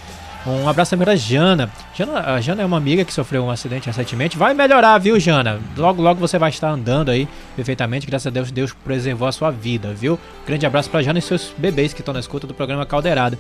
Um 0.47 0.69
abraço 0.69 0.91
também 0.91 1.05
pra 1.05 1.17
Jana. 1.17 1.71
Jana. 1.95 2.21
A 2.21 2.41
Jana 2.41 2.63
é 2.63 2.65
uma 2.65 2.77
amiga 2.77 3.05
que 3.05 3.13
sofreu 3.13 3.45
um 3.45 3.51
acidente 3.51 3.87
recentemente. 3.87 4.39
Vai 4.39 4.55
melhorar, 4.55 4.97
viu, 4.99 5.19
Jana? 5.19 5.59
Logo, 5.77 6.01
logo 6.01 6.21
você 6.21 6.39
vai 6.39 6.51
estar 6.51 6.71
andando 6.71 7.11
aí 7.11 7.29
perfeitamente. 7.57 8.07
Graças 8.07 8.29
a 8.29 8.31
Deus, 8.31 8.51
Deus 8.53 8.73
preservou 8.73 9.27
a 9.27 9.33
sua 9.33 9.51
vida, 9.51 9.93
viu? 9.93 10.19
Grande 10.47 10.65
abraço 10.65 10.89
pra 10.89 11.03
Jana 11.03 11.19
e 11.19 11.23
seus 11.23 11.53
bebês 11.59 11.93
que 11.93 12.01
estão 12.01 12.15
na 12.15 12.21
escuta 12.21 12.47
do 12.47 12.55
programa 12.55 12.87
Caldeirada. 12.87 13.37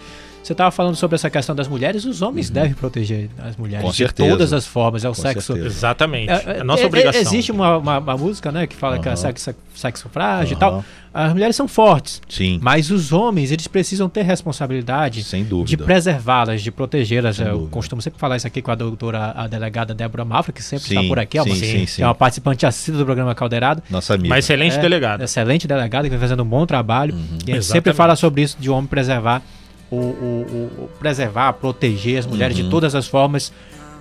Você 0.47 0.53
estava 0.53 0.70
falando 0.70 0.94
sobre 0.94 1.16
essa 1.16 1.28
questão 1.28 1.57
das 1.57 1.66
mulheres, 1.66 2.05
os 2.05 2.22
homens 2.22 2.47
uhum. 2.47 2.55
devem 2.55 2.72
proteger 2.72 3.28
as 3.42 3.57
mulheres 3.57 3.84
Com 3.84 3.90
de 3.90 3.97
certeza. 3.97 4.30
todas 4.30 4.53
as 4.53 4.64
formas. 4.64 5.05
É 5.05 5.09
o 5.09 5.12
Com 5.12 5.20
sexo. 5.20 5.40
certeza. 5.55 5.66
Exatamente. 5.66 6.30
É, 6.30 6.59
É, 6.59 6.62
nossa 6.62 6.84
é, 6.84 6.86
obrigação. 6.86 7.20
Existe 7.20 7.51
uma, 7.51 7.76
uma, 7.78 7.99
uma 7.99 8.16
música, 8.16 8.53
né, 8.53 8.64
que 8.64 8.76
fala 8.76 9.01
que 9.01 9.09
é 9.09 9.16
sexo, 9.16 9.53
sexo 9.74 10.09
frágil 10.09 10.53
e 10.57 10.62
Aham. 10.62 10.82
tal. 10.82 10.84
As 11.12 11.32
mulheres 11.32 11.57
são 11.57 11.66
fortes, 11.66 12.20
Sim, 12.28 12.61
mas 12.62 12.90
os 12.90 13.11
homens, 13.11 13.51
eles 13.51 13.66
precisam 13.66 14.07
ter 14.09 14.22
responsabilidade 14.22 15.24
sem 15.24 15.42
de 15.42 15.49
dúvida. 15.49 15.82
preservá-las, 15.84 16.62
de 16.62 16.70
protegê-las. 16.70 17.40
Eu 17.40 17.53
dúvida. 17.53 17.70
costumo 17.70 18.01
sempre 18.03 18.20
falar 18.20 18.36
isso 18.36 18.47
aqui 18.47 18.62
com 18.62 18.70
a 18.70 18.74
doutora, 18.74 19.32
a 19.34 19.47
delegada 19.49 19.94
Débora 19.94 20.24
Mafra, 20.24 20.53
que 20.53 20.62
sempre 20.62 20.86
Sim, 20.86 20.94
está 20.97 21.09
por 21.09 21.18
aqui. 21.18 21.38
É 21.38 21.42
uma, 21.42 21.55
sim, 21.57 21.64
sim, 21.64 21.86
sim. 21.86 22.03
é 22.03 22.07
uma 22.07 22.14
participante 22.14 22.66
assídua 22.66 23.01
do 23.01 23.05
programa 23.05 23.34
Caldeirado. 23.34 23.82
Nossa 23.90 24.14
amiga. 24.14 24.28
Uma 24.28 24.38
excelente 24.38 24.76
É, 24.76 24.80
delegada. 24.80 25.24
Excelente 25.24 25.66
delegada, 25.66 26.05
que 26.05 26.11
vem 26.11 26.20
fazendo 26.20 26.42
um 26.42 26.47
bom 26.47 26.64
trabalho. 26.66 27.14
Uhum. 27.14 27.38
E 27.47 27.51
a 27.53 27.55
gente 27.57 27.64
sempre 27.64 27.92
fala 27.94 28.14
sobre 28.14 28.42
isso, 28.42 28.57
de 28.61 28.68
o 28.70 28.74
homem 28.74 28.86
preservar, 28.86 29.42
o, 29.91 29.97
o- 29.97 30.70
o- 30.84 30.91
preservar, 30.99 31.53
proteger 31.55 32.18
as 32.18 32.26
mulheres 32.26 32.57
Uhum. 32.57 32.64
de 32.64 32.70
todas 32.70 32.95
as 32.95 33.07
formas 33.07 33.53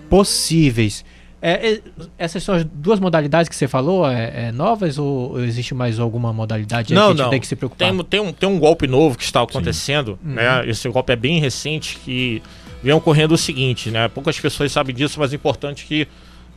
possíveis. 0.09 1.03
É, 1.41 1.73
é, 1.73 1.81
essas 2.17 2.41
são 2.41 2.55
as 2.55 2.63
duas 2.63 2.99
modalidades 2.99 3.47
que 3.49 3.55
você 3.55 3.67
falou, 3.67 4.09
é, 4.09 4.47
é 4.47 4.51
novas 4.51 4.97
ou, 4.97 5.43
existe 5.43 5.75
mais 5.75 5.99
alguma 5.99 6.33
modalidade 6.33 6.93
Não, 6.93 7.01
que 7.01 7.05
a 7.07 7.09
gente 7.11 7.21
não. 7.23 7.29
tem 7.29 7.39
que 7.39 7.45
se 7.47 7.55
preocupar? 7.55 7.87
Tem, 7.91 8.03
tem, 8.05 8.19
um, 8.19 8.33
tem 8.33 8.49
um 8.49 8.57
golpe 8.57 8.87
novo 8.87 9.15
que 9.17 9.23
está 9.23 9.41
acontecendo, 9.43 10.17
né? 10.23 10.67
Esse 10.67 10.89
golpe 10.89 11.13
é 11.13 11.15
bem 11.15 11.39
recente 11.39 11.99
que 12.03 12.41
vem 12.81 12.93
ocorrendo 12.93 13.35
o 13.35 13.37
seguinte, 13.37 13.91
né? 13.91 14.07
Poucas 14.07 14.39
pessoas 14.39 14.71
sabem 14.71 14.95
disso, 14.95 15.19
mas 15.19 15.33
é 15.33 15.35
importante 15.35 15.85
que 15.85 16.07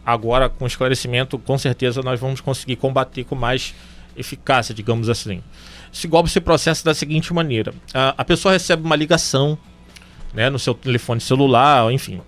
agora, 0.06 0.48
com 0.48 0.66
esclarecimento, 0.66 1.38
com 1.38 1.58
certeza 1.58 2.00
nós 2.02 2.18
vamos 2.18 2.40
conseguir 2.40 2.76
combater 2.76 3.24
com 3.24 3.34
mais 3.34 3.74
eficácia, 4.16 4.74
digamos 4.74 5.10
assim. 5.10 5.42
Esse 5.98 6.06
golpe 6.06 6.30
se 6.30 6.40
processa 6.40 6.84
da 6.84 6.94
seguinte 6.94 7.34
maneira: 7.34 7.74
a, 7.92 8.14
a 8.18 8.24
pessoa 8.24 8.52
recebe 8.52 8.84
uma 8.84 8.94
ligação, 8.94 9.58
né, 10.32 10.48
no 10.48 10.56
seu 10.56 10.72
telefone 10.72 11.20
celular, 11.20 11.92
enfim, 11.92 12.20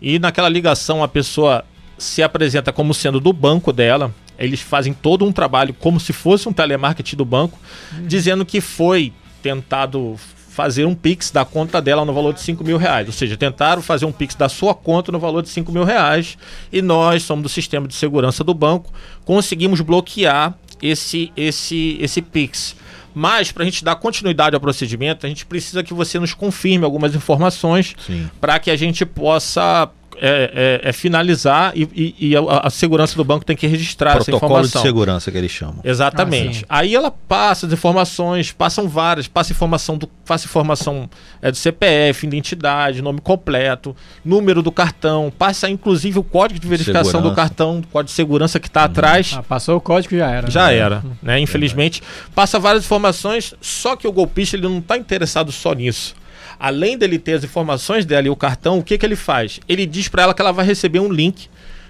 e 0.00 0.16
naquela 0.20 0.48
ligação 0.48 1.02
a 1.02 1.08
pessoa 1.08 1.64
se 1.98 2.22
apresenta 2.22 2.72
como 2.72 2.94
sendo 2.94 3.18
do 3.18 3.32
banco 3.32 3.72
dela. 3.72 4.14
Eles 4.38 4.60
fazem 4.60 4.92
todo 4.92 5.24
um 5.24 5.32
trabalho 5.32 5.74
como 5.74 5.98
se 5.98 6.12
fosse 6.12 6.48
um 6.48 6.52
telemarketing 6.52 7.16
do 7.16 7.24
banco, 7.24 7.58
dizendo 8.06 8.46
que 8.46 8.60
foi 8.60 9.12
tentado 9.42 10.14
fazer 10.50 10.84
um 10.84 10.94
Pix 10.94 11.30
da 11.32 11.44
conta 11.44 11.82
dela 11.82 12.04
no 12.04 12.12
valor 12.12 12.32
de 12.32 12.40
5 12.40 12.62
mil 12.62 12.76
reais. 12.76 13.08
Ou 13.08 13.12
seja, 13.12 13.36
tentaram 13.36 13.82
fazer 13.82 14.04
um 14.04 14.12
Pix 14.12 14.36
da 14.36 14.48
sua 14.48 14.74
conta 14.74 15.10
no 15.10 15.18
valor 15.18 15.42
de 15.42 15.48
5 15.48 15.72
mil 15.72 15.84
reais. 15.84 16.38
E 16.72 16.80
nós, 16.80 17.24
somos 17.24 17.42
do 17.42 17.48
sistema 17.48 17.88
de 17.88 17.94
segurança 17.94 18.44
do 18.44 18.54
banco, 18.54 18.92
conseguimos 19.24 19.80
bloquear 19.80 20.54
esse, 20.80 21.32
esse, 21.36 21.96
esse 22.00 22.22
Pix. 22.22 22.76
Mas, 23.18 23.50
para 23.50 23.62
a 23.62 23.64
gente 23.64 23.82
dar 23.82 23.96
continuidade 23.96 24.54
ao 24.54 24.60
procedimento, 24.60 25.24
a 25.24 25.28
gente 25.30 25.46
precisa 25.46 25.82
que 25.82 25.94
você 25.94 26.18
nos 26.18 26.34
confirme 26.34 26.84
algumas 26.84 27.14
informações 27.14 27.96
para 28.38 28.58
que 28.58 28.70
a 28.70 28.76
gente 28.76 29.06
possa 29.06 29.88
é, 30.20 30.80
é, 30.84 30.88
é, 30.88 30.92
finalizar 30.92 31.72
e, 31.74 31.82
e- 31.94 32.28
e 32.30 32.36
a, 32.36 32.40
a 32.64 32.70
segurança 32.70 33.16
do 33.16 33.24
banco 33.24 33.44
tem 33.44 33.56
que 33.56 33.66
registrar 33.66 34.12
essa 34.16 34.24
Protocolo 34.24 34.54
de 34.54 34.68
informação. 34.68 34.82
segurança 34.82 35.30
que 35.30 35.38
eles 35.38 35.50
chamam. 35.50 35.80
Exatamente. 35.84 36.64
Ah. 36.68 36.78
Aí 36.78 36.94
ela 36.94 37.10
passa 37.10 37.66
as 37.66 37.72
informações, 37.72 38.52
passam 38.52 38.88
várias, 38.88 39.28
passa 39.28 39.52
informação 39.52 39.96
do, 39.98 40.06
passa 40.24 40.46
informação 40.46 41.08
é, 41.42 41.50
do 41.50 41.56
CPF, 41.56 42.26
identidade, 42.26 43.02
nome 43.02 43.20
completo, 43.20 43.94
número 44.24 44.62
do 44.62 44.72
cartão, 44.72 45.32
passa 45.36 45.68
inclusive 45.68 46.18
o 46.18 46.22
código 46.22 46.58
de 46.60 46.66
verificação 46.68 47.20
do 47.20 47.28
Segurança. 47.28 47.34
cartão, 47.36 47.78
o 47.78 47.86
código 47.86 48.08
de 48.08 48.12
segurança 48.12 48.58
que 48.60 48.68
está 48.68 48.84
atrás. 48.84 49.34
Ah, 49.36 49.42
passou 49.42 49.76
o 49.76 49.80
código 49.80 50.16
já 50.16 50.30
era. 50.30 50.50
Já 50.50 50.66
né? 50.68 50.76
era, 50.76 51.04
né? 51.22 51.38
Infelizmente, 51.40 52.02
passa 52.34 52.58
várias 52.58 52.84
informações, 52.84 53.54
só 53.60 53.96
que 53.96 54.06
o 54.06 54.12
golpista 54.12 54.56
ele 54.56 54.64
não 54.68 54.78
está 54.78 54.96
interessado 54.96 55.50
só 55.52 55.72
nisso. 55.72 56.14
Além 56.58 56.96
dele 56.96 57.18
ter 57.18 57.34
as 57.34 57.44
informações 57.44 58.04
dela 58.04 58.26
e 58.26 58.30
o 58.30 58.36
cartão, 58.36 58.78
o 58.78 58.82
que, 58.82 58.96
que 58.96 59.04
ele 59.04 59.16
faz? 59.16 59.60
Ele 59.68 59.86
diz 59.86 60.08
para 60.08 60.22
ela 60.22 60.34
que 60.34 60.40
ela 60.40 60.52
vai 60.52 60.64
receber 60.64 61.00
um 61.00 61.12
link 61.12 61.48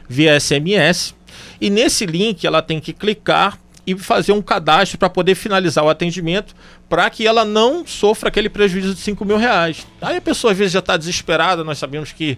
via 0.09 0.39
SMS 0.39 1.15
e 1.61 1.71
nesse 1.71 2.07
link 2.07 2.47
ela 2.47 2.63
tem 2.63 2.81
que 2.81 2.93
clicar 2.93 3.59
e 3.87 3.97
fazer 3.97 4.33
um 4.33 4.43
cadastro 4.43 4.99
para 4.99 5.09
poder 5.09 5.37
finalizar 5.37 5.85
o 5.85 5.89
atendimento 5.89 6.55
para 6.89 7.09
que 7.09 7.27
ela 7.27 7.45
não 7.45 7.87
sofra 7.87 8.29
aquele 8.29 8.49
prejuízo 8.49 8.95
de 8.95 9.01
5 9.01 9.25
mil 9.25 9.37
reais. 9.37 9.87
Aí 10.03 10.17
a 10.17 10.21
pessoa 10.21 10.53
às 10.53 10.59
vezes 10.59 10.73
já 10.73 10.81
está 10.81 10.97
desesperada, 10.97 11.63
nós 11.63 11.79
sabemos 11.79 12.13
que 12.13 12.37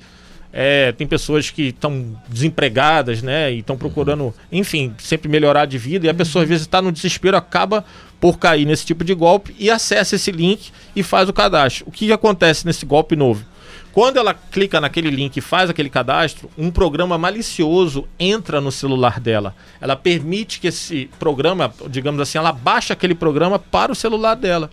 é, 0.53 0.93
tem 0.93 1.07
pessoas 1.07 1.51
que 1.51 1.69
estão 1.69 2.17
desempregadas, 2.29 3.23
né? 3.23 3.53
E 3.53 3.59
estão 3.59 3.77
procurando, 3.77 4.35
enfim, 4.51 4.95
sempre 4.99 5.29
melhorar 5.29 5.67
de 5.67 5.77
vida. 5.77 6.07
E 6.07 6.11
a 6.11 6.15
pessoa 6.15 6.43
às 6.43 6.49
vezes 6.49 6.67
está 6.67 6.81
no 6.81 6.91
desespero, 6.91 7.37
acaba 7.37 7.85
por 8.21 8.39
cair 8.39 8.65
nesse 8.65 8.85
tipo 8.85 9.05
de 9.05 9.15
golpe 9.15 9.55
e 9.59 9.71
acessa 9.71 10.17
esse 10.17 10.33
link 10.33 10.71
e 10.97 11.03
faz 11.03 11.29
o 11.29 11.33
cadastro. 11.33 11.87
O 11.87 11.91
que, 11.91 12.07
que 12.07 12.13
acontece 12.13 12.67
nesse 12.67 12.85
golpe 12.87 13.15
novo? 13.15 13.45
Quando 13.93 14.17
ela 14.17 14.33
clica 14.33 14.81
naquele 14.81 15.11
link 15.11 15.37
e 15.37 15.41
faz 15.41 15.69
aquele 15.69 15.91
cadastro, 15.91 16.51
um 16.57 16.71
programa 16.71 17.19
malicioso 17.19 18.07
entra 18.19 18.61
no 18.61 18.71
celular 18.71 19.19
dela. 19.19 19.55
Ela 19.81 19.97
permite 19.97 20.61
que 20.61 20.69
esse 20.69 21.11
programa, 21.19 21.73
digamos 21.89 22.21
assim, 22.21 22.39
ela 22.39 22.53
baixa 22.53 22.93
aquele 22.93 23.15
programa 23.15 23.59
para 23.59 23.91
o 23.91 23.97
celular 23.97 24.35
dela. 24.35 24.71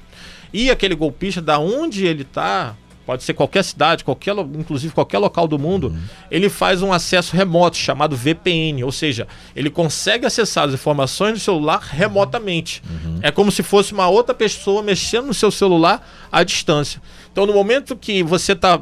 E 0.53 0.69
aquele 0.69 0.95
golpista, 0.95 1.41
da 1.41 1.59
onde 1.59 2.05
ele 2.05 2.21
está, 2.21 2.76
pode 3.06 3.24
ser 3.24 3.34
qualquer 3.34 3.64
cidade, 3.64 4.03
qualquer, 4.03 4.36
inclusive 4.58 4.93
qualquer 4.93 5.20
local 5.20 5.47
do 5.47 5.60
mundo, 5.60 5.95
ele 6.32 6.49
faz 6.49 6.82
um 6.82 6.91
acesso 6.91 7.36
remoto 7.36 7.78
chamado 7.78 8.16
VPN, 8.16 8.84
ou 8.84 8.91
seja, 8.91 9.28
ele 9.56 9.70
consegue 9.70 10.26
acessar 10.26 10.68
as 10.68 10.74
informações 10.74 11.34
do 11.34 11.39
celular 11.39 11.80
remotamente. 11.80 12.82
É 13.22 13.32
como 13.32 13.51
se 13.51 13.62
fosse 13.64 13.93
uma 13.93 14.08
outra 14.08 14.34
pessoa 14.34 14.82
mexendo 14.82 15.28
no 15.28 15.34
seu 15.34 15.51
celular 15.51 16.08
à 16.32 16.43
distância. 16.43 17.01
Então, 17.32 17.45
no 17.45 17.53
momento 17.53 17.95
que 17.95 18.24
você 18.24 18.53
está, 18.53 18.82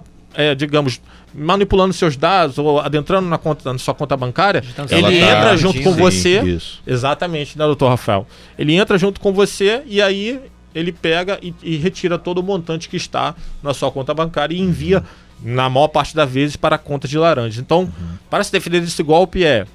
digamos, 0.58 1.02
manipulando 1.36 1.94
seus 1.94 2.16
dados 2.16 2.58
ou 2.60 2.80
adentrando 2.80 3.28
na, 3.28 3.38
conta, 3.40 3.74
na 3.74 3.80
sua 3.80 3.94
conta 3.96 4.16
bancária, 4.16 4.64
ele 4.92 5.20
tá- 5.20 5.38
entra 5.40 5.58
junto 5.58 5.82
com 5.82 5.92
Sim, 5.94 6.00
você. 6.00 6.42
Isso. 6.44 6.82
Exatamente, 6.86 7.58
né, 7.58 7.66
doutor 7.66 7.90
Rafael? 7.90 8.28
Ele 8.58 8.76
entra 8.76 8.98
junto 8.98 9.20
com 9.20 9.34
você 9.34 9.82
e 9.88 10.00
aí 10.02 10.40
ele 10.74 10.92
pega 10.92 11.40
e, 11.42 11.54
e 11.62 11.78
retira 11.78 12.18
todo 12.18 12.40
o 12.40 12.44
montante 12.44 12.90
que 12.90 12.98
está 12.98 13.36
na 13.62 13.74
sua 13.74 13.92
conta 13.92 14.14
bancária 14.14 14.56
e 14.56 14.60
envia, 14.60 15.04
na 15.44 15.70
maior 15.70 15.88
parte 15.88 16.16
das 16.16 16.30
vezes, 16.30 16.56
para 16.56 16.76
a 16.76 16.80
conta 16.80 17.08
de 17.08 17.18
laranja. 17.18 17.60
Então, 17.62 17.92
para 18.30 18.44
se 18.44 18.52
defender 18.52 18.82
desse 18.82 19.04
golpe 19.04 19.44
é 19.44 19.66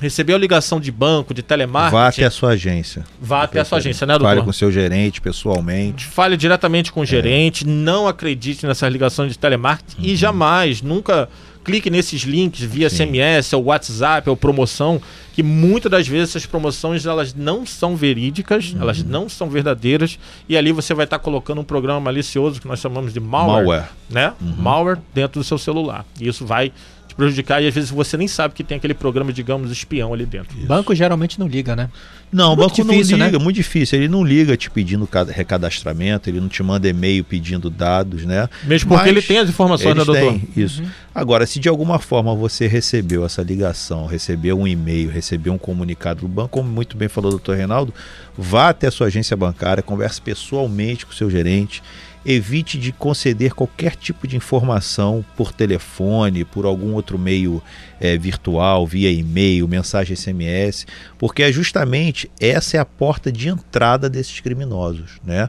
receber 0.00 0.32
a 0.34 0.38
ligação 0.38 0.80
de 0.80 0.90
banco, 0.90 1.34
de 1.34 1.42
telemarketing, 1.42 1.96
Vá 1.96 2.08
até 2.08 2.24
a 2.24 2.30
sua 2.30 2.50
agência. 2.50 3.04
vá 3.20 3.42
até 3.42 3.60
a 3.60 3.64
sua 3.64 3.78
agência, 3.78 4.06
né, 4.06 4.14
doutor? 4.14 4.28
Fale 4.28 4.42
com 4.42 4.52
seu 4.52 4.72
gerente 4.72 5.20
pessoalmente. 5.20 6.06
Fale 6.06 6.36
diretamente 6.38 6.90
com 6.90 7.00
o 7.02 7.06
gerente, 7.06 7.66
não 7.66 8.08
acredite 8.08 8.66
nessas 8.66 8.90
ligações 8.90 9.32
de 9.32 9.38
telemarketing 9.38 10.02
e 10.02 10.16
jamais, 10.16 10.80
nunca 10.80 11.28
clique 11.70 11.90
nesses 11.90 12.22
links 12.22 12.60
via 12.60 12.90
Sim. 12.90 13.06
SMS 13.06 13.52
ou 13.52 13.64
WhatsApp 13.64 14.28
ou 14.28 14.36
promoção, 14.36 15.00
que 15.32 15.42
muitas 15.42 15.90
das 15.90 16.06
vezes 16.08 16.30
essas 16.30 16.46
promoções 16.46 17.06
elas 17.06 17.32
não 17.34 17.64
são 17.64 17.96
verídicas, 17.96 18.74
elas 18.78 19.02
não 19.02 19.28
são 19.28 19.48
verdadeiras 19.48 20.18
e 20.48 20.56
ali 20.56 20.72
você 20.72 20.92
vai 20.92 21.04
estar 21.04 21.18
colocando 21.18 21.60
um 21.60 21.64
programa 21.64 22.00
malicioso 22.00 22.60
que 22.60 22.66
nós 22.68 22.80
chamamos 22.80 23.12
de 23.12 23.20
malware, 23.20 23.64
Malware. 23.64 23.88
né? 24.10 24.32
Malware 24.40 24.98
dentro 25.14 25.40
do 25.40 25.44
seu 25.44 25.56
celular. 25.58 26.04
E 26.20 26.26
isso 26.28 26.44
vai 26.44 26.72
te 27.10 27.14
prejudicar 27.14 27.62
e 27.62 27.66
às 27.68 27.74
vezes 27.74 27.90
você 27.90 28.16
nem 28.16 28.26
sabe 28.28 28.54
que 28.54 28.64
tem 28.64 28.78
aquele 28.78 28.94
programa, 28.94 29.32
digamos, 29.32 29.70
espião 29.70 30.14
ali 30.14 30.24
dentro. 30.24 30.56
Banco 30.66 30.94
geralmente 30.94 31.38
não 31.38 31.46
liga, 31.46 31.76
né? 31.76 31.90
Não, 32.32 32.52
o 32.52 32.56
banco 32.56 32.76
difícil, 32.76 33.16
não 33.18 33.24
né? 33.24 33.26
liga, 33.26 33.38
muito 33.40 33.56
difícil. 33.56 33.98
Ele 33.98 34.06
não 34.08 34.22
liga 34.24 34.56
te 34.56 34.70
pedindo 34.70 35.04
ca- 35.06 35.24
recadastramento, 35.24 36.30
ele 36.30 36.40
não 36.40 36.48
te 36.48 36.62
manda 36.62 36.88
e-mail 36.88 37.24
pedindo 37.24 37.68
dados, 37.68 38.24
né? 38.24 38.48
Mesmo 38.64 38.88
porque 38.88 39.02
Mas 39.02 39.10
ele 39.10 39.20
tem 39.22 39.38
as 39.38 39.48
informações, 39.48 39.96
né, 39.96 40.04
doutor? 40.04 40.20
têm, 40.32 40.42
isso. 40.56 40.82
Agora, 41.12 41.44
se 41.44 41.58
de 41.58 41.68
alguma 41.68 41.98
forma 41.98 42.32
você 42.34 42.68
recebeu 42.68 43.24
essa 43.24 43.42
ligação, 43.42 44.06
recebeu 44.06 44.58
um 44.60 44.66
e-mail, 44.68 45.10
recebeu 45.10 45.52
um 45.52 45.58
comunicado 45.58 46.20
do 46.20 46.28
banco, 46.28 46.50
como 46.50 46.68
muito 46.70 46.96
bem 46.96 47.08
falou 47.08 47.30
o 47.30 47.32
doutor 47.32 47.56
Reinaldo, 47.56 47.92
vá 48.38 48.68
até 48.68 48.86
a 48.86 48.90
sua 48.92 49.08
agência 49.08 49.36
bancária, 49.36 49.82
converse 49.82 50.20
pessoalmente 50.22 51.04
com 51.04 51.12
o 51.12 51.14
seu 51.16 51.28
gerente, 51.28 51.82
evite 52.24 52.78
de 52.78 52.92
conceder 52.92 53.54
qualquer 53.54 53.96
tipo 53.96 54.26
de 54.26 54.36
informação 54.36 55.24
por 55.36 55.52
telefone, 55.52 56.44
por 56.44 56.66
algum 56.66 56.92
outro 56.92 57.18
meio 57.18 57.62
eh, 58.00 58.18
virtual, 58.18 58.86
via 58.86 59.10
e-mail, 59.10 59.66
mensagem 59.66 60.14
SMS, 60.14 60.86
porque 61.18 61.42
é 61.42 61.50
justamente 61.52 62.30
essa 62.38 62.76
é 62.76 62.80
a 62.80 62.84
porta 62.84 63.32
de 63.32 63.48
entrada 63.48 64.08
desses 64.10 64.38
criminosos, 64.40 65.12
né? 65.24 65.48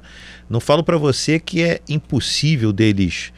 Não 0.49 0.59
falo 0.59 0.83
para 0.83 0.97
você 0.97 1.39
que 1.39 1.61
é 1.61 1.79
impossível 1.89 2.71
deles 2.71 3.33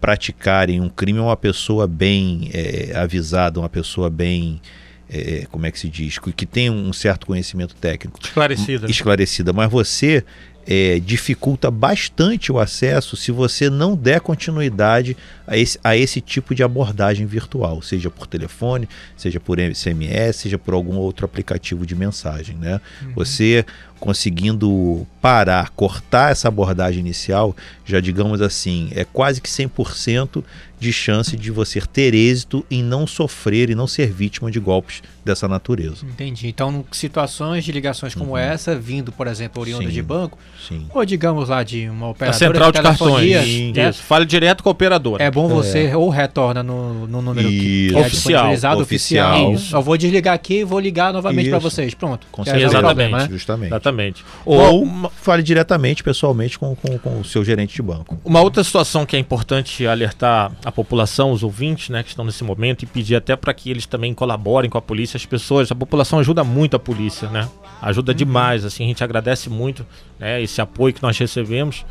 praticarem 0.00 0.82
um 0.82 0.88
crime 0.90 1.18
uma 1.18 1.36
pessoa 1.36 1.86
bem 1.86 2.50
eh, 2.52 2.92
avisada, 2.94 3.58
uma 3.58 3.70
pessoa 3.70 4.10
bem, 4.10 4.60
eh, 5.08 5.46
como 5.50 5.64
é 5.64 5.70
que 5.70 5.78
se 5.78 5.88
diz, 5.88 6.18
que 6.18 6.44
tem 6.44 6.68
um 6.68 6.92
certo 6.92 7.26
conhecimento 7.26 7.74
técnico 7.74 8.20
Esclarecida. 8.22 8.90
esclarecida, 8.90 9.52
mas 9.54 9.70
você 9.70 10.22
é, 10.66 10.98
dificulta 10.98 11.70
bastante 11.70 12.50
o 12.50 12.58
acesso 12.58 13.16
se 13.16 13.30
você 13.30 13.68
não 13.68 13.94
der 13.94 14.20
continuidade 14.20 15.16
a 15.46 15.56
esse, 15.56 15.78
a 15.84 15.96
esse 15.96 16.20
tipo 16.20 16.54
de 16.54 16.62
abordagem 16.62 17.26
virtual, 17.26 17.82
seja 17.82 18.10
por 18.10 18.26
telefone, 18.26 18.88
seja 19.16 19.38
por 19.38 19.58
SMS, 19.58 20.36
seja 20.36 20.58
por 20.58 20.74
algum 20.74 20.96
outro 20.96 21.26
aplicativo 21.26 21.84
de 21.84 21.94
mensagem. 21.94 22.56
Né? 22.56 22.80
Uhum. 23.02 23.12
Você 23.14 23.64
conseguindo 24.00 25.06
parar, 25.20 25.70
cortar 25.70 26.30
essa 26.30 26.48
abordagem 26.48 27.00
inicial, 27.00 27.56
já 27.86 28.00
digamos 28.00 28.42
assim, 28.42 28.90
é 28.94 29.02
quase 29.02 29.40
que 29.40 29.48
100% 29.48 30.44
de 30.84 30.92
chance 30.92 31.36
de 31.36 31.50
você 31.50 31.80
ter 31.80 32.14
êxito 32.14 32.64
em 32.70 32.82
não 32.82 33.06
sofrer 33.06 33.70
e 33.70 33.74
não 33.74 33.86
ser 33.86 34.12
vítima 34.12 34.50
de 34.50 34.60
golpes 34.60 35.02
dessa 35.24 35.48
natureza. 35.48 36.04
Entendi. 36.04 36.46
Então, 36.48 36.84
situações 36.92 37.64
de 37.64 37.72
ligações 37.72 38.14
como 38.14 38.32
uhum. 38.32 38.38
essa, 38.38 38.76
vindo, 38.76 39.10
por 39.10 39.26
exemplo, 39.26 39.62
oriunda 39.62 39.90
de 39.90 40.02
banco, 40.02 40.38
sim. 40.68 40.86
ou 40.92 41.04
digamos 41.04 41.48
lá 41.48 41.62
de 41.62 41.88
uma 41.88 42.10
operadora 42.10 42.36
a 42.36 42.38
central 42.38 42.72
de, 42.72 42.78
de 42.78 42.82
cartões, 42.82 43.74
né? 43.74 43.92
fale 43.92 44.26
direto 44.26 44.62
com 44.62 44.68
a 44.68 44.72
operadora. 44.72 45.24
É 45.24 45.30
bom 45.30 45.48
você 45.48 45.86
é. 45.86 45.96
ou 45.96 46.10
retorna 46.10 46.62
no, 46.62 47.06
no 47.06 47.22
número 47.22 47.48
que, 47.48 47.88
que 47.88 47.96
é 47.96 48.00
oficial, 48.00 48.50
oficial. 48.50 48.80
oficial. 48.80 49.52
Isso. 49.54 49.74
Eu 49.74 49.82
vou 49.82 49.96
desligar 49.96 50.34
aqui 50.34 50.58
e 50.58 50.64
vou 50.64 50.78
ligar 50.78 51.12
novamente 51.12 51.48
para 51.48 51.58
vocês. 51.58 51.94
Pronto. 51.94 52.26
Com 52.30 52.44
certeza. 52.44 52.66
Exatamente. 52.66 52.94
Problema, 52.94 53.18
né? 53.18 53.28
Justamente. 53.30 53.70
Exatamente. 53.70 54.24
Ou 54.44 54.82
uma... 54.82 55.08
fale 55.10 55.42
diretamente, 55.42 56.02
pessoalmente, 56.02 56.58
com, 56.58 56.74
com, 56.76 56.98
com 56.98 57.20
o 57.20 57.24
seu 57.24 57.42
gerente 57.42 57.74
de 57.74 57.82
banco. 57.82 58.18
Uma 58.24 58.42
outra 58.42 58.62
situação 58.62 59.06
que 59.06 59.16
é 59.16 59.18
importante 59.18 59.86
alertar 59.86 60.52
a 60.64 60.70
população, 60.74 61.30
os 61.32 61.42
ouvintes, 61.42 61.88
né, 61.88 62.02
que 62.02 62.08
estão 62.08 62.24
nesse 62.24 62.42
momento, 62.42 62.82
e 62.82 62.86
pedir 62.86 63.16
até 63.16 63.36
para 63.36 63.54
que 63.54 63.70
eles 63.70 63.86
também 63.86 64.12
colaborem 64.12 64.68
com 64.68 64.76
a 64.76 64.82
polícia, 64.82 65.16
as 65.16 65.24
pessoas, 65.24 65.70
a 65.70 65.74
população 65.74 66.18
ajuda 66.18 66.42
muito 66.42 66.74
a 66.76 66.78
polícia, 66.78 67.28
né? 67.30 67.48
Ajuda 67.80 68.12
uhum. 68.12 68.16
demais, 68.16 68.64
assim, 68.64 68.84
a 68.84 68.88
gente 68.88 69.04
agradece 69.04 69.48
muito 69.48 69.86
né, 70.18 70.42
esse 70.42 70.60
apoio 70.60 70.92
que 70.92 71.02
nós 71.02 71.16
recebemos. 71.16 71.84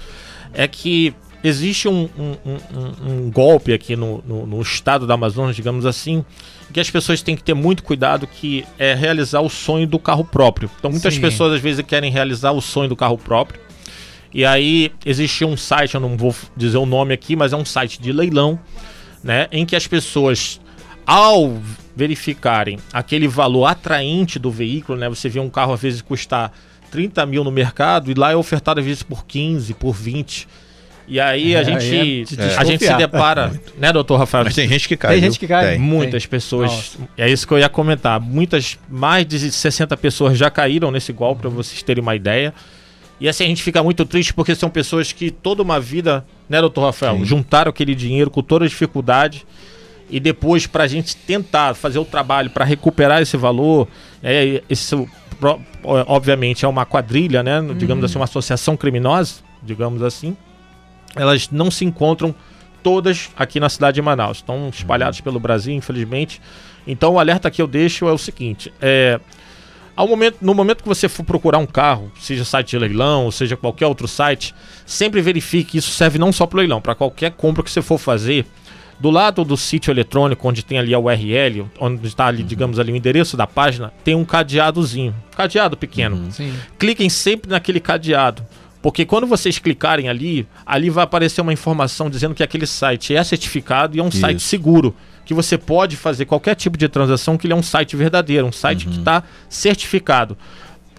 É 0.53 0.67
que 0.67 1.15
existe 1.43 1.87
um, 1.87 2.09
um, 2.17 2.35
um, 2.45 3.09
um 3.09 3.31
golpe 3.31 3.73
aqui 3.73 3.95
no, 3.95 4.23
no, 4.25 4.45
no, 4.45 4.61
estado 4.61 5.05
da 5.05 5.15
Amazonas, 5.15 5.55
digamos 5.55 5.85
assim, 5.85 6.23
que 6.71 6.79
as 6.79 6.89
pessoas 6.89 7.21
têm 7.21 7.35
que 7.35 7.43
ter 7.43 7.53
muito 7.53 7.83
cuidado, 7.83 8.25
que 8.25 8.65
é 8.79 8.93
realizar 8.93 9.41
o 9.41 9.49
sonho 9.49 9.85
do 9.85 9.99
carro 9.99 10.23
próprio. 10.23 10.69
Então 10.79 10.89
muitas 10.89 11.13
Sim. 11.13 11.21
pessoas 11.21 11.53
às 11.53 11.61
vezes 11.61 11.85
querem 11.85 12.11
realizar 12.11 12.51
o 12.51 12.61
sonho 12.61 12.89
do 12.89 12.95
carro 12.95 13.17
próprio. 13.17 13.59
E 14.33 14.45
aí 14.45 14.91
existe 15.05 15.45
um 15.45 15.55
site, 15.55 15.95
eu 15.95 16.01
não 16.01 16.17
vou 16.17 16.33
dizer 16.57 16.77
o 16.77 16.85
nome 16.85 17.13
aqui, 17.13 17.35
mas 17.35 17.53
é 17.53 17.55
um 17.55 17.65
site 17.65 18.01
de 18.01 18.11
leilão 18.11 18.59
né, 19.23 19.47
em 19.51 19.65
que 19.65 19.75
as 19.75 19.87
pessoas, 19.87 20.59
ao 21.05 21.57
verificarem 21.95 22.79
aquele 22.91 23.27
valor 23.27 23.65
atraente 23.65 24.37
do 24.37 24.51
veículo, 24.51 24.97
né, 24.97 25.07
você 25.07 25.29
vê 25.29 25.39
um 25.39 25.49
carro 25.49 25.73
às 25.73 25.81
vezes 25.81 26.01
custar 26.01 26.51
30 26.91 27.25
mil 27.25 27.43
no 27.43 27.51
mercado 27.51 28.11
e 28.11 28.13
lá 28.13 28.31
é 28.31 28.35
ofertado 28.35 28.79
às 28.79 28.85
vezes 28.85 29.03
por 29.03 29.25
15, 29.25 29.73
por 29.75 29.93
20. 29.93 30.47
E 31.07 31.19
aí 31.19 31.53
é, 31.53 31.59
a 31.59 31.63
gente 31.63 32.25
é, 32.37 32.55
a 32.55 32.63
gente 32.63 32.85
se 32.85 32.93
depara, 32.95 33.51
né, 33.77 33.91
doutor 33.91 34.17
Rafael? 34.17 34.45
Mas 34.45 34.55
tem 34.55 34.67
gente 34.67 34.87
que 34.87 34.95
cai. 34.95 35.13
Tem 35.13 35.21
gente 35.21 35.39
que 35.39 35.47
cai. 35.47 35.71
Tem. 35.71 35.79
Muitas 35.79 36.23
tem. 36.23 36.29
pessoas. 36.29 36.71
Nossa. 36.71 36.97
É 37.17 37.29
isso 37.29 37.45
que 37.45 37.53
eu 37.53 37.59
ia 37.59 37.67
comentar. 37.67 38.19
Muitas, 38.21 38.79
mais 38.89 39.25
de 39.25 39.51
60 39.51 39.97
pessoas 39.97 40.37
já 40.37 40.49
caíram 40.49 40.91
nesse 40.91 41.11
golpe, 41.11 41.41
para 41.41 41.49
vocês 41.49 41.83
terem 41.83 42.01
uma 42.01 42.15
ideia. 42.15 42.53
E 43.23 43.29
assim 43.29 43.45
a 43.45 43.47
gente 43.47 43.63
fica 43.63 43.81
muito 43.81 44.05
triste 44.05 44.33
porque 44.33 44.53
são 44.53 44.69
pessoas 44.69 45.13
que 45.13 45.31
toda 45.31 45.61
uma 45.61 45.79
vida, 45.79 46.25
né, 46.49 46.59
doutor 46.59 46.81
Rafael, 46.81 47.19
Sim. 47.19 47.23
juntaram 47.23 47.69
aquele 47.69 47.95
dinheiro 47.95 48.29
com 48.29 48.43
toda 48.43 48.65
a 48.65 48.67
dificuldade 48.67 49.45
e 50.09 50.19
depois 50.19 50.67
para 50.67 50.83
a 50.83 50.87
gente 50.87 51.15
tentar 51.15 51.73
fazer 51.73 51.99
o 51.99 52.03
trabalho 52.03 52.49
para 52.49 52.65
recuperar 52.65 53.21
esse 53.21 53.37
valor, 53.37 53.87
é, 54.21 54.61
esse, 54.69 54.93
obviamente 56.05 56.65
é 56.65 56.67
uma 56.67 56.85
quadrilha, 56.85 57.41
né, 57.41 57.61
digamos 57.77 58.03
assim, 58.03 58.17
uma 58.17 58.25
associação 58.25 58.75
criminosa, 58.75 59.35
digamos 59.63 60.03
assim, 60.03 60.35
elas 61.15 61.49
não 61.49 61.71
se 61.71 61.85
encontram 61.85 62.35
todas 62.83 63.29
aqui 63.37 63.57
na 63.57 63.69
cidade 63.69 63.95
de 63.95 64.01
Manaus, 64.01 64.39
estão 64.39 64.67
espalhadas 64.67 65.21
pelo 65.21 65.39
Brasil, 65.39 65.73
infelizmente. 65.73 66.41
Então 66.85 67.13
o 67.13 67.19
alerta 67.19 67.49
que 67.49 67.61
eu 67.61 67.67
deixo 67.67 68.05
é 68.05 68.11
o 68.11 68.17
seguinte: 68.17 68.73
é, 68.81 69.17
ao 69.95 70.07
momento, 70.07 70.37
no 70.41 70.53
momento 70.53 70.81
que 70.81 70.87
você 70.87 71.07
for 71.07 71.23
procurar 71.23 71.59
um 71.59 71.65
carro, 71.65 72.11
seja 72.19 72.43
site 72.43 72.71
de 72.71 72.79
leilão, 72.79 73.29
seja 73.29 73.55
qualquer 73.55 73.85
outro 73.85 74.07
site, 74.07 74.53
sempre 74.85 75.21
verifique 75.21 75.71
que 75.71 75.77
isso 75.77 75.91
serve 75.91 76.17
não 76.17 76.31
só 76.31 76.47
para 76.47 76.59
leilão, 76.59 76.81
para 76.81 76.95
qualquer 76.95 77.31
compra 77.31 77.63
que 77.63 77.71
você 77.71 77.81
for 77.81 77.97
fazer. 77.97 78.45
Do 78.99 79.09
lado 79.09 79.43
do 79.43 79.57
sítio 79.57 79.91
eletrônico, 79.91 80.47
onde 80.47 80.63
tem 80.63 80.79
ali 80.79 80.93
a 80.93 80.99
URL, 80.99 81.67
onde 81.79 82.07
está 82.07 82.27
ali, 82.27 82.41
uhum. 82.41 82.47
digamos 82.47 82.79
ali, 82.79 82.91
o 82.91 82.95
endereço 82.95 83.35
da 83.35 83.45
página, 83.45 83.91
tem 84.03 84.15
um 84.15 84.23
cadeadozinho. 84.23 85.13
Cadeado 85.35 85.75
pequeno. 85.75 86.15
Uhum. 86.15 86.53
Cliquem 86.79 87.09
sempre 87.09 87.51
naquele 87.51 87.79
cadeado. 87.79 88.45
Porque 88.81 89.05
quando 89.05 89.25
vocês 89.25 89.59
clicarem 89.59 90.09
ali, 90.09 90.47
ali 90.65 90.89
vai 90.89 91.03
aparecer 91.05 91.41
uma 91.41 91.53
informação 91.53 92.09
dizendo 92.09 92.35
que 92.35 92.43
aquele 92.43 92.67
site 92.67 93.15
é 93.15 93.23
certificado 93.23 93.95
e 93.95 93.99
é 93.99 94.03
um 94.03 94.09
Isso. 94.09 94.19
site 94.19 94.41
seguro 94.41 94.95
que 95.25 95.33
você 95.33 95.57
pode 95.57 95.95
fazer 95.95 96.25
qualquer 96.25 96.55
tipo 96.55 96.77
de 96.77 96.87
transação, 96.87 97.37
que 97.37 97.45
ele 97.47 97.53
é 97.53 97.55
um 97.55 97.63
site 97.63 97.95
verdadeiro, 97.95 98.47
um 98.47 98.51
site 98.51 98.85
uhum. 98.85 98.93
que 98.93 98.99
está 98.99 99.23
certificado. 99.49 100.37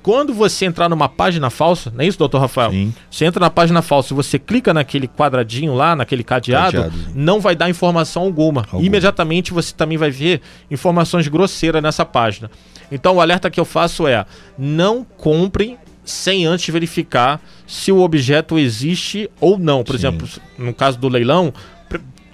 Quando 0.04 0.34
você 0.34 0.66
entrar 0.66 0.86
numa 0.90 1.08
página 1.08 1.48
falsa, 1.48 1.90
não 1.90 2.04
é 2.04 2.06
isso, 2.06 2.18
doutor 2.18 2.38
Rafael? 2.38 2.70
Sim. 2.70 2.94
Você 3.10 3.24
entra 3.24 3.40
na 3.40 3.48
página 3.48 3.80
falsa 3.80 4.12
e 4.12 4.14
você 4.14 4.38
clica 4.38 4.74
naquele 4.74 5.08
quadradinho 5.08 5.74
lá, 5.74 5.96
naquele 5.96 6.22
cadeado, 6.22 6.76
cadeado 6.76 6.94
não 7.14 7.40
vai 7.40 7.56
dar 7.56 7.70
informação 7.70 8.24
alguma. 8.24 8.60
alguma. 8.64 8.84
Imediatamente 8.84 9.50
você 9.50 9.74
também 9.74 9.96
vai 9.96 10.10
ver 10.10 10.42
informações 10.70 11.26
grosseiras 11.26 11.82
nessa 11.82 12.04
página. 12.04 12.50
Então 12.92 13.16
o 13.16 13.20
alerta 13.20 13.50
que 13.50 13.58
eu 13.58 13.64
faço 13.64 14.06
é: 14.06 14.26
não 14.58 15.02
compre 15.04 15.78
sem 16.04 16.44
antes 16.44 16.68
verificar 16.68 17.40
se 17.66 17.90
o 17.90 18.00
objeto 18.00 18.58
existe 18.58 19.30
ou 19.40 19.58
não. 19.58 19.82
Por 19.82 19.92
Sim. 19.92 20.06
exemplo, 20.06 20.28
no 20.58 20.74
caso 20.74 20.98
do 20.98 21.08
leilão, 21.08 21.50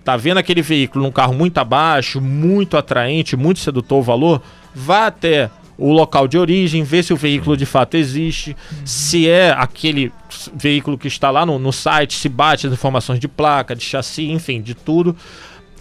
tá 0.04 0.16
vendo 0.16 0.38
aquele 0.38 0.62
veículo 0.62 1.04
num 1.04 1.12
carro 1.12 1.34
muito 1.34 1.58
abaixo, 1.58 2.20
muito 2.20 2.76
atraente, 2.76 3.36
muito 3.36 3.60
sedutor 3.60 3.98
o 3.98 4.02
valor, 4.02 4.42
vá 4.74 5.06
até 5.06 5.50
o 5.80 5.92
local 5.92 6.28
de 6.28 6.36
origem, 6.36 6.82
vê 6.82 7.02
se 7.02 7.12
o 7.12 7.16
veículo 7.16 7.56
de 7.56 7.64
fato 7.64 7.96
existe, 7.96 8.54
se 8.84 9.26
é 9.26 9.50
aquele 9.50 10.12
veículo 10.54 10.98
que 10.98 11.08
está 11.08 11.30
lá 11.30 11.46
no, 11.46 11.58
no 11.58 11.72
site, 11.72 12.18
se 12.18 12.28
bate 12.28 12.66
as 12.66 12.72
informações 12.72 13.18
de 13.18 13.26
placa, 13.26 13.74
de 13.74 13.82
chassi, 13.82 14.30
enfim, 14.30 14.60
de 14.60 14.74
tudo. 14.74 15.16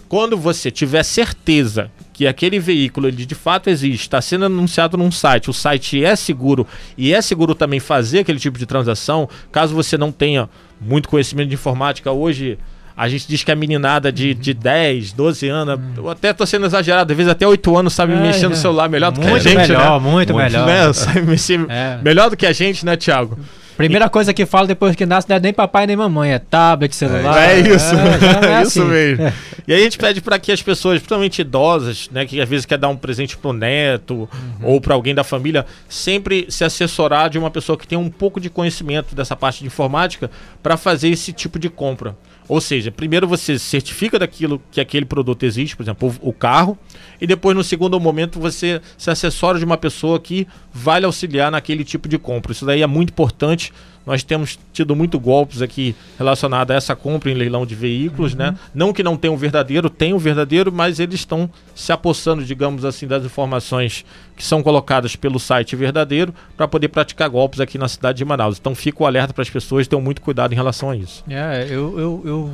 Quando 0.08 0.38
você 0.38 0.70
tiver 0.70 1.02
certeza 1.02 1.90
que 2.14 2.26
aquele 2.26 2.58
veículo 2.58 3.08
ele 3.08 3.24
de 3.24 3.34
fato 3.34 3.68
existe, 3.68 4.02
está 4.02 4.20
sendo 4.20 4.46
anunciado 4.46 4.96
num 4.96 5.10
site, 5.10 5.50
o 5.50 5.52
site 5.52 6.02
é 6.02 6.16
seguro 6.16 6.66
e 6.96 7.12
é 7.12 7.20
seguro 7.20 7.54
também 7.54 7.78
fazer 7.78 8.20
aquele 8.20 8.38
tipo 8.38 8.58
de 8.58 8.66
transação, 8.66 9.28
caso 9.52 9.74
você 9.74 9.96
não 9.98 10.10
tenha 10.10 10.48
muito 10.80 11.08
conhecimento 11.08 11.48
de 11.48 11.54
informática 11.54 12.10
hoje, 12.10 12.58
a 13.00 13.08
gente 13.08 13.26
diz 13.26 13.42
que 13.42 13.50
a 13.50 13.56
meninada 13.56 14.12
de, 14.12 14.34
de 14.34 14.52
10, 14.52 15.12
12 15.12 15.48
anos, 15.48 15.80
hum. 15.96 16.10
até 16.10 16.34
tô 16.34 16.44
sendo 16.44 16.66
exagerado, 16.66 17.10
às 17.10 17.16
vezes 17.16 17.32
até 17.32 17.48
8 17.48 17.78
anos 17.78 17.94
sabe 17.94 18.12
é, 18.12 18.16
mexer 18.16 18.46
no 18.46 18.54
celular 18.54 18.90
melhor 18.90 19.10
do 19.10 19.22
que 19.22 19.26
a 19.26 19.38
gente, 19.38 19.56
melhor, 19.56 19.98
né? 19.98 20.10
Muito, 20.10 20.34
muito 20.34 20.36
melhor, 20.36 20.66
né? 20.66 20.92
Sabe 20.92 21.22
mexer 21.22 21.64
é. 21.70 21.98
melhor 22.02 22.28
do 22.28 22.36
que 22.36 22.44
a 22.44 22.52
gente, 22.52 22.84
né, 22.84 22.96
Thiago? 22.96 23.38
Primeira 23.74 24.10
coisa 24.10 24.34
que 24.34 24.44
fala 24.44 24.66
depois 24.66 24.94
que 24.94 25.06
nasce 25.06 25.26
não 25.30 25.36
é 25.36 25.40
nem 25.40 25.50
papai 25.50 25.86
nem 25.86 25.96
mamãe, 25.96 26.32
é 26.32 26.38
tablet, 26.38 26.94
celular. 26.94 27.40
É, 27.40 27.54
é 27.54 27.60
isso, 27.60 27.94
é, 27.94 28.58
é 28.58 28.60
isso 28.60 28.82
assim. 28.82 28.90
mesmo. 28.90 29.24
É. 29.24 29.32
E 29.66 29.72
aí 29.72 29.80
a 29.80 29.84
gente 29.84 29.96
pede 29.96 30.20
para 30.20 30.38
que 30.38 30.52
as 30.52 30.60
pessoas, 30.60 30.98
principalmente 30.98 31.40
idosas, 31.40 32.10
né, 32.12 32.26
que 32.26 32.38
às 32.38 32.46
vezes 32.46 32.66
quer 32.66 32.76
dar 32.76 32.90
um 32.90 32.96
presente 32.96 33.34
pro 33.34 33.54
neto 33.54 34.14
uhum. 34.14 34.28
ou 34.62 34.78
para 34.78 34.92
alguém 34.92 35.14
da 35.14 35.24
família, 35.24 35.64
sempre 35.88 36.44
se 36.50 36.64
assessorar 36.64 37.30
de 37.30 37.38
uma 37.38 37.50
pessoa 37.50 37.78
que 37.78 37.88
tem 37.88 37.96
um 37.96 38.10
pouco 38.10 38.38
de 38.38 38.50
conhecimento 38.50 39.14
dessa 39.14 39.34
parte 39.34 39.60
de 39.60 39.66
informática 39.68 40.30
para 40.62 40.76
fazer 40.76 41.08
esse 41.08 41.32
tipo 41.32 41.58
de 41.58 41.70
compra. 41.70 42.14
Ou 42.50 42.60
seja, 42.60 42.90
primeiro 42.90 43.28
você 43.28 43.56
certifica 43.60 44.18
daquilo 44.18 44.60
que 44.72 44.80
aquele 44.80 45.06
produto 45.06 45.44
existe, 45.44 45.76
por 45.76 45.84
exemplo, 45.84 46.12
o 46.20 46.32
carro, 46.32 46.76
e 47.20 47.24
depois 47.24 47.56
no 47.56 47.62
segundo 47.62 48.00
momento 48.00 48.40
você 48.40 48.80
se 48.98 49.08
assessora 49.08 49.56
de 49.56 49.64
uma 49.64 49.76
pessoa 49.76 50.18
que 50.18 50.48
vai 50.72 51.04
auxiliar 51.04 51.52
naquele 51.52 51.84
tipo 51.84 52.08
de 52.08 52.18
compra. 52.18 52.50
Isso 52.50 52.66
daí 52.66 52.82
é 52.82 52.86
muito 52.88 53.10
importante 53.10 53.72
nós 54.06 54.22
temos 54.22 54.58
tido 54.72 54.96
muito 54.96 55.20
golpes 55.20 55.62
aqui 55.62 55.94
relacionados 56.18 56.74
a 56.74 56.76
essa 56.76 56.96
compra 56.96 57.30
em 57.30 57.34
leilão 57.34 57.66
de 57.66 57.74
veículos, 57.74 58.34
né? 58.34 58.46
uhum. 58.46 58.52
né? 58.52 58.58
Não 58.74 58.92
que 58.92 59.02
não 59.02 59.16
tenham 59.16 59.36
verdadeiro, 59.36 59.90
tem 59.90 60.14
o 60.14 60.18
verdadeiro, 60.18 60.72
mas 60.72 60.98
eles 60.98 61.16
estão 61.16 61.50
se 61.74 61.92
apossando, 61.92 62.44
digamos 62.44 62.84
assim, 62.84 63.06
das 63.06 63.24
informações 63.24 64.04
que 64.36 64.44
são 64.44 64.62
colocadas 64.62 65.16
pelo 65.16 65.38
site 65.38 65.76
verdadeiro 65.76 66.34
para 66.56 66.66
poder 66.66 66.88
praticar 66.88 67.28
golpes 67.28 67.60
aqui 67.60 67.76
na 67.76 67.88
cidade 67.88 68.18
de 68.18 68.24
Manaus. 68.24 68.58
Então 68.58 68.74
fica 68.74 69.02
o 69.02 69.06
alerta 69.06 69.34
para 69.34 69.42
as 69.42 69.50
pessoas, 69.50 69.86
tenham 69.86 70.02
muito 70.02 70.22
cuidado 70.22 70.52
em 70.52 70.56
relação 70.56 70.90
a 70.90 70.96
isso. 70.96 71.22
É, 71.28 71.66
eu, 71.68 71.98
eu, 71.98 72.22
eu 72.24 72.52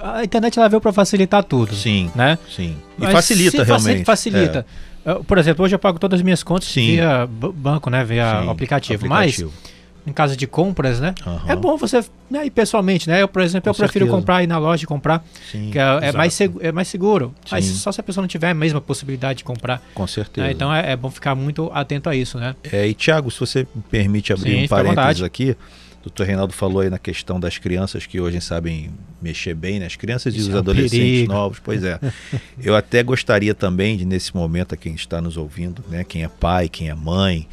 a 0.00 0.24
internet 0.24 0.58
ela 0.58 0.68
veio 0.68 0.80
para 0.80 0.92
facilitar 0.92 1.42
tudo. 1.44 1.74
Sim. 1.74 2.10
Né? 2.14 2.38
Sim. 2.48 2.76
E 2.98 3.02
Mas 3.02 3.12
facilita 3.12 3.62
realmente. 3.64 4.04
Facilita. 4.04 4.66
É. 5.04 5.14
por 5.26 5.38
exemplo, 5.38 5.64
hoje 5.64 5.74
eu 5.74 5.78
pago 5.78 5.98
todas 5.98 6.18
as 6.20 6.24
minhas 6.24 6.42
contas 6.42 6.68
Sim. 6.68 6.92
via 6.92 7.26
banco, 7.26 7.90
né? 7.90 8.04
Via 8.04 8.42
Sim, 8.42 8.50
aplicativo. 8.50 9.06
aplicativo. 9.06 9.52
Mas 9.54 9.77
em 10.06 10.12
casa 10.12 10.36
de 10.36 10.46
compras, 10.46 11.00
né? 11.00 11.14
Uhum. 11.26 11.40
É 11.46 11.56
bom 11.56 11.76
você 11.76 12.02
né, 12.30 12.46
ir 12.46 12.50
pessoalmente, 12.50 13.08
né? 13.08 13.22
Eu, 13.22 13.28
por 13.28 13.42
exemplo, 13.42 13.64
Com 13.64 13.70
eu 13.70 13.74
prefiro 13.74 14.06
certeza. 14.06 14.20
comprar 14.20 14.42
ir 14.42 14.46
na 14.46 14.58
loja 14.58 14.84
e 14.84 14.86
comprar, 14.86 15.24
Sim, 15.50 15.70
que 15.70 15.78
é, 15.78 15.82
é 16.02 16.12
mais, 16.12 16.32
seguro, 16.32 16.64
é 16.66 16.72
mais 16.72 16.88
seguro. 16.88 17.34
Sim. 17.44 17.48
Mas 17.52 17.64
só 17.66 17.92
se 17.92 18.00
a 18.00 18.02
pessoa 18.02 18.22
não 18.22 18.28
tiver 18.28 18.50
a 18.50 18.54
mesma 18.54 18.80
possibilidade 18.80 19.38
de 19.38 19.44
comprar. 19.44 19.82
Com 19.94 20.06
certeza. 20.06 20.46
Né? 20.46 20.52
Então 20.52 20.72
é, 20.74 20.92
é, 20.92 20.96
bom 20.96 21.10
ficar 21.10 21.34
muito 21.34 21.70
atento 21.74 22.08
a 22.08 22.16
isso, 22.16 22.38
né? 22.38 22.54
É, 22.72 22.86
e 22.86 22.94
Thiago, 22.94 23.30
se 23.30 23.40
você 23.40 23.66
me 23.74 23.82
permite 23.82 24.32
abrir 24.32 24.52
Sim, 24.52 24.64
um 24.64 24.68
parênteses 24.68 25.22
aqui, 25.22 25.56
O 26.00 26.04
doutor 26.04 26.26
Reinaldo 26.26 26.54
falou 26.54 26.80
aí 26.80 26.88
na 26.88 26.98
questão 26.98 27.38
das 27.38 27.58
crianças 27.58 28.06
que 28.06 28.20
hoje 28.20 28.40
sabem 28.40 28.90
mexer 29.20 29.54
bem, 29.54 29.78
né? 29.80 29.86
As 29.86 29.96
crianças 29.96 30.32
Isso 30.34 30.46
e 30.46 30.48
os 30.48 30.54
é 30.54 30.56
um 30.56 30.60
adolescentes 30.60 30.98
perigo. 30.98 31.32
novos, 31.32 31.58
pois 31.58 31.82
é. 31.84 31.98
Eu 32.62 32.74
até 32.76 33.02
gostaria 33.02 33.54
também 33.54 33.96
de, 33.96 34.04
nesse 34.04 34.34
momento, 34.34 34.74
a 34.74 34.76
quem 34.76 34.94
está 34.94 35.20
nos 35.20 35.36
ouvindo, 35.36 35.84
né? 35.88 36.04
Quem 36.04 36.22
é 36.22 36.28
pai, 36.28 36.68
quem 36.68 36.88
é 36.88 36.94
mãe, 36.94 37.46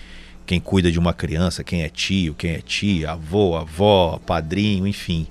quem 0.45 0.59
cuida 0.59 0.91
de 0.91 0.99
uma 0.99 1.13
criança, 1.13 1.63
quem 1.63 1.83
é 1.83 1.89
tio, 1.89 2.33
quem 2.33 2.51
é 2.51 2.61
tia, 2.61 3.11
avô, 3.11 3.55
avó, 3.55 4.19
padrinho, 4.25 4.85
enfim, 4.85 5.25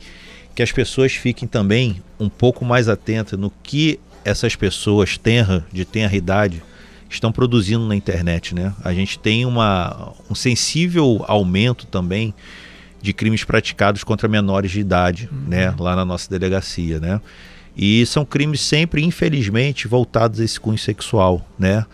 que 0.54 0.62
as 0.62 0.72
pessoas 0.72 1.12
fiquem 1.12 1.46
também 1.46 2.02
um 2.18 2.28
pouco 2.28 2.64
mais 2.64 2.88
atentas 2.88 3.38
no 3.38 3.52
que 3.62 4.00
essas 4.24 4.56
pessoas 4.56 5.16
tenra, 5.18 5.64
de 5.72 5.84
tenra 5.84 6.16
idade 6.16 6.62
estão 7.08 7.30
produzindo 7.30 7.86
na 7.86 7.94
internet, 7.94 8.54
né? 8.54 8.72
A 8.82 8.92
gente 8.92 9.18
tem 9.18 9.46
uma, 9.46 10.12
um 10.28 10.34
sensível 10.34 11.24
aumento 11.28 11.86
também 11.86 12.34
de 13.00 13.12
crimes 13.12 13.44
praticados 13.44 14.02
contra 14.02 14.28
menores 14.28 14.70
de 14.70 14.80
idade, 14.80 15.28
né? 15.46 15.72
Lá 15.78 15.94
na 15.94 16.04
nossa 16.04 16.28
delegacia, 16.28 16.98
né? 16.98 17.20
E 17.76 18.04
são 18.06 18.24
crimes 18.24 18.60
sempre, 18.60 19.04
infelizmente, 19.04 19.86
voltados 19.86 20.40
a 20.40 20.44
esse 20.44 20.58
cunho 20.58 20.78
sexual, 20.78 21.46
né? 21.58 21.84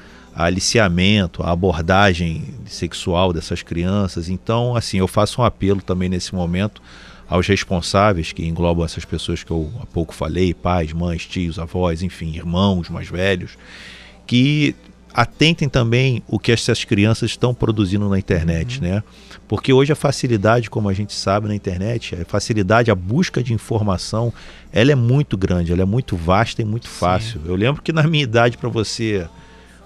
Aliciamento, 0.45 1.43
a 1.43 1.51
abordagem 1.51 2.55
sexual 2.67 3.33
dessas 3.33 3.63
crianças. 3.63 4.29
Então, 4.29 4.77
assim, 4.77 4.99
eu 4.99 5.09
faço 5.09 5.41
um 5.41 5.45
apelo 5.45 5.81
também 5.83 6.09
nesse 6.09 6.35
momento 6.35 6.81
aos 7.29 7.47
responsáveis, 7.47 8.33
que 8.33 8.45
englobam 8.45 8.85
essas 8.85 9.05
pessoas 9.05 9.45
que 9.45 9.51
eu 9.53 9.71
há 9.81 9.87
pouco 9.87 10.13
falei, 10.13 10.53
pais, 10.53 10.93
mães, 10.93 11.27
tios, 11.27 11.59
avós, 11.61 12.03
enfim, 12.03 12.35
irmãos 12.35 12.89
mais 12.89 13.09
velhos, 13.09 13.57
que 14.27 14.75
atentem 15.15 15.69
também 15.69 16.23
o 16.29 16.39
que 16.39 16.53
essas 16.53 16.85
crianças 16.85 17.31
estão 17.31 17.55
produzindo 17.55 18.09
na 18.09 18.19
internet, 18.19 18.81
né? 18.81 19.03
Porque 19.49 19.73
hoje 19.73 19.93
a 19.93 19.97
facilidade, 19.97 20.71
como 20.71 20.89
a 20.89 20.93
gente 20.93 21.13
sabe 21.13 21.49
na 21.49 21.55
internet, 21.55 22.15
a 22.15 22.25
facilidade, 22.25 22.91
a 22.91 22.95
busca 22.95 23.43
de 23.43 23.53
informação, 23.53 24.33
ela 24.73 24.93
é 24.93 24.95
muito 24.95 25.37
grande, 25.37 25.73
ela 25.73 25.83
é 25.83 25.85
muito 25.85 26.17
vasta 26.17 26.63
e 26.63 26.65
muito 26.65 26.89
fácil. 26.89 27.41
Eu 27.45 27.57
lembro 27.57 27.83
que 27.83 27.93
na 27.93 28.05
minha 28.05 28.23
idade 28.23 28.57
para 28.57 28.69
você 28.69 29.29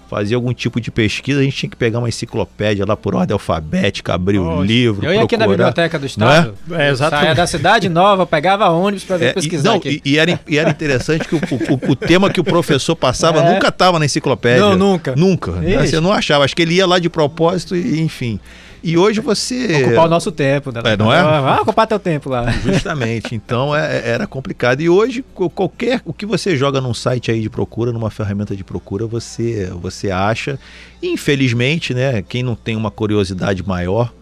fazer 0.09 0.35
algum 0.35 0.53
tipo 0.53 0.79
de 0.79 0.91
pesquisa, 0.91 1.39
a 1.39 1.43
gente 1.43 1.55
tinha 1.57 1.69
que 1.69 1.75
pegar 1.75 1.99
uma 1.99 2.07
enciclopédia 2.09 2.85
lá 2.87 2.95
por 2.95 3.15
ordem 3.15 3.33
alfabética, 3.33 4.13
abrir 4.13 4.39
o 4.39 4.59
Oxe, 4.59 4.67
livro, 4.67 5.05
Eu 5.05 5.13
ia 5.13 5.23
aqui 5.23 5.35
na 5.37 5.45
procurar. 5.45 5.67
biblioteca 5.69 5.97
do 5.97 6.01
Não 6.01 6.07
Estado. 6.07 6.53
É, 6.71 6.89
exatamente. 6.89 7.23
Saia 7.25 7.35
da 7.35 7.47
cidade 7.47 7.89
nova, 7.89 8.25
pegava 8.25 8.69
ônibus 8.69 9.03
para 9.03 9.17
ver 9.17 9.25
É, 9.25 9.29
e, 9.29 9.33
pesquisar 9.33 9.69
não, 9.71 9.77
aqui. 9.77 10.01
e, 10.05 10.11
e 10.13 10.17
era, 10.17 10.39
e 10.47 10.57
era 10.57 10.69
interessante 10.69 11.27
que 11.27 11.35
o, 11.35 11.39
o- 11.39 11.91
o 11.91 11.95
tema 11.95 12.29
que 12.29 12.39
o 12.39 12.43
professor 12.43 12.95
passava 12.95 13.39
É. 13.45 13.53
nunca 13.53 13.67
estava 13.69 13.99
na 13.99 14.05
enciclopédia. 14.05 14.61
Não, 14.61 14.75
nunca. 14.75 15.15
Nunca. 15.15 15.51
Ixi. 15.63 15.87
Você 15.89 15.99
não 15.99 16.11
achava. 16.11 16.45
Acho 16.45 16.55
que 16.55 16.61
ele 16.61 16.75
ia 16.75 16.85
lá 16.87 16.99
de 16.99 17.09
propósito 17.09 17.75
e 17.75 17.99
enfim. 18.01 18.39
E 18.87 18.97
hoje 18.99 19.19
você. 19.19 19.83
Ocupar 19.85 20.05
o 20.05 20.09
nosso 20.09 20.31
tempo, 20.31 20.71
né? 20.71 20.79
É, 20.83 20.95
não 20.95 21.11
é? 21.11 21.19
Vai 21.23 21.59
ocupar 21.59 21.87
teu 21.87 21.97
tempo 21.97 22.29
lá. 22.29 22.51
Justamente. 22.51 23.33
Então 23.33 23.75
é- 23.75 24.07
era 24.09 24.27
complicado. 24.27 24.79
E 24.81 24.87
hoje, 24.87 25.23
qualquer. 25.33 26.01
O 26.05 26.13
que 26.13 26.23
você 26.25 26.55
joga 26.55 26.79
num 26.79 26.93
site 26.93 27.31
aí 27.31 27.41
de 27.41 27.49
procura, 27.49 27.91
numa 27.91 28.11
ferramenta 28.11 28.55
de 28.55 28.63
procura, 28.63 29.07
você, 29.07 29.71
você 29.81 30.11
acha. 30.11 30.59
Infelizmente, 31.01 31.93
né? 31.95 32.21
Quem 32.21 32.43
não 32.43 32.53
tem 32.55 32.75
uma 32.75 32.91
curiosidade 32.91 33.65
maior, 33.67 34.13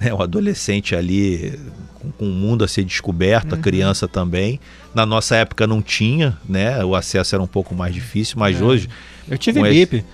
né? 0.00 0.12
O 0.12 0.20
adolescente 0.20 0.96
ali 0.96 1.56
com, 1.94 2.24
o 2.26 2.28
mundo 2.28 2.64
a 2.64 2.68
ser 2.68 2.82
descoberto, 2.84 3.52
Uhum. 3.52 3.58
a 3.58 3.62
criança 3.62 4.08
também. 4.08 4.58
Na 4.94 5.06
nossa 5.06 5.36
época 5.36 5.64
não 5.66 5.80
tinha, 5.80 6.36
né? 6.48 6.84
O 6.84 6.96
acesso 6.96 7.36
era 7.36 7.42
um 7.42 7.46
pouco 7.46 7.74
mais 7.74 7.94
difícil, 7.94 8.34
mas 8.36 8.60
É. 8.60 8.64
hoje. 8.64 8.88
Eu 9.30 9.38
tive 9.38 9.60
Com 9.60 9.66
esse- 9.66 9.86
bip. 9.86 10.04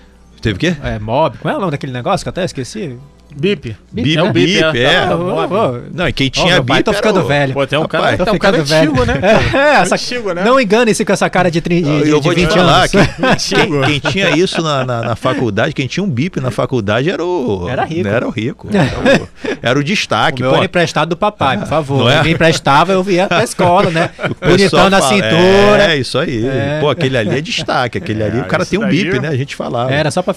Teve 0.41 0.57
o 0.57 0.59
quê? 0.59 0.75
É, 0.83 0.99
mob. 0.99 1.37
Como 1.39 1.51
é 1.51 1.57
o 1.57 1.59
nome 1.59 1.71
daquele 1.71 1.91
negócio 1.91 2.23
que 2.23 2.27
eu 2.27 2.31
até 2.31 2.43
esqueci? 2.45 2.97
Bip. 3.37 3.75
Bip, 3.91 4.17
é 4.17 4.23
o 4.23 4.31
bip, 4.31 4.45
bip, 4.45 4.79
é. 4.79 5.01
Tá, 5.05 5.11
Ah, 5.11 5.17
mob. 5.17 5.53
ô, 5.53 5.81
Não, 5.93 6.07
e 6.07 6.13
quem 6.13 6.29
tinha 6.29 6.61
pai, 6.63 6.77
bip 6.77 6.83
tô 6.83 6.93
ficando 6.93 7.19
o- 7.21 7.27
velho. 7.27 7.53
Pô, 7.53 7.67
tem 7.67 7.77
um 7.79 7.85
cara, 7.87 8.03
Rapaz, 8.11 8.17
tem 8.17 8.25
tô 8.25 8.33
um 8.33 8.37
cara 8.39 8.63
ficando 8.63 8.69
velho. 8.69 8.91
antigo, 8.91 9.05
né? 9.05 9.19
É, 9.53 9.81
essa, 9.81 9.95
Antigo, 9.95 10.33
né? 10.33 10.43
Não 10.43 10.59
engane-se 10.59 11.03
com 11.03 11.11
essa 11.11 11.29
cara 11.29 11.49
de, 11.51 11.59
tri, 11.61 11.81
de, 11.81 11.89
eu 11.89 12.19
de 12.19 12.23
vou 12.25 12.33
te 12.33 12.41
20 12.41 12.51
falar 12.53 12.87
que 12.87 12.97
quem, 13.55 13.99
quem 13.99 14.11
tinha 14.11 14.29
isso 14.37 14.61
na, 14.61 14.85
na, 14.85 15.01
na 15.01 15.15
faculdade, 15.15 15.73
quem 15.73 15.87
tinha 15.87 16.03
um 16.03 16.09
bip 16.09 16.39
na 16.39 16.51
faculdade 16.51 17.09
era 17.09 17.23
o. 17.23 17.67
Era 17.69 17.83
rico. 17.83 18.07
Era 18.07 18.27
o 18.27 18.29
rico. 18.31 18.69
Era 18.71 18.85
o, 19.23 19.27
era 19.61 19.79
o 19.79 19.81
O 19.81 19.83
destaque. 19.83 20.41
meu 20.41 20.51
pô. 20.51 20.55
era 20.57 20.65
emprestado 20.65 21.09
do 21.09 21.17
papai, 21.17 21.57
por 21.57 21.67
favor. 21.67 22.11
É? 22.11 22.17
Ninguém 22.17 22.33
emprestava, 22.33 22.93
eu 22.93 23.03
via 23.03 23.27
pra 23.27 23.43
escola, 23.43 23.89
né? 23.89 24.09
O 24.41 24.47
Bonitão 24.49 24.89
na 24.89 25.01
cintura. 25.01 25.91
É, 25.91 25.97
isso 25.97 26.17
aí. 26.17 26.45
É. 26.45 26.77
Pô, 26.79 26.89
aquele 26.89 27.17
ali 27.17 27.37
é 27.37 27.41
destaque. 27.41 27.97
Aquele 27.97 28.23
ali, 28.23 28.39
o 28.39 28.45
cara 28.45 28.63
isso 28.63 28.71
tem 28.71 28.79
um 28.79 28.87
bip, 28.87 29.19
né? 29.19 29.27
A 29.29 29.35
gente 29.35 29.55
falava. 29.55 29.91
Era 29.91 30.09
só 30.11 30.21
pra, 30.21 30.33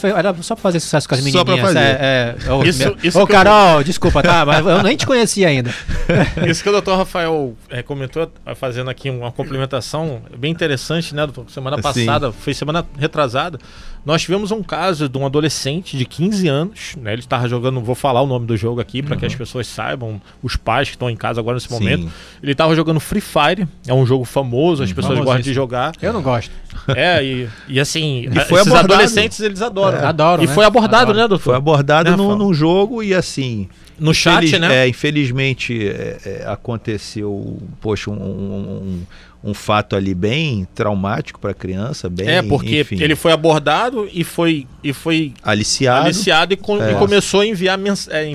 fazer 0.56 0.80
sucesso 0.80 1.08
com 1.08 1.14
as 1.14 1.20
Só 1.22 1.44
pra 1.44 1.54
menininhas. 1.54 1.74
fazer. 1.74 1.78
É, 1.78 2.34
é, 2.46 2.52
ô, 2.52 2.62
Isso- 2.96 3.06
isso 3.08 3.20
ô, 3.20 3.26
que 3.26 3.32
eu- 3.32 3.36
Carol, 3.36 3.82
desculpa, 3.84 4.22
tá? 4.22 4.44
Mas 4.44 4.64
eu 4.66 4.82
nem 4.82 4.96
te 4.96 5.06
conhecia 5.06 5.48
ainda. 5.48 5.72
Isso 6.46 6.62
que 6.62 6.68
o 6.68 6.72
doutor 6.72 6.96
Rafael 6.96 7.54
é, 7.68 7.82
comentou, 7.82 8.30
eh, 8.46 8.54
fazendo 8.54 8.88
aqui 8.90 9.10
uma 9.10 9.30
complementação 9.32 10.22
bem 10.36 10.50
interessante, 10.52 11.14
né, 11.14 11.26
doutor? 11.26 11.50
Semana 11.50 11.76
Sim. 11.76 11.82
passada, 11.82 12.32
foi 12.32 12.54
semana 12.54 12.84
retrasada, 12.98 13.58
nós 14.04 14.22
tivemos 14.22 14.50
um 14.50 14.62
caso 14.62 15.08
de 15.08 15.18
um 15.18 15.26
adolescente 15.26 15.96
de 15.98 16.04
15 16.06 16.48
anos, 16.48 16.94
né? 16.96 17.12
Ele 17.12 17.20
estava 17.20 17.46
jogando, 17.48 17.80
vou 17.80 17.94
falar 17.94 18.22
o 18.22 18.26
nome 18.26 18.46
do 18.46 18.56
jogo 18.56 18.80
aqui 18.80 19.02
para 19.02 19.16
que 19.16 19.26
as 19.26 19.34
pessoas 19.34 19.66
saibam, 19.66 20.20
os 20.42 20.56
pais 20.56 20.88
que 20.88 20.94
estão 20.94 21.10
em 21.10 21.16
casa 21.16 21.40
agora 21.40 21.56
nesse 21.56 21.70
Uhum. 21.72 21.78
Sim. 21.78 21.84
momento. 21.84 22.12
Ele 22.42 22.52
estava 22.52 22.74
jogando 22.74 23.00
Free 23.00 23.20
Fire, 23.20 23.68
é 23.86 23.92
um 23.92 24.06
jogo 24.06 24.24
famoso, 24.24 24.82
as 24.82 24.92
pessoas 24.92 25.18
gostam 25.18 25.40
de 25.42 25.52
jogar. 25.52 25.92
Eu 26.00 26.12
não 26.12 26.22
gosto. 26.22 26.50
É, 26.96 27.22
e, 27.22 27.48
e 27.68 27.78
assim, 27.80 28.20
E 28.30 28.40
foi 28.46 28.60
esses 28.60 28.72
abordado. 28.72 28.94
adolescentes 28.94 29.40
eles 29.40 29.60
adoram. 29.60 29.98
É. 29.98 30.04
Adoram, 30.06 30.42
E 30.44 30.46
né? 30.46 30.54
foi 30.54 30.64
abordado, 30.64 31.02
Adoram. 31.10 31.20
né, 31.20 31.28
doutor? 31.28 31.44
Foi 31.44 31.54
abordado 31.56 32.10
Né, 32.10 32.16
num, 32.16 32.28
Rafael? 32.28 32.38
num 32.46 32.54
jogo 32.54 33.02
e 33.02 33.12
assim. 33.14 33.68
No 33.98 34.14
chat, 34.14 34.44
infeliz- 34.46 34.60
né? 34.60 34.84
É, 34.84 34.88
infelizmente 34.88 35.88
é, 35.88 36.18
é, 36.24 36.44
aconteceu, 36.46 37.58
poxa, 37.80 38.10
um, 38.10 38.14
um, 38.14 38.18
um- 38.22 39.02
um 39.42 39.54
fato 39.54 39.94
ali 39.94 40.14
bem 40.14 40.66
traumático 40.74 41.38
para 41.38 41.52
a 41.52 41.54
criança, 41.54 42.08
bem. 42.08 42.28
É, 42.28 42.42
porque 42.42 42.80
enfim, 42.80 43.00
ele 43.00 43.14
foi 43.14 43.30
abordado 43.32 44.08
e 44.12 44.24
foi, 44.24 44.66
e 44.82 44.92
foi 44.92 45.32
aliciado. 45.42 46.06
aliciado 46.06 46.52
e, 46.54 46.56
co- 46.56 46.82
É. 46.82 46.92
e 46.92 46.94
começou 46.96 47.40
a 47.40 47.46
enviar 47.46 47.78
é, 48.10 48.34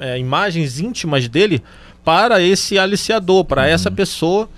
é, 0.00 0.18
imagens 0.18 0.80
íntimas 0.80 1.28
dele 1.28 1.62
para 2.04 2.40
esse 2.40 2.78
aliciador, 2.78 3.44
para 3.44 3.62
Uhum. 3.62 3.68
essa 3.68 3.90
pessoa. 3.90 4.48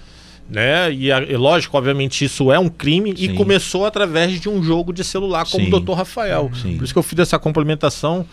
Né? 0.48 0.92
E, 0.92 1.08
e 1.08 1.36
lógico, 1.36 1.76
obviamente, 1.78 2.24
isso 2.24 2.52
é 2.52 2.58
um 2.58 2.68
crime 2.68 3.12
e 3.16 3.28
Sim. 3.28 3.34
começou 3.34 3.86
através 3.86 4.38
de 4.40 4.48
um 4.48 4.62
jogo 4.62 4.92
de 4.92 5.02
celular, 5.02 5.46
como 5.50 5.64
Sim. 5.64 5.72
o 5.74 5.80
Dr. 5.80 5.92
Rafael. 5.92 6.50
Sim. 6.60 6.76
Por 6.76 6.84
isso 6.84 6.92
que 6.92 6.98
eu 6.98 7.02
fiz 7.02 7.18
essa 7.20 7.38
complementação 7.38 8.26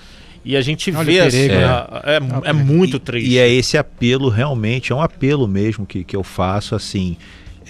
e 0.44 0.56
a 0.56 0.62
gente 0.62 0.92
Olha 0.92 1.04
vê 1.04 1.20
assim, 1.20 1.38
perigo, 1.48 1.54
é, 1.54 2.20
né? 2.20 2.42
é, 2.46 2.50
é 2.50 2.54
muito 2.54 2.98
E- 2.98 3.00
triste. 3.00 3.30
E 3.30 3.38
é 3.38 3.50
esse 3.50 3.78
apelo, 3.78 4.30
realmente, 4.30 4.92
é 4.92 4.96
um 4.96 5.02
apelo 5.02 5.48
mesmo 5.48 5.86
que, 5.86 6.04
que 6.04 6.16
eu 6.16 6.24
faço, 6.24 6.76
assim. 6.76 7.18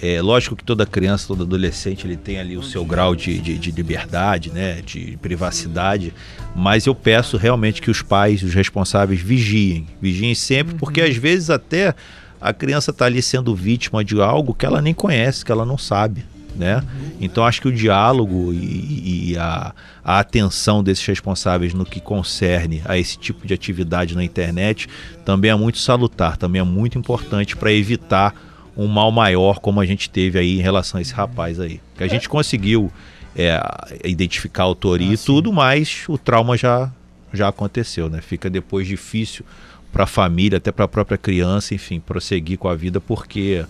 É 0.02 0.22
lógico 0.22 0.56
que 0.56 0.64
toda 0.64 0.86
criança, 0.86 1.26
todo 1.28 1.42
adolescente, 1.42 2.06
ele 2.06 2.16
tem 2.16 2.38
ali 2.40 2.56
o 2.56 2.62
seu 2.62 2.84
grau 2.86 3.14
de, 3.14 3.38
de, 3.38 3.58
de 3.58 3.70
liberdade, 3.70 4.50
né, 4.50 4.80
de 4.80 5.18
privacidade, 5.20 6.14
mas 6.56 6.86
eu 6.86 6.94
peço 6.94 7.36
realmente 7.36 7.82
que 7.82 7.90
os 7.90 8.00
pais, 8.00 8.42
os 8.42 8.54
responsáveis, 8.54 9.20
vigiem, 9.20 9.86
vigiem 10.00 10.34
sempre, 10.34 10.74
porque 10.76 11.02
às 11.02 11.14
vezes 11.16 11.50
até 11.50 11.94
a 12.40 12.50
criança 12.50 12.92
está 12.92 13.04
ali 13.04 13.20
sendo 13.20 13.54
vítima 13.54 14.02
de 14.02 14.18
algo 14.18 14.54
que 14.54 14.64
ela 14.64 14.80
nem 14.80 14.94
conhece, 14.94 15.44
que 15.44 15.52
ela 15.52 15.66
não 15.66 15.76
sabe. 15.76 16.24
Né? 16.56 16.82
Então 17.20 17.44
acho 17.44 17.60
que 17.60 17.68
o 17.68 17.72
diálogo 17.72 18.52
e, 18.52 19.32
e 19.32 19.38
a, 19.38 19.72
a 20.04 20.18
atenção 20.18 20.82
desses 20.82 21.06
responsáveis 21.06 21.72
no 21.72 21.84
que 21.84 22.00
concerne 22.00 22.82
a 22.84 22.98
esse 22.98 23.16
tipo 23.16 23.46
de 23.46 23.54
atividade 23.54 24.16
na 24.16 24.24
internet 24.24 24.88
também 25.24 25.50
é 25.50 25.54
muito 25.54 25.78
salutar, 25.78 26.36
também 26.36 26.60
é 26.60 26.64
muito 26.64 26.98
importante 26.98 27.56
para 27.56 27.72
evitar 27.72 28.34
um 28.76 28.86
mal 28.86 29.10
maior 29.12 29.58
como 29.58 29.80
a 29.80 29.86
gente 29.86 30.08
teve 30.08 30.38
aí 30.38 30.58
em 30.58 30.62
relação 30.62 30.98
a 30.98 31.02
esse 31.02 31.12
rapaz 31.12 31.60
aí. 31.60 31.80
Que 31.96 32.04
a 32.04 32.08
gente 32.08 32.28
conseguiu 32.28 32.90
é, 33.36 33.60
identificar 34.04 34.62
a 34.62 34.66
autoria 34.66 35.12
e 35.12 35.18
tudo, 35.18 35.52
mas 35.52 36.04
o 36.08 36.16
trauma 36.16 36.56
já, 36.56 36.90
já 37.32 37.48
aconteceu, 37.48 38.08
né? 38.08 38.20
Fica 38.20 38.48
depois 38.48 38.86
difícil 38.86 39.44
para 39.92 40.04
a 40.04 40.06
família, 40.06 40.58
até 40.58 40.70
para 40.70 40.84
a 40.84 40.88
própria 40.88 41.18
criança, 41.18 41.74
enfim, 41.74 42.00
prosseguir 42.00 42.58
com 42.58 42.68
a 42.68 42.74
vida 42.74 43.00
porque 43.00 43.64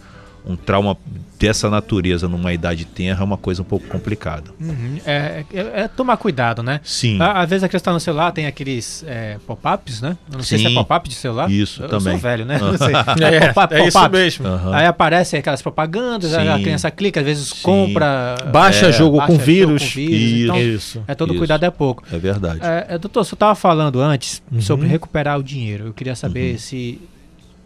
um 0.46 0.56
trauma 0.56 0.96
dessa 1.38 1.70
natureza 1.70 2.28
numa 2.28 2.52
idade 2.52 2.84
tenra 2.84 3.22
é 3.22 3.24
uma 3.24 3.36
coisa 3.38 3.62
um 3.62 3.64
pouco 3.64 3.86
complicada. 3.88 4.50
Uhum. 4.60 4.98
É, 5.06 5.44
é- 5.54 5.80
é 5.82 5.88
tomar 5.88 6.16
cuidado, 6.18 6.62
né? 6.62 6.80
Sim. 6.84 7.18
Á- 7.20 7.40
Às 7.40 7.48
vezes 7.48 7.64
a 7.64 7.68
criança 7.68 7.84
tá 7.86 7.92
no 7.92 8.00
celular, 8.00 8.30
tem 8.32 8.46
aqueles 8.46 9.02
é, 9.06 9.38
pop-ups, 9.46 10.02
né? 10.02 10.18
Eu 10.30 10.36
não 10.38 10.44
sei 10.44 10.58
se 10.58 10.66
é 10.66 10.68
Sim. 10.68 10.74
pop-up 10.74 11.08
de 11.08 11.14
celular. 11.14 11.50
Isso, 11.50 11.82
eu 11.82 11.88
também. 11.88 12.12
sou 12.12 12.18
velho, 12.18 12.44
né? 12.44 12.58
Não 12.60 12.76
sei. 12.76 12.92
É, 13.24 13.52
pop-up, 13.52 13.74
é 13.74 13.86
isso 13.86 14.08
mesmo. 14.10 14.46
Aham. 14.46 14.74
Aí 14.74 14.86
aparecem 14.86 15.40
aquelas 15.40 15.62
propagandas, 15.62 16.34
aí 16.34 16.46
a 16.48 16.56
Sim. 16.56 16.62
criança 16.62 16.90
clica, 16.90 17.20
às 17.20 17.26
vezes 17.26 17.48
Sim. 17.48 17.62
compra. 17.62 18.34
Baixa 18.52 18.86
é, 18.88 18.92
jogo 18.92 19.16
baixa 19.18 19.26
com 19.28 19.32
jogo 19.34 19.44
vírus. 19.46 19.82
Isso. 19.96 20.44
Então, 20.44 20.60
Isso. 20.60 21.04
é 21.08 21.14
todo 21.14 21.30
Isso. 21.30 21.38
cuidado 21.38 21.64
é 21.64 21.70
pouco. 21.70 22.02
É 22.12 22.18
verdade. 22.18 22.60
É, 22.62 22.86
é, 22.90 22.98
doutor, 22.98 23.24
você 23.24 23.34
estava 23.34 23.54
falando 23.54 24.00
antes 24.00 24.42
Uhum. 24.52 24.60
sobre 24.60 24.86
recuperar 24.88 25.38
o 25.38 25.42
dinheiro. 25.42 25.86
Eu 25.86 25.92
queria 25.94 26.14
saber 26.14 26.58
se. 26.58 27.00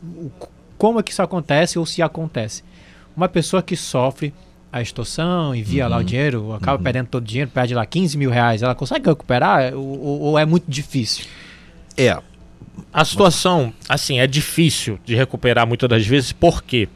o- 0.02 0.30
como 0.84 1.00
é 1.00 1.02
que 1.02 1.12
isso 1.12 1.22
acontece 1.22 1.78
ou 1.78 1.86
se 1.86 2.02
acontece. 2.02 2.62
Uma 3.16 3.26
pessoa 3.26 3.62
que 3.62 3.74
sofre 3.74 4.34
a 4.70 4.82
extorsão, 4.82 5.54
envia 5.54 5.84
Uhum. 5.84 5.90
lá 5.90 5.96
o 5.96 6.04
dinheiro, 6.04 6.52
acaba 6.52 6.82
perdendo 6.82 7.06
todo 7.06 7.22
o 7.22 7.26
dinheiro, 7.26 7.50
perde 7.50 7.74
lá 7.74 7.86
15 7.86 8.18
mil 8.18 8.30
reais, 8.30 8.62
ela 8.62 8.74
consegue 8.74 9.08
recuperar 9.08 9.72
ou, 9.72 10.20
ou- 10.20 10.38
é 10.38 10.44
muito 10.44 10.70
difícil? 10.70 11.24
É. 11.96 12.18
A 12.92 13.02
situação, 13.02 13.72
assim, 13.88 14.18
é 14.18 14.26
difícil 14.26 14.98
de 15.06 15.14
recuperar 15.14 15.66
muitas 15.66 15.88
das 15.88 16.06
vezes, 16.06 16.32
porque 16.32 16.86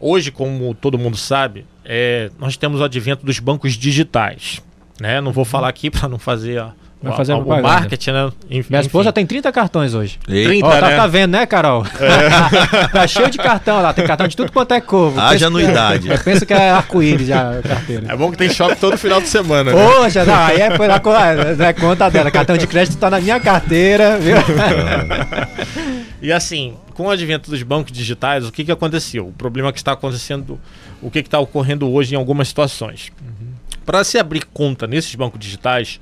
hoje, 0.00 0.30
como 0.30 0.72
todo 0.74 0.96
mundo 0.96 1.16
sabe, 1.18 1.66
é, 1.84 2.30
nós 2.38 2.56
temos 2.56 2.80
o 2.80 2.84
advento 2.84 3.26
dos 3.26 3.38
bancos 3.40 3.74
digitais. 3.74 4.62
Né? 4.98 5.20
Não 5.20 5.32
vou 5.32 5.44
falar 5.44 5.68
aqui 5.68 5.90
para 5.92 6.08
não 6.08 6.18
fazer 6.18 6.64
Vai 7.00 7.16
fazer 7.16 7.32
o 7.34 7.44
marketing, 7.46 8.10
né? 8.10 8.30
Enfim, 8.50 8.70
Minha 8.70 8.80
esposa 8.80 9.12
tem 9.12 9.24
30 9.24 9.52
cartões 9.52 9.94
hoje. 9.94 10.18
30, 10.26 10.66
oh, 10.66 10.70
tá, 10.70 10.80
né? 10.80 10.96
tá, 10.96 11.06
vendo, 11.06 11.30
né, 11.30 11.46
Carol? 11.46 11.86
É. 12.00 12.88
tá 12.90 13.06
cheio 13.06 13.30
de 13.30 13.38
cartão 13.38 13.80
lá, 13.80 13.92
tem 13.92 14.04
cartão 14.04 14.26
de 14.26 14.36
tudo 14.36 14.50
quanto 14.50 14.74
é 14.74 14.80
cor. 14.80 15.16
Haja 15.16 15.46
anuidade. 15.46 16.10
Eu 16.10 16.18
penso 16.18 16.44
que 16.44 16.52
é 16.52 16.70
arco-íris 16.70 17.28
já 17.28 17.58
a 17.58 17.62
carteira. 17.62 18.12
É 18.12 18.16
bom 18.16 18.32
que 18.32 18.36
tem 18.36 18.50
shopping 18.50 18.74
todo 18.76 18.98
final 18.98 19.20
de 19.20 19.28
semana. 19.28 19.72
Né? 19.72 19.80
Poxa, 19.80 20.24
não, 20.24 20.34
aí 20.34 20.60
é, 20.60 20.76
foi 20.76 20.88
na, 20.88 20.96
é 20.96 21.72
conta 21.72 22.10
dela. 22.10 22.30
Cartão 22.32 22.56
de 22.56 22.66
crédito 22.66 22.98
tá 22.98 23.08
na 23.08 23.20
minha 23.20 23.38
carteira, 23.38 24.18
viu? 24.18 24.36
e 26.20 26.32
assim, 26.32 26.74
com 26.94 27.04
o 27.04 27.10
advento 27.10 27.48
dos 27.48 27.62
bancos 27.62 27.92
digitais, 27.92 28.44
o 28.44 28.50
que, 28.50 28.64
que 28.64 28.72
aconteceu? 28.72 29.28
O 29.28 29.32
problema 29.32 29.72
que 29.72 29.78
está 29.78 29.92
acontecendo, 29.92 30.58
o 31.00 31.12
que 31.12 31.20
está 31.20 31.38
ocorrendo 31.38 31.88
hoje 31.88 32.14
em 32.14 32.18
algumas 32.18 32.48
situações. 32.48 33.12
Uhum. 33.22 33.52
Para 33.86 34.02
se 34.02 34.18
abrir 34.18 34.44
conta 34.52 34.84
nesses 34.88 35.14
bancos 35.14 35.38
digitais, 35.38 36.00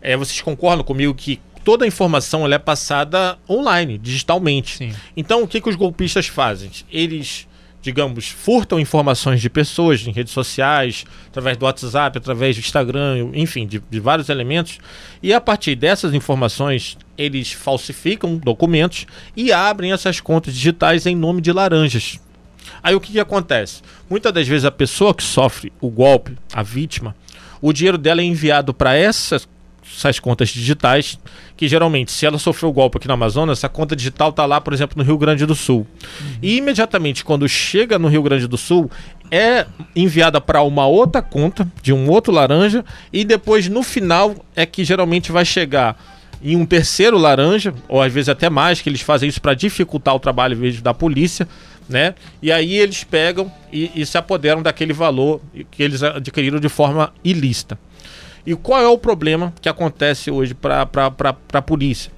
é, 0.00 0.16
vocês 0.16 0.40
concordam 0.40 0.84
comigo 0.84 1.14
que 1.14 1.40
toda 1.64 1.84
a 1.84 1.88
informação 1.88 2.44
ela 2.44 2.54
é 2.54 2.58
passada 2.58 3.38
online, 3.48 3.98
digitalmente. 3.98 4.78
Sim. 4.78 4.94
Então, 5.16 5.42
o 5.42 5.46
que, 5.48 5.60
que 5.60 5.68
os 5.68 5.76
golpistas 5.76 6.26
fazem? 6.26 6.70
Eles, 6.90 7.46
digamos, 7.82 8.28
furtam 8.28 8.80
informações 8.80 9.40
de 9.40 9.50
pessoas 9.50 10.06
em 10.06 10.10
redes 10.10 10.32
sociais, 10.32 11.04
através 11.26 11.56
do 11.56 11.64
WhatsApp, 11.66 12.16
através 12.16 12.56
do 12.56 12.60
Instagram, 12.60 13.30
enfim, 13.34 13.66
de, 13.66 13.82
de 13.90 14.00
vários 14.00 14.28
elementos. 14.28 14.78
E 15.22 15.32
a 15.32 15.40
partir 15.40 15.74
dessas 15.74 16.14
informações, 16.14 16.96
eles 17.18 17.52
falsificam 17.52 18.38
documentos 18.38 19.06
e 19.36 19.52
abrem 19.52 19.92
essas 19.92 20.20
contas 20.20 20.54
digitais 20.54 21.04
em 21.04 21.14
nome 21.14 21.42
de 21.42 21.52
laranjas. 21.52 22.18
Aí 22.82 22.94
o 22.94 23.00
que, 23.00 23.12
que 23.12 23.20
acontece? 23.20 23.82
Muitas 24.08 24.32
das 24.32 24.48
vezes 24.48 24.64
a 24.64 24.70
pessoa 24.70 25.14
que 25.14 25.22
sofre 25.22 25.72
o 25.80 25.90
golpe, 25.90 26.36
a 26.52 26.62
vítima, 26.62 27.14
o 27.60 27.72
dinheiro 27.72 27.98
dela 27.98 28.20
é 28.20 28.24
enviado 28.24 28.72
para 28.72 28.94
essas 28.94 29.48
essas 29.96 30.18
contas 30.18 30.48
digitais, 30.50 31.18
que 31.56 31.66
geralmente, 31.68 32.12
se 32.12 32.26
ela 32.26 32.38
sofreu 32.38 32.70
o 32.70 32.72
golpe 32.72 32.98
aqui 32.98 33.08
no 33.08 33.14
Amazonas, 33.14 33.58
essa 33.58 33.68
conta 33.68 33.96
digital 33.96 34.30
está 34.30 34.46
lá, 34.46 34.60
por 34.60 34.72
exemplo, 34.72 34.96
no 34.96 35.04
Rio 35.04 35.18
Grande 35.18 35.44
do 35.46 35.54
Sul. 35.54 35.86
Uhum. 36.20 36.26
E 36.42 36.56
imediatamente, 36.56 37.24
quando 37.24 37.48
chega 37.48 37.98
no 37.98 38.08
Rio 38.08 38.22
Grande 38.22 38.46
do 38.46 38.56
Sul, 38.56 38.90
é 39.30 39.66
enviada 39.94 40.40
para 40.40 40.62
uma 40.62 40.86
outra 40.86 41.20
conta 41.20 41.70
de 41.82 41.92
um 41.92 42.08
outro 42.08 42.32
laranja, 42.32 42.84
e 43.12 43.24
depois, 43.24 43.68
no 43.68 43.82
final, 43.82 44.34
é 44.54 44.64
que 44.64 44.84
geralmente 44.84 45.32
vai 45.32 45.44
chegar 45.44 45.96
em 46.42 46.56
um 46.56 46.64
terceiro 46.64 47.18
laranja, 47.18 47.74
ou 47.88 48.00
às 48.00 48.12
vezes 48.12 48.28
até 48.28 48.48
mais, 48.48 48.80
que 48.80 48.88
eles 48.88 49.00
fazem 49.00 49.28
isso 49.28 49.40
para 49.40 49.54
dificultar 49.54 50.14
o 50.14 50.20
trabalho 50.20 50.56
da 50.80 50.94
polícia, 50.94 51.48
né? 51.88 52.14
E 52.42 52.52
aí 52.52 52.76
eles 52.76 53.02
pegam 53.02 53.50
e, 53.72 53.90
e 53.94 54.04
se 54.04 54.18
apoderam 54.18 54.62
daquele 54.62 54.92
valor 54.92 55.40
que 55.70 55.82
eles 55.82 56.02
adquiriram 56.02 56.60
de 56.60 56.68
forma 56.68 57.12
ilícita. 57.24 57.78
E 58.48 58.56
qual 58.56 58.80
é 58.80 58.88
o 58.88 58.96
problema 58.96 59.52
que 59.60 59.68
acontece 59.68 60.30
hoje 60.30 60.54
para 60.54 60.88
a 61.52 61.60
polícia? 61.60 62.10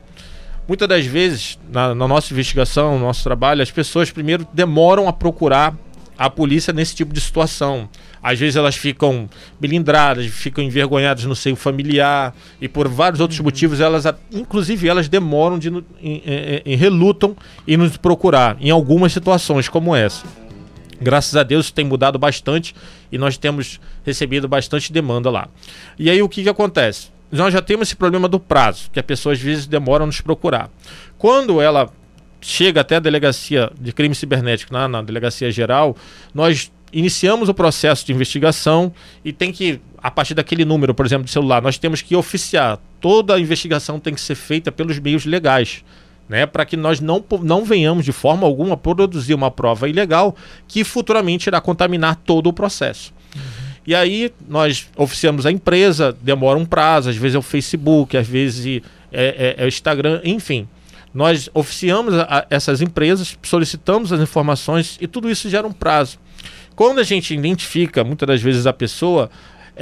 Muitas 0.68 0.86
das 0.86 1.04
vezes, 1.04 1.58
na, 1.72 1.92
na, 1.92 2.06
nossa 2.06 2.32
investigação, 2.32 2.96
no 2.96 3.04
nosso 3.04 3.24
trabalho, 3.24 3.60
as 3.60 3.70
pessoas 3.72 4.12
primeiro 4.12 4.46
demoram 4.52 5.08
a 5.08 5.12
procurar 5.12 5.74
a 6.16 6.30
polícia 6.30 6.72
nesse 6.72 6.94
tipo 6.94 7.12
de 7.12 7.20
situação. 7.20 7.88
Às 8.22 8.38
vezes 8.38 8.54
elas 8.54 8.76
ficam 8.76 9.28
melindradas, 9.60 10.24
ficam 10.26 10.62
envergonhadas 10.62 11.24
no 11.24 11.34
seio 11.34 11.56
familiar 11.56 12.32
e 12.60 12.68
por 12.68 12.86
vários 12.86 13.18
outros 13.18 13.40
uhum. 13.40 13.46
motivos 13.46 13.80
elas, 13.80 14.04
inclusive 14.30 14.86
elas 14.86 15.08
demoram 15.08 15.58
de, 15.58 15.68
em, 15.68 15.82
em, 16.00 16.62
em, 16.64 16.76
relutam 16.76 17.34
em 17.66 17.76
nos 17.76 17.96
procurar 17.96 18.56
em 18.60 18.70
algumas 18.70 19.12
situações 19.12 19.68
como 19.68 19.96
essa. 19.96 20.24
Graças 21.00 21.34
a 21.36 21.42
Deus 21.42 21.70
tem 21.70 21.84
mudado 21.84 22.18
bastante 22.18 22.74
e 23.10 23.16
nós 23.16 23.38
temos 23.38 23.80
recebido 24.04 24.46
bastante 24.46 24.92
demanda 24.92 25.30
lá. 25.30 25.48
E 25.98 26.10
aí 26.10 26.22
o 26.22 26.28
que, 26.28 26.42
que 26.42 26.48
acontece? 26.48 27.08
Nós 27.32 27.52
já 27.52 27.62
temos 27.62 27.88
esse 27.88 27.96
problema 27.96 28.28
do 28.28 28.40
prazo, 28.40 28.90
que 28.92 28.98
a 28.98 29.02
pessoa 29.02 29.32
às 29.32 29.40
vezes 29.40 29.66
demora 29.66 30.02
a 30.02 30.06
nos 30.06 30.20
procurar. 30.20 30.68
Quando 31.16 31.60
ela 31.60 31.88
chega 32.40 32.80
até 32.80 32.96
a 32.96 33.00
delegacia 33.00 33.70
de 33.80 33.92
crime 33.92 34.14
cibernético, 34.14 34.72
na, 34.72 34.88
na 34.88 35.02
delegacia 35.02 35.50
geral, 35.50 35.96
nós 36.34 36.72
iniciamos 36.92 37.48
o 37.48 37.54
processo 37.54 38.04
de 38.04 38.12
investigação 38.12 38.92
e 39.24 39.32
tem 39.32 39.52
que, 39.52 39.80
a 39.98 40.10
partir 40.10 40.34
daquele 40.34 40.64
número, 40.64 40.92
por 40.92 41.06
exemplo, 41.06 41.24
de 41.24 41.30
celular, 41.30 41.62
nós 41.62 41.78
temos 41.78 42.02
que 42.02 42.16
oficiar. 42.16 42.78
Toda 43.00 43.34
a 43.34 43.40
investigação 43.40 44.00
tem 44.00 44.12
que 44.12 44.20
ser 44.20 44.34
feita 44.34 44.72
pelos 44.72 44.98
meios 44.98 45.24
legais 45.24 45.84
né, 46.30 46.46
para 46.46 46.64
que 46.64 46.76
nós 46.76 47.00
não, 47.00 47.22
não 47.42 47.64
venhamos 47.64 48.04
de 48.04 48.12
forma 48.12 48.46
alguma 48.46 48.76
produzir 48.76 49.34
uma 49.34 49.50
prova 49.50 49.88
ilegal 49.88 50.36
que 50.68 50.84
futuramente 50.84 51.48
irá 51.48 51.60
contaminar 51.60 52.14
todo 52.24 52.46
o 52.46 52.52
processo. 52.52 53.12
E 53.84 53.96
aí 53.96 54.32
nós 54.48 54.88
oficiamos 54.96 55.44
a 55.44 55.50
empresa, 55.50 56.16
demora 56.22 56.56
um 56.56 56.64
prazo, 56.64 57.10
às 57.10 57.16
vezes 57.16 57.34
é 57.34 57.38
o 57.38 57.42
Facebook, 57.42 58.16
às 58.16 58.28
vezes 58.28 58.80
é, 59.10 59.54
é, 59.56 59.56
é 59.58 59.64
o 59.64 59.68
Instagram, 59.68 60.20
enfim. 60.22 60.68
Nós 61.12 61.50
oficiamos 61.52 62.14
a 62.14 62.46
essas 62.48 62.80
empresas, 62.80 63.36
solicitamos 63.42 64.12
as 64.12 64.20
informações 64.20 64.98
e 65.00 65.08
tudo 65.08 65.28
isso 65.28 65.50
gera 65.50 65.66
um 65.66 65.72
prazo. 65.72 66.16
Quando 66.76 67.00
a 67.00 67.02
gente 67.02 67.34
identifica 67.34 68.04
muitas 68.04 68.28
das 68.28 68.40
vezes 68.40 68.68
a 68.68 68.72
pessoa, 68.72 69.28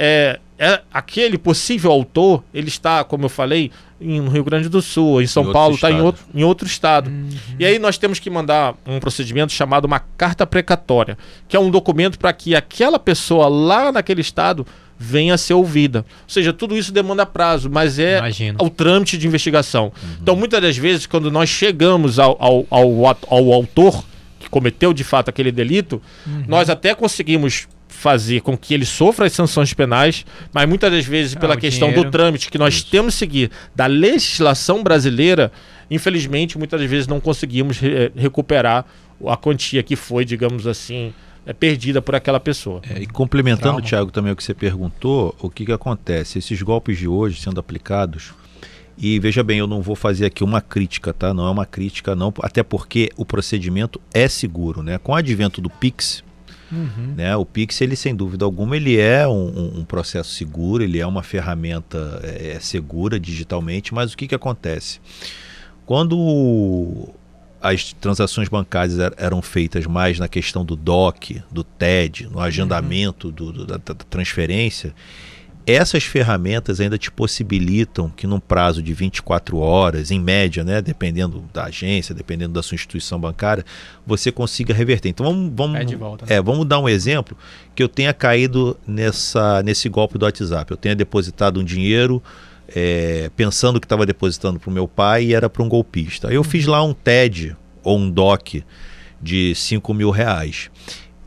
é, 0.01 0.39
é, 0.57 0.81
aquele 0.93 1.37
possível 1.37 1.91
autor, 1.91 2.41
ele 2.53 2.69
está, 2.69 3.03
como 3.03 3.25
eu 3.25 3.29
falei, 3.29 3.69
em, 3.99 4.21
no 4.21 4.31
Rio 4.31 4.45
Grande 4.45 4.69
do 4.69 4.81
Sul, 4.81 5.21
em 5.21 5.27
São 5.27 5.49
em 5.49 5.51
Paulo, 5.51 5.75
está 5.75 5.91
em 5.91 5.99
outro, 5.99 6.23
em 6.33 6.41
outro 6.41 6.65
estado. 6.65 7.09
Uhum. 7.09 7.29
E 7.59 7.65
aí 7.65 7.77
nós 7.77 7.97
temos 7.97 8.17
que 8.17 8.29
mandar 8.29 8.75
um 8.87 8.97
procedimento 8.97 9.51
chamado 9.51 9.83
uma 9.83 9.99
carta 9.99 10.47
precatória, 10.47 11.17
que 11.49 11.57
é 11.57 11.59
um 11.59 11.69
documento 11.69 12.17
para 12.17 12.31
que 12.31 12.55
aquela 12.55 12.97
pessoa 12.97 13.49
lá 13.49 13.91
naquele 13.91 14.21
estado 14.21 14.65
venha 14.97 15.33
a 15.33 15.37
ser 15.37 15.53
ouvida. 15.53 15.99
Ou 15.99 16.29
seja, 16.29 16.53
tudo 16.53 16.77
isso 16.77 16.93
demanda 16.93 17.25
prazo, 17.25 17.69
mas 17.69 17.99
é 17.99 18.19
Imagino. 18.19 18.57
o 18.61 18.69
trâmite 18.69 19.17
de 19.17 19.27
investigação. 19.27 19.91
Uhum. 20.01 20.09
Então, 20.21 20.35
muitas 20.35 20.61
das 20.61 20.77
vezes, 20.77 21.05
quando 21.05 21.29
nós 21.29 21.49
chegamos 21.49 22.19
ao, 22.19 22.37
ao, 22.39 22.65
ao, 22.69 23.17
ao 23.29 23.51
autor 23.51 24.05
que 24.39 24.49
cometeu 24.49 24.93
de 24.93 25.03
fato 25.03 25.27
aquele 25.27 25.51
delito, 25.51 26.01
uhum. 26.25 26.45
nós 26.47 26.69
até 26.69 26.95
conseguimos 26.95 27.67
fazer 27.99 28.39
com 28.39 28.57
que 28.57 28.73
ele 28.73 28.85
sofra 28.85 29.25
as 29.25 29.33
sanções 29.33 29.73
penais, 29.73 30.25
mas 30.53 30.67
muitas 30.67 30.89
das 30.89 31.05
vezes 31.05 31.35
pela 31.35 31.55
ah, 31.55 31.57
questão 31.57 31.89
dinheiro. 31.89 32.09
do 32.09 32.11
trâmite 32.11 32.49
que 32.49 32.57
nós 32.57 32.75
Isso. 32.75 32.87
temos 32.89 33.13
que 33.13 33.19
seguir 33.19 33.51
da 33.75 33.87
legislação 33.87 34.81
brasileira, 34.81 35.51
infelizmente 35.91 36.57
muitas 36.57 36.79
das 36.79 36.89
vezes 36.89 37.07
não 37.07 37.19
conseguimos 37.19 37.77
re 37.77 38.09
recuperar 38.15 38.85
a 39.27 39.35
quantia 39.35 39.83
que 39.83 39.97
foi, 39.97 40.23
digamos 40.23 40.65
assim, 40.65 41.13
é 41.45 41.51
perdida 41.51 42.01
por 42.01 42.15
aquela 42.15 42.39
pessoa. 42.39 42.79
É, 42.89 43.01
e 43.01 43.05
complementando, 43.05 43.63
Trauma. 43.63 43.81
Thiago, 43.81 44.11
também 44.11 44.31
o 44.31 44.35
que 44.35 44.45
você 44.45 44.53
perguntou, 44.53 45.35
o 45.37 45.49
que, 45.49 45.65
que 45.65 45.71
acontece? 45.73 46.39
Esses 46.39 46.61
golpes 46.61 46.97
de 46.97 47.07
hoje 47.07 47.41
sendo 47.41 47.59
aplicados, 47.59 48.33
e 48.97 49.19
veja 49.19 49.43
bem, 49.43 49.59
eu 49.59 49.67
não 49.67 49.81
vou 49.81 49.95
fazer 49.95 50.25
aqui 50.25 50.41
uma 50.41 50.61
crítica, 50.61 51.13
tá? 51.13 51.33
Não 51.33 51.45
é 51.45 51.49
uma 51.49 51.65
crítica, 51.65 52.15
não, 52.15 52.33
até 52.41 52.63
porque 52.63 53.09
o 53.17 53.25
procedimento 53.25 53.99
é 54.13 54.29
seguro, 54.29 54.81
né? 54.81 54.97
Com 54.97 55.11
o 55.11 55.15
advento 55.15 55.59
do 55.59 55.69
Pix, 55.69 56.23
Uhum. 56.71 57.13
Né? 57.15 57.35
O 57.35 57.45
Pix, 57.45 57.81
ele 57.81 57.95
sem 57.95 58.15
dúvida 58.15 58.45
alguma, 58.45 58.75
ele 58.75 58.97
é 58.97 59.27
um, 59.27 59.79
um 59.79 59.85
processo 59.85 60.31
seguro, 60.31 60.83
ele 60.83 60.99
é 60.99 61.05
uma 61.05 61.23
ferramenta 61.23 62.19
é, 62.23 62.51
é, 62.55 62.59
segura 62.59 63.19
digitalmente, 63.19 63.93
mas 63.93 64.13
o 64.13 64.17
que, 64.17 64.27
que 64.27 64.35
acontece? 64.35 64.99
Quando 65.85 67.09
as 67.61 67.93
transações 67.93 68.47
bancárias 68.47 68.97
eram 69.17 69.41
feitas 69.41 69.85
mais 69.85 70.19
na 70.19 70.27
questão 70.27 70.63
do 70.63 70.75
DOC, 70.75 71.43
do 71.51 71.63
TED, 71.63 72.27
no 72.27 72.39
agendamento 72.39 73.27
uhum. 73.27 73.33
do, 73.33 73.51
do, 73.51 73.65
da, 73.65 73.77
da 73.77 73.93
transferência, 73.93 74.93
essas 75.65 76.03
ferramentas 76.03 76.79
ainda 76.79 76.97
te 76.97 77.11
possibilitam 77.11 78.09
que 78.09 78.25
num 78.25 78.39
prazo 78.39 78.81
de 78.81 78.93
24 78.93 79.57
horas, 79.57 80.09
em 80.09 80.19
média, 80.19 80.63
né, 80.63 80.81
dependendo 80.81 81.43
da 81.53 81.65
agência, 81.65 82.15
dependendo 82.15 82.53
da 82.53 82.63
sua 82.63 82.75
instituição 82.75 83.19
bancária, 83.19 83.63
você 84.05 84.31
consiga 84.31 84.73
reverter. 84.73 85.09
Então 85.09 85.25
vamos, 85.25 85.51
vamos, 85.55 85.93
volta, 85.93 86.25
né? 86.25 86.35
é, 86.35 86.41
vamos 86.41 86.65
dar 86.65 86.79
um 86.79 86.89
exemplo 86.89 87.37
que 87.75 87.83
eu 87.83 87.87
tenha 87.87 88.13
caído 88.13 88.77
nessa, 88.87 89.61
nesse 89.63 89.87
golpe 89.89 90.17
do 90.17 90.25
WhatsApp. 90.25 90.71
Eu 90.71 90.77
tenha 90.77 90.95
depositado 90.95 91.59
um 91.59 91.63
dinheiro 91.63 92.21
é, 92.75 93.29
pensando 93.35 93.79
que 93.79 93.85
estava 93.85 94.05
depositando 94.05 94.59
para 94.59 94.69
o 94.69 94.73
meu 94.73 94.87
pai 94.87 95.25
e 95.25 95.33
era 95.33 95.49
para 95.49 95.63
um 95.63 95.69
golpista. 95.69 96.31
Eu 96.31 96.43
fiz 96.43 96.65
lá 96.65 96.83
um 96.83 96.93
TED 96.93 97.55
ou 97.83 97.97
um 97.97 98.09
DOC 98.09 98.63
de 99.21 99.53
5 99.53 99.93
mil 99.93 100.09
reais 100.09 100.71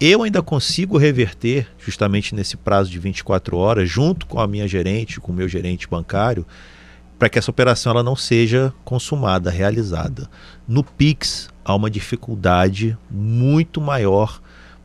eu 0.05 0.25
ainda 0.25 0.43
consigo 0.43 0.99
reverter, 0.99 1.69
justamente 1.79 2.35
nesse 2.35 2.57
prazo 2.57 2.91
de 2.91 2.99
24 2.99 3.57
horas, 3.57 3.89
junto 3.89 4.27
com 4.27 4.41
a 4.41 4.49
minha 4.49 4.67
gerente, 4.67 5.21
com 5.21 5.31
o 5.31 5.35
meu 5.35 5.47
gerente 5.47 5.87
bancário, 5.89 6.45
para 7.17 7.29
que 7.29 7.39
essa 7.39 7.53
operação 7.53 7.93
ela 7.93 8.03
não 8.03 8.17
seja 8.17 8.75
consumada, 8.85 9.49
realizada. 9.49 10.29
No 10.67 10.83
Pix, 10.83 11.49
há 11.65 11.73
uma 11.73 11.89
dificuldade 11.89 12.99
muito 13.09 13.81
maior 13.81 14.41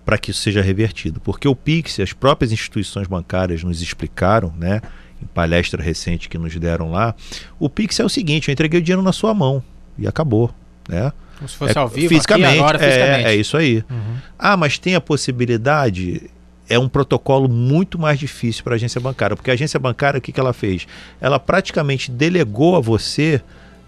para 0.06 0.20
que 0.20 0.30
isso 0.30 0.42
seja 0.42 0.62
revertido, 0.62 1.20
porque 1.20 1.48
o 1.48 1.56
Pix, 1.56 2.00
as 2.00 2.14
próprias 2.14 2.52
instituições 2.52 3.08
bancárias 3.08 3.64
nos 3.64 3.82
explicaram, 3.82 4.54
né, 4.56 4.82
em 5.20 5.26
palestra 5.26 5.82
recente 5.82 6.30
que 6.30 6.38
nos 6.38 6.56
deram 6.58 6.92
lá, 6.92 7.16
o 7.58 7.68
Pix 7.68 8.00
é 8.00 8.06
o 8.06 8.10
seguinte: 8.10 8.50
eu 8.50 8.54
entreguei 8.54 8.80
o 8.80 8.84
dinheiro 8.84 9.02
na 9.02 9.12
sua 9.12 9.34
mão 9.34 9.64
e 9.98 10.08
acabou. 10.08 10.54
né? 10.88 11.12
Como 11.38 11.48
se 11.48 11.56
fosse 11.56 11.78
É, 11.78 11.82
ao 11.82 11.88
vivo, 11.88 12.10
fisicamente, 12.10 12.48
aqui, 12.48 12.60
agora 12.60 12.78
é, 12.78 12.92
fisicamente. 12.92 13.28
É, 13.28 13.36
isso 13.36 13.58
aí. 13.58 13.84
Uhum. 13.90 14.16
Ah, 14.38 14.58
mas 14.58 14.78
tem 14.78 14.96
a 14.96 15.02
possibilidade. 15.02 16.30
É 16.70 16.78
um 16.78 16.90
protocolo 16.90 17.48
muito 17.48 17.98
mais 17.98 18.20
difícil 18.20 18.64
para 18.64 18.74
a 18.74 18.76
agência 18.76 19.00
bancária, 19.00 19.36
porque 19.36 19.50
a 19.50 19.54
agência 19.54 19.80
bancária, 19.80 20.18
o 20.18 20.22
que, 20.22 20.32
que 20.34 20.40
ela 20.40 20.52
fez? 20.52 20.86
Ela 21.22 21.40
praticamente 21.40 22.12
delegou 22.12 22.76
a 22.76 22.82
você 22.82 23.42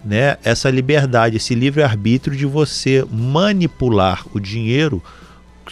né, 0.03 0.37
essa 0.43 0.69
liberdade, 0.69 1.37
esse 1.37 1.53
livre-arbítrio 1.53 2.37
de 2.37 2.45
você 2.45 3.05
manipular 3.11 4.23
o 4.33 4.39
dinheiro 4.39 5.03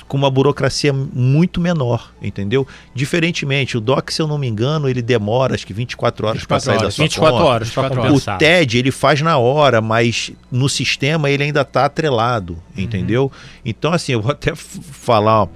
com 0.07 0.17
uma 0.17 0.29
burocracia 0.29 0.91
muito 0.93 1.59
menor, 1.61 2.11
entendeu? 2.21 2.67
Diferentemente, 2.93 3.77
o 3.77 3.81
DOC, 3.81 4.11
se 4.11 4.21
eu 4.21 4.27
não 4.27 4.37
me 4.37 4.47
engano, 4.47 4.87
ele 4.89 5.01
demora 5.01 5.55
acho 5.55 5.65
que 5.65 5.73
24 5.73 6.27
horas 6.27 6.45
para 6.45 6.57
24 6.57 6.65
sair 6.65 6.75
da 6.77 6.81
horas. 6.83 6.93
sua 6.95 7.03
24 7.05 7.37
conta. 7.37 7.45
horas 7.49 7.69
para 7.69 7.83
24 7.89 8.01
O 8.01 8.13
compensar. 8.13 8.37
TED 8.37 8.77
ele 8.77 8.91
faz 8.91 9.21
na 9.21 9.37
hora, 9.37 9.81
mas 9.81 10.31
no 10.51 10.67
sistema 10.69 11.29
ele 11.29 11.43
ainda 11.43 11.61
está 11.61 11.85
atrelado, 11.85 12.57
entendeu? 12.77 13.31
Então, 13.65 13.93
assim, 13.93 14.11
eu 14.13 14.21
vou 14.21 14.31
até 14.31 14.53
falar 14.55 15.47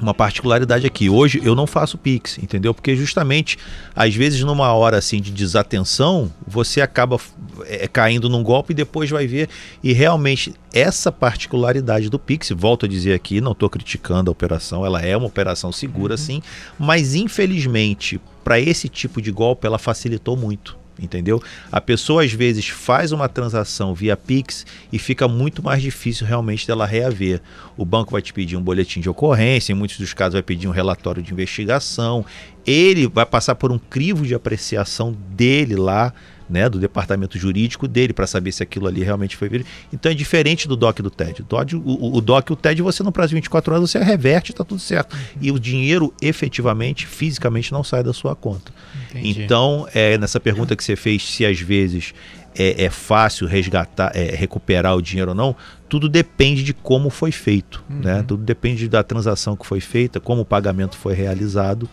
uma 0.00 0.14
particularidade 0.14 0.86
aqui. 0.86 1.08
Hoje 1.08 1.40
eu 1.44 1.54
não 1.54 1.66
faço 1.66 1.98
Pix, 1.98 2.38
entendeu? 2.38 2.74
Porque 2.74 2.94
justamente, 2.94 3.58
às 3.94 4.14
vezes, 4.14 4.40
numa 4.42 4.72
hora 4.72 4.98
assim 4.98 5.20
de 5.20 5.30
desatenção, 5.30 6.32
você 6.46 6.80
acaba 6.80 7.18
é, 7.64 7.88
caindo 7.88 8.28
num 8.28 8.42
golpe 8.42 8.72
e 8.72 8.76
depois 8.76 9.10
vai 9.10 9.26
ver. 9.26 9.48
E 9.82 9.92
realmente, 9.92 10.54
essa 10.72 11.10
particularidade 11.10 12.08
do 12.08 12.18
Pix, 12.18 12.50
volto 12.50 12.86
a 12.86 12.88
dizer 12.88 13.14
aqui, 13.14 13.40
não 13.40 13.52
estou 13.52 13.70
criticando 13.70 14.30
a 14.30 14.32
operação, 14.32 14.84
ela 14.84 15.00
é 15.00 15.16
uma 15.16 15.26
operação 15.26 15.72
segura, 15.72 16.16
sim, 16.16 16.42
mas 16.78 17.14
infelizmente, 17.14 18.20
para 18.44 18.60
esse 18.60 18.88
tipo 18.88 19.20
de 19.20 19.30
golpe, 19.30 19.66
ela 19.66 19.78
facilitou 19.78 20.36
muito. 20.36 20.85
Entendeu? 20.98 21.42
A 21.70 21.80
pessoa 21.80 22.24
às 22.24 22.32
vezes 22.32 22.68
faz 22.68 23.12
uma 23.12 23.28
transação 23.28 23.94
via 23.94 24.16
Pix 24.16 24.64
e 24.90 24.98
fica 24.98 25.28
muito 25.28 25.62
mais 25.62 25.82
difícil 25.82 26.26
realmente 26.26 26.66
dela 26.66 26.86
reaver. 26.86 27.42
O 27.76 27.84
banco 27.84 28.12
vai 28.12 28.22
te 28.22 28.32
pedir 28.32 28.56
um 28.56 28.62
boletim 28.62 29.00
de 29.00 29.08
ocorrência, 29.08 29.72
em 29.72 29.76
muitos 29.76 29.98
dos 29.98 30.14
casos 30.14 30.32
vai 30.32 30.42
pedir 30.42 30.68
um 30.68 30.70
relatório 30.72 31.22
de 31.22 31.32
investigação. 31.32 32.24
Ele 32.66 33.06
vai 33.06 33.26
passar 33.26 33.54
por 33.54 33.70
um 33.70 33.78
crivo 33.78 34.26
de 34.26 34.34
apreciação 34.34 35.12
dele 35.12 35.76
lá, 35.76 36.14
né, 36.48 36.68
do 36.68 36.78
departamento 36.78 37.38
jurídico 37.38 37.88
dele 37.88 38.12
para 38.12 38.26
saber 38.26 38.52
se 38.52 38.62
aquilo 38.62 38.86
ali 38.86 39.02
realmente 39.02 39.36
foi 39.36 39.48
verificado. 39.48 39.86
Então 39.92 40.10
é 40.12 40.14
diferente 40.14 40.68
do 40.68 40.76
DOC 40.76 41.00
e 41.00 41.02
do 41.02 41.10
TED. 41.10 41.42
O, 41.42 41.44
DOC, 41.44 41.74
o, 41.74 42.16
o 42.16 42.20
DOC 42.20 42.50
e 42.50 42.52
o 42.52 42.56
TED 42.56 42.82
você 42.82 43.02
no 43.02 43.12
prazo 43.12 43.30
de 43.30 43.34
24 43.36 43.74
horas 43.74 43.90
você 43.90 43.98
reverte, 43.98 44.52
está 44.52 44.64
tudo 44.64 44.80
certo. 44.80 45.16
E 45.40 45.50
o 45.50 45.58
dinheiro 45.58 46.12
efetivamente, 46.20 47.06
fisicamente 47.06 47.72
não 47.72 47.82
sai 47.82 48.02
da 48.02 48.12
sua 48.12 48.34
conta. 48.36 48.72
Entendi. 49.10 49.42
Então, 49.42 49.86
é, 49.94 50.16
nessa 50.18 50.38
pergunta 50.38 50.76
que 50.76 50.84
você 50.84 50.96
fez, 50.96 51.22
se 51.24 51.44
às 51.44 51.58
vezes 51.60 52.14
é, 52.56 52.84
é 52.84 52.90
fácil 52.90 53.46
resgatar, 53.46 54.12
é, 54.14 54.34
recuperar 54.34 54.96
o 54.96 55.02
dinheiro 55.02 55.32
ou 55.32 55.34
não, 55.34 55.54
tudo 55.88 56.08
depende 56.08 56.62
de 56.62 56.72
como 56.72 57.10
foi 57.10 57.30
feito, 57.30 57.84
né? 57.88 58.24
Tudo 58.26 58.42
depende 58.42 58.88
da 58.88 59.02
transação 59.02 59.56
que 59.56 59.66
foi 59.66 59.80
feita, 59.80 60.18
como 60.18 60.42
o 60.42 60.44
pagamento 60.44 60.96
foi 60.96 61.14
realizado. 61.14 61.88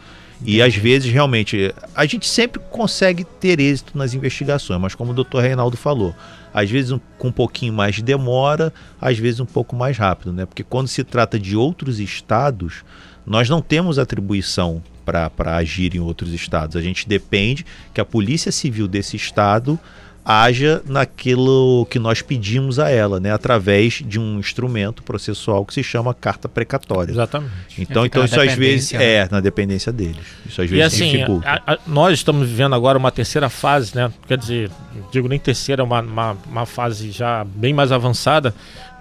E 0.46 0.62
às 0.62 0.76
vezes, 0.76 1.12
realmente, 1.12 1.74
a 1.96 2.06
gente 2.06 2.28
sempre 2.28 2.62
consegue 2.70 3.24
ter 3.24 3.60
êxito 3.60 3.98
nas 3.98 4.14
investigações, 4.14 4.80
mas 4.80 4.94
como 4.94 5.12
o 5.12 5.14
doutor 5.14 5.42
Reinaldo 5.42 5.78
falou, 5.78 6.14
às 6.54 6.70
vezes 6.70 6.92
um- 6.92 7.00
com 7.18 7.30
um 7.30 7.32
pouquinho 7.32 7.74
mais 7.74 7.96
de 7.96 8.04
demora, 8.04 8.74
às 9.00 9.18
vezes 9.18 9.40
um 9.40 9.46
pouco 9.46 9.76
mais 9.76 9.98
rápido, 9.98 10.34
né? 10.34 10.46
Porque 10.46 10.64
quando 10.64 10.88
se 10.88 11.04
trata 11.04 11.40
de 11.40 11.56
outros 11.56 12.00
estados, 12.00 12.84
nós 13.26 13.50
não 13.50 13.62
temos 13.62 13.98
atribuição 13.98 14.84
para 15.06 15.32
agir 15.56 15.96
em 15.96 16.00
outros 16.00 16.34
estados. 16.34 16.76
A 16.76 16.82
gente 16.82 17.08
depende 17.08 17.66
que 17.94 18.00
a 18.02 18.06
Polícia 18.06 18.52
Civil 18.52 18.88
desse 18.88 19.16
estado 19.16 19.80
haja 20.26 20.82
naquilo 20.86 21.86
que 21.90 22.00
nós 22.00 22.22
pedimos 22.22 22.80
a 22.80 22.90
ela, 22.90 23.20
né? 23.20 23.32
Através 23.34 24.02
de 24.06 24.20
um 24.20 24.40
instrumento 24.40 25.04
processual 25.04 25.66
que 25.66 25.74
se 25.74 25.84
chama 25.84 26.14
carta 26.14 26.48
precatória. 26.48 27.12
Exatamente. 27.12 27.52
Então, 27.78 28.04
É, 28.04 28.06
então 28.08 28.24
isso 28.24 28.40
às 28.40 28.54
vezes 28.54 28.90
dependência, 28.92 29.00
né? 29.00 29.06
é 29.06 29.28
na 29.30 29.40
dependência 29.42 29.92
deles. 29.92 30.26
Isso 30.46 30.62
às 30.62 30.72
E 30.72 30.76
vezes 30.76 30.94
assim, 30.94 31.12
dificulta. 31.12 31.50
a- 31.50 31.74
a- 31.74 31.78
nós 31.86 32.14
estamos 32.14 32.48
vivendo 32.48 32.74
agora 32.74 32.98
uma 32.98 33.12
terceira 33.12 33.50
fase, 33.50 33.96
né? 33.96 34.12
Quer 34.28 34.38
dizer, 34.38 34.72
digo 35.12 35.28
nem 35.28 35.38
terceira, 35.40 35.84
uma, 35.84 36.00
uma, 36.02 36.38
uma 36.50 36.66
fase 36.66 37.12
já 37.12 37.44
bem 37.44 37.74
mais 37.74 37.92
avançada, 37.92 38.54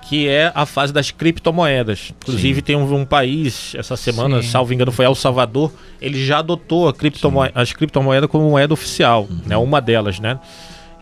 que 0.09 0.27
é 0.27 0.51
a 0.53 0.67
fase 0.67 0.93
das 0.93 1.13
criptomoedas. 1.13 2.13
Inclusive, 2.21 2.61
tem 2.63 2.75
um, 2.75 2.93
um 2.93 3.05
país, 3.05 3.73
essa 3.79 3.95
semana, 3.97 4.43
Sim. 4.43 4.49
salvo 4.49 4.75
engano, 4.75 4.91
foi 4.91 5.05
El 5.05 5.15
Salvador, 5.15 5.73
ele 6.01 6.25
já 6.27 6.39
adotou 6.41 6.89
a 6.89 6.93
criptomo 6.93 7.41
as 7.55 7.73
criptomoedas 7.73 8.29
como 8.29 8.51
moeda 8.51 8.75
oficial, 8.75 9.29
Uhum. 9.31 9.41
né? 9.47 9.57
Uma 9.57 9.81
delas, 9.81 10.19
né? 10.19 10.41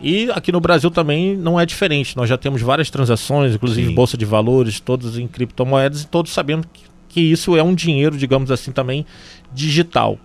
E 0.01 0.29
aqui 0.31 0.51
no 0.51 0.59
Brasil 0.59 0.89
também 0.89 1.35
não 1.37 1.59
é 1.59 1.65
diferente. 1.65 2.17
Nós 2.17 2.27
já 2.27 2.37
temos 2.37 2.61
várias 2.61 2.89
transações, 2.89 3.53
inclusive 3.53 3.89
Sim. 3.89 3.95
bolsa 3.95 4.17
de 4.17 4.25
valores, 4.25 4.79
todos 4.79 5.17
em 5.17 5.27
criptomoedas, 5.27 6.01
e 6.03 6.07
todos 6.07 6.31
sabemos 6.31 6.65
que, 6.73 6.81
que 7.09 7.21
isso 7.21 7.55
é 7.55 7.61
um 7.63 7.75
dinheiro, 7.75 8.17
digamos 8.17 8.49
assim, 8.51 8.71
também 8.71 9.05
digital. 9.53 10.17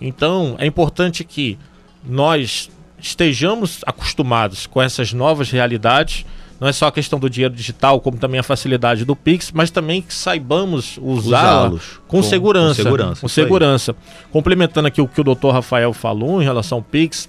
Então, 0.00 0.54
é 0.58 0.66
importante 0.66 1.24
que 1.24 1.58
nós 2.04 2.68
estejamos 3.00 3.80
acostumados 3.86 4.66
com 4.66 4.82
essas 4.82 5.12
novas 5.12 5.50
realidades. 5.50 6.26
Não 6.58 6.66
é 6.68 6.72
só 6.72 6.86
a 6.86 6.92
questão 6.92 7.18
do 7.18 7.28
dinheiro 7.28 7.54
digital, 7.54 8.00
como 8.00 8.16
também 8.18 8.40
a 8.40 8.42
facilidade 8.42 9.04
do 9.04 9.14
Pix, 9.14 9.52
mas 9.52 9.70
também 9.70 10.00
que 10.02 10.12
saibamos 10.12 10.98
usá-la 11.02 11.64
Usá-los 11.68 12.00
com, 12.08 12.18
com- 12.18 12.22
segurança. 12.22 12.76
com 12.76 12.82
segurança, 12.82 13.20
Com 13.22 13.28
segurança. 13.28 13.96
Complementando 14.30 14.88
aqui 14.88 15.00
o 15.00 15.06
que 15.08 15.20
o 15.20 15.24
doutor 15.24 15.52
Rafael 15.52 15.92
falou 15.92 16.40
em 16.40 16.44
relação 16.44 16.78
ao 16.78 16.82
Pix, 16.84 17.28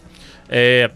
é, 0.50 0.90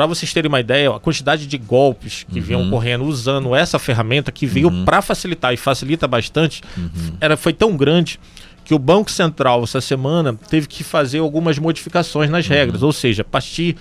para 0.00 0.06
vocês 0.06 0.32
terem 0.32 0.48
uma 0.48 0.58
ideia, 0.60 0.90
a 0.90 0.98
quantidade 0.98 1.46
de 1.46 1.58
golpes 1.58 2.24
que 2.32 2.40
vinham 2.40 2.62
Uhum. 2.62 2.68
ocorrendo 2.68 3.04
usando 3.04 3.54
essa 3.54 3.78
ferramenta 3.78 4.32
que 4.32 4.46
veio 4.46 4.82
para 4.86 5.02
facilitar 5.02 5.52
e 5.52 5.58
facilita 5.58 6.08
bastante, 6.08 6.62
Uhum. 6.74 7.12
era, 7.20 7.36
foi 7.36 7.52
tão 7.52 7.76
grande 7.76 8.18
que 8.64 8.72
o 8.72 8.78
Banco 8.78 9.10
Central 9.10 9.62
essa 9.62 9.78
semana 9.78 10.32
teve 10.48 10.66
que 10.66 10.82
fazer 10.82 11.18
algumas 11.18 11.58
modificações 11.58 12.30
nas 12.30 12.46
Uhum. 12.46 12.52
regras, 12.54 12.82
ou 12.82 12.94
seja, 12.94 13.20
a 13.20 13.24
partir, 13.26 13.76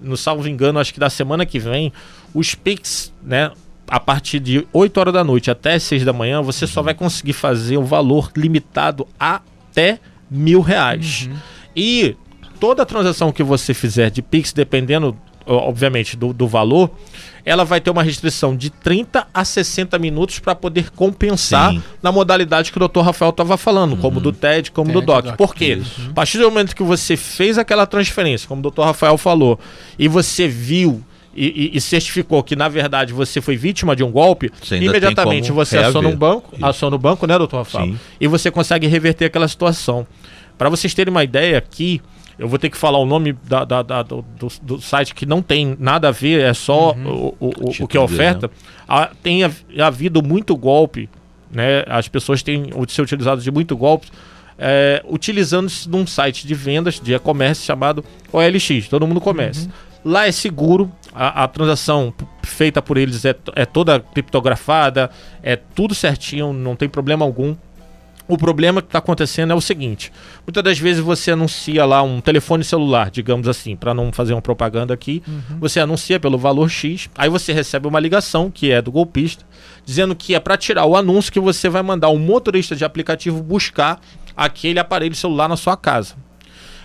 no 0.00 0.16
salvo 0.16 0.48
engano, 0.48 0.80
acho 0.80 0.92
que 0.92 0.98
da 0.98 1.08
semana 1.08 1.46
que 1.46 1.60
vem, 1.60 1.92
os 2.34 2.56
Pix, 2.56 3.12
né, 3.22 3.52
a 3.86 4.00
partir 4.00 4.40
de 4.40 4.66
8 4.72 4.98
horas 4.98 5.14
da 5.14 5.22
noite 5.22 5.48
até 5.48 5.78
6 5.78 6.04
da 6.04 6.12
manhã, 6.12 6.42
você 6.42 6.66
só 6.66 6.82
vai 6.82 6.92
conseguir 6.94 7.34
fazer 7.34 7.76
o 7.76 7.84
valor 7.84 8.32
limitado 8.36 9.06
até 9.16 10.00
mil 10.28 10.60
reais. 10.60 11.30
E 11.76 12.16
toda 12.58 12.84
transação 12.84 13.30
que 13.30 13.44
você 13.44 13.72
fizer 13.72 14.10
de 14.10 14.22
Pix, 14.22 14.52
dependendo, 14.52 15.16
obviamente, 15.46 16.16
do, 16.16 16.32
do 16.32 16.46
valor, 16.46 16.90
ela 17.44 17.64
vai 17.64 17.80
ter 17.80 17.90
uma 17.90 18.02
restrição 18.02 18.56
de 18.56 18.70
30 18.70 19.26
a 19.34 19.44
60 19.44 19.98
minutos 19.98 20.38
para 20.38 20.54
poder 20.54 20.90
compensar 20.90 21.72
Sim. 21.72 21.82
na 22.02 22.12
modalidade 22.12 22.70
que 22.70 22.78
o 22.82 22.88
Dr. 22.88 23.00
Rafael 23.00 23.30
estava 23.30 23.56
falando, 23.56 23.96
como 23.96 24.20
do 24.20 24.32
TED, 24.32 24.70
como 24.70 24.92
do 24.92 25.00
TED, 25.00 25.06
DOC. 25.06 25.24
DOC, 25.24 25.36
Por 25.36 25.54
quê? 25.54 25.82
A 26.10 26.12
partir 26.12 26.38
do 26.38 26.44
momento 26.44 26.76
que 26.76 26.82
você 26.84 27.16
fez 27.16 27.58
aquela 27.58 27.84
transferência, 27.86 28.46
como 28.46 28.64
o 28.66 28.70
Dr. 28.70 28.82
Rafael 28.82 29.18
falou, 29.18 29.58
e 29.98 30.06
você 30.06 30.46
viu 30.46 31.02
e, 31.34 31.46
e- 31.72 31.76
e 31.78 31.80
certificou 31.80 32.42
que, 32.42 32.54
na 32.54 32.68
verdade, 32.68 33.12
você 33.12 33.40
foi 33.40 33.56
vítima 33.56 33.96
de 33.96 34.04
um 34.04 34.10
golpe, 34.12 34.50
imediatamente 34.70 35.50
você 35.50 35.78
aciona 35.78 35.98
um 36.08 36.10
reaver. 36.10 36.18
banco, 36.18 36.50
Isso. 36.54 36.66
aciona 36.66 36.94
o 36.96 36.98
banco, 36.98 37.26
né, 37.26 37.38
doutor 37.38 37.56
Rafael? 37.58 37.86
Sim. 37.86 37.98
E 38.20 38.26
você 38.28 38.50
consegue 38.50 38.86
reverter 38.86 39.24
aquela 39.24 39.48
situação. 39.48 40.06
Para 40.58 40.68
vocês 40.68 40.92
terem 40.94 41.10
uma 41.10 41.24
ideia 41.24 41.56
aqui, 41.58 42.00
eu 42.42 42.48
vou 42.48 42.58
ter 42.58 42.68
que 42.68 42.76
falar 42.76 42.98
o 42.98 43.06
nome 43.06 43.32
da- 43.44 43.64
da- 43.64 43.82
da- 43.82 44.02
do, 44.02 44.24
do- 44.60 44.80
site 44.80 45.14
que 45.14 45.24
não 45.24 45.40
tem 45.40 45.76
nada 45.78 46.08
a 46.08 46.10
ver, 46.10 46.40
é 46.42 46.52
só 46.52 46.90
o, 46.92 47.36
o- 47.38 47.46
o- 47.46 47.48
o 47.48 47.52
que 47.52 47.68
é 47.68 47.70
Título 47.86 47.88
dele, 47.88 48.02
oferta. 48.02 48.50
Ah, 48.88 49.10
tem 49.22 49.44
hav- 49.44 49.62
havido 49.80 50.20
muito 50.22 50.56
golpe, 50.56 51.08
né? 51.50 51.84
As 51.86 52.08
pessoas 52.08 52.42
têm 52.42 52.64
se 52.88 53.00
utilizado 53.00 53.40
de 53.40 53.50
muito 53.50 53.76
golpe. 53.76 54.08
é, 54.58 55.02
utilizando-se 55.08 55.88
num 55.88 56.06
site 56.06 56.46
de 56.46 56.54
vendas 56.54 57.00
de 57.00 57.14
e-commerce 57.14 57.62
chamado 57.64 58.04
OLX, 58.32 58.86
todo 58.88 59.06
mundo 59.06 59.20
começa. 59.20 59.68
Lá 60.04 60.26
é 60.26 60.32
seguro, 60.32 60.90
a, 61.14 61.44
a 61.44 61.48
transação 61.48 62.12
feita 62.42 62.82
por 62.82 62.96
eles 62.96 63.24
é, 63.24 63.34
é 63.56 63.64
toda 63.64 63.98
criptografada, 64.00 65.10
é 65.42 65.56
tudo 65.56 65.94
certinho, 65.94 66.52
não 66.52 66.74
tem 66.76 66.88
problema 66.88 67.24
algum. 67.24 67.54
O 68.28 68.38
problema 68.38 68.80
que 68.80 68.88
está 68.88 68.98
acontecendo 68.98 69.52
é 69.52 69.54
o 69.54 69.60
seguinte: 69.60 70.12
muitas 70.46 70.62
das 70.62 70.78
vezes 70.78 71.02
você 71.02 71.32
anuncia 71.32 71.84
lá 71.84 72.02
um 72.02 72.20
telefone 72.20 72.64
celular, 72.64 73.10
digamos 73.10 73.48
assim, 73.48 73.76
para 73.76 73.92
não 73.92 74.12
fazer 74.12 74.32
uma 74.32 74.42
propaganda 74.42 74.94
aqui, 74.94 75.22
você 75.58 75.80
anuncia 75.80 76.20
pelo 76.20 76.38
valor 76.38 76.68
X, 76.68 77.10
aí 77.16 77.28
você 77.28 77.52
recebe 77.52 77.88
uma 77.88 78.00
ligação 78.00 78.50
que 78.50 78.70
é 78.70 78.80
do 78.80 78.92
golpista, 78.92 79.44
dizendo 79.84 80.14
que 80.14 80.34
é 80.34 80.40
para 80.40 80.56
tirar 80.56 80.84
o 80.84 80.96
anúncio 80.96 81.32
que 81.32 81.40
você 81.40 81.68
vai 81.68 81.82
mandar 81.82 82.08
um 82.10 82.18
motorista 82.18 82.76
de 82.76 82.84
aplicativo 82.84 83.42
buscar 83.42 84.00
aquele 84.36 84.78
aparelho 84.78 85.14
celular 85.14 85.48
na 85.48 85.56
sua 85.56 85.76
casa. 85.76 86.14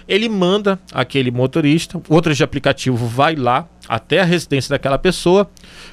Ele 0.08 0.30
manda 0.30 0.80
aquele 0.94 1.32
motorista, 1.32 2.02
outro 2.08 2.34
de 2.34 2.44
aplicativo 2.44 3.06
vai 3.06 3.36
lá 3.36 3.68
até 3.90 4.22
a 4.22 4.26
residência 4.26 4.70
daquela 4.70 4.98
pessoa. 4.98 5.50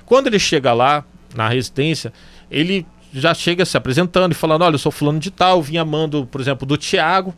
Quando 0.06 0.28
ele 0.28 0.38
chega 0.38 0.72
lá 0.72 1.04
na 1.34 1.48
residência, 1.48 2.12
ele 2.48 2.86
já 3.20 3.32
chega 3.34 3.64
se 3.64 3.76
apresentando 3.76 4.32
e 4.32 4.34
falando: 4.34 4.62
Olha, 4.62 4.74
eu 4.74 4.78
sou 4.78 4.92
fulano 4.92 5.18
de 5.18 5.30
tal, 5.30 5.62
vim 5.62 5.76
amando, 5.76 6.26
por 6.26 6.40
exemplo, 6.40 6.66
do 6.66 6.76
Tiago, 6.76 7.34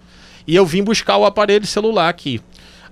e 0.46 0.54
eu 0.56 0.64
vim 0.66 0.82
buscar 0.82 1.16
o 1.16 1.24
aparelho 1.24 1.66
celular 1.66 2.08
aqui. 2.08 2.40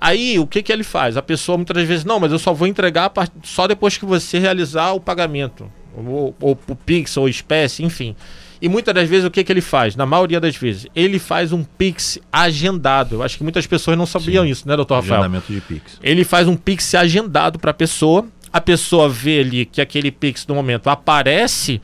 Aí, 0.01 0.39
o 0.39 0.47
que, 0.47 0.63
que 0.63 0.73
ele 0.73 0.85
faz? 0.85 1.17
A 1.17 1.23
pessoa 1.23 1.57
muitas 1.57 1.83
vezes, 1.87 2.05
não, 2.05 2.21
mas 2.21 2.31
eu 2.31 2.39
só 2.39 2.53
vou 2.53 2.69
entregar 2.69 3.09
part- 3.11 3.33
só 3.43 3.67
depois 3.67 3.97
que 3.97 4.05
você 4.05 4.39
realizar 4.39 4.93
o 4.93 5.01
pagamento. 5.01 5.71
ou, 5.97 6.35
ou 6.41 6.59
o 6.69 6.75
Pix, 6.77 7.17
ou 7.17 7.29
espécie, 7.29 7.83
enfim. 7.85 8.15
E 8.61 8.69
muitas 8.69 8.95
das 8.95 9.09
vezes 9.09 9.25
o 9.27 9.31
que, 9.31 9.45
que 9.45 9.53
ele 9.53 9.61
faz? 9.61 9.95
Na 9.95 10.05
maioria 10.05 10.41
das 10.41 10.57
vezes, 10.57 10.87
ele 10.95 11.19
faz 11.19 11.53
um 11.53 11.63
Pix 11.63 12.19
agendado. 12.33 13.17
Eu 13.17 13.23
acho 13.23 13.37
que 13.37 13.43
muitas 13.43 13.67
pessoas 13.67 13.97
não 13.97 14.05
sabiam 14.07 14.45
Sim. 14.45 14.51
isso, 14.51 14.69
né, 14.69 14.75
doutor 14.77 14.97
Rafael? 14.97 15.21
Agendamento 15.21 15.53
de 15.53 15.61
Pix. 15.61 15.99
Ele 16.03 16.25
faz 16.25 16.49
um 16.49 16.57
Pix 16.57 16.95
agendado 16.95 17.59
para 17.59 17.71
a 17.71 17.75
pessoa. 17.75 18.27
A 18.53 18.61
pessoa 18.61 19.09
vê 19.09 19.41
ali 19.41 19.65
que 19.67 19.81
aquele 19.81 20.11
Pix 20.11 20.47
no 20.47 20.55
momento 20.55 20.89
aparece 20.89 21.81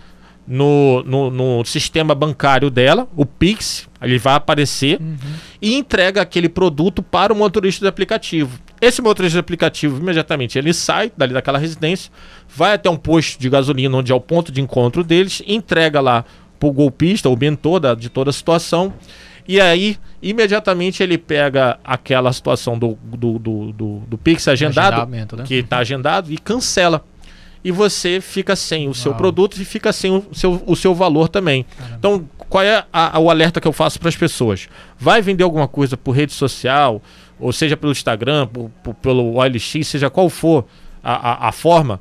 no, 0.52 1.04
no, 1.04 1.30
no 1.30 1.64
sistema 1.64 2.12
bancário 2.12 2.70
dela, 2.70 3.06
o 3.14 3.24
Pix, 3.24 3.88
ele 4.02 4.18
vai 4.18 4.34
aparecer 4.34 4.98
e 5.62 5.76
entrega 5.76 6.20
aquele 6.20 6.48
produto 6.48 7.04
para 7.04 7.32
o 7.32 7.36
motorista 7.36 7.84
do 7.84 7.88
aplicativo. 7.88 8.58
Esse 8.80 9.00
motorista 9.00 9.36
do 9.36 9.42
aplicativo, 9.42 10.00
imediatamente, 10.00 10.58
ele 10.58 10.74
sai 10.74 11.12
dali 11.16 11.32
daquela 11.32 11.56
residência, 11.56 12.10
vai 12.48 12.72
até 12.72 12.90
um 12.90 12.96
posto 12.96 13.38
de 13.38 13.48
gasolina, 13.48 13.96
onde 13.96 14.10
é 14.10 14.14
o 14.14 14.20
ponto 14.20 14.50
de 14.50 14.60
encontro 14.60 15.04
deles, 15.04 15.40
entrega 15.46 16.00
lá 16.00 16.24
para 16.58 16.68
o 16.68 16.72
golpista, 16.72 17.28
o 17.28 17.36
mentor 17.36 17.78
da, 17.78 17.94
de 17.94 18.08
toda 18.08 18.30
a 18.30 18.32
situação, 18.32 18.92
e 19.46 19.60
aí, 19.60 19.96
imediatamente, 20.20 21.00
ele 21.00 21.16
pega 21.16 21.78
aquela 21.84 22.32
situação 22.32 22.76
do, 22.76 22.98
do, 23.04 23.38
do, 23.38 23.72
do, 23.72 23.98
do 24.00 24.18
Pix 24.18 24.48
agendado, 24.48 25.10
né? 25.10 25.44
que 25.44 25.54
está 25.54 25.78
agendado, 25.78 26.32
e 26.32 26.38
cancela. 26.38 27.04
E 27.62 27.70
você 27.70 28.20
fica 28.20 28.56
sem 28.56 28.88
o 28.88 28.94
seu 28.94 29.12
Uau. 29.12 29.18
produto 29.18 29.60
e 29.60 29.64
fica 29.64 29.92
sem 29.92 30.10
o 30.10 30.24
seu, 30.32 30.62
o 30.66 30.74
seu 30.74 30.94
valor 30.94 31.28
também. 31.28 31.66
Então, 31.98 32.26
qual 32.48 32.64
é 32.64 32.84
a- 32.92 33.16
a- 33.16 33.18
o 33.20 33.28
alerta 33.30 33.60
que 33.60 33.68
eu 33.68 33.72
faço 33.72 33.98
para 34.00 34.08
as 34.08 34.16
pessoas? 34.16 34.68
Vai 34.98 35.20
vender 35.20 35.44
alguma 35.44 35.68
coisa 35.68 35.96
por 35.96 36.12
rede 36.12 36.32
social, 36.32 37.02
ou 37.38 37.52
seja 37.52 37.76
pelo 37.76 37.92
Instagram, 37.92 38.46
por- 38.46 38.70
por- 38.82 38.94
pelo 38.94 39.34
OLX, 39.34 39.86
seja 39.86 40.08
qual 40.08 40.30
for 40.30 40.64
a, 41.04 41.46
a- 41.46 41.48
a 41.48 41.52
forma, 41.52 42.00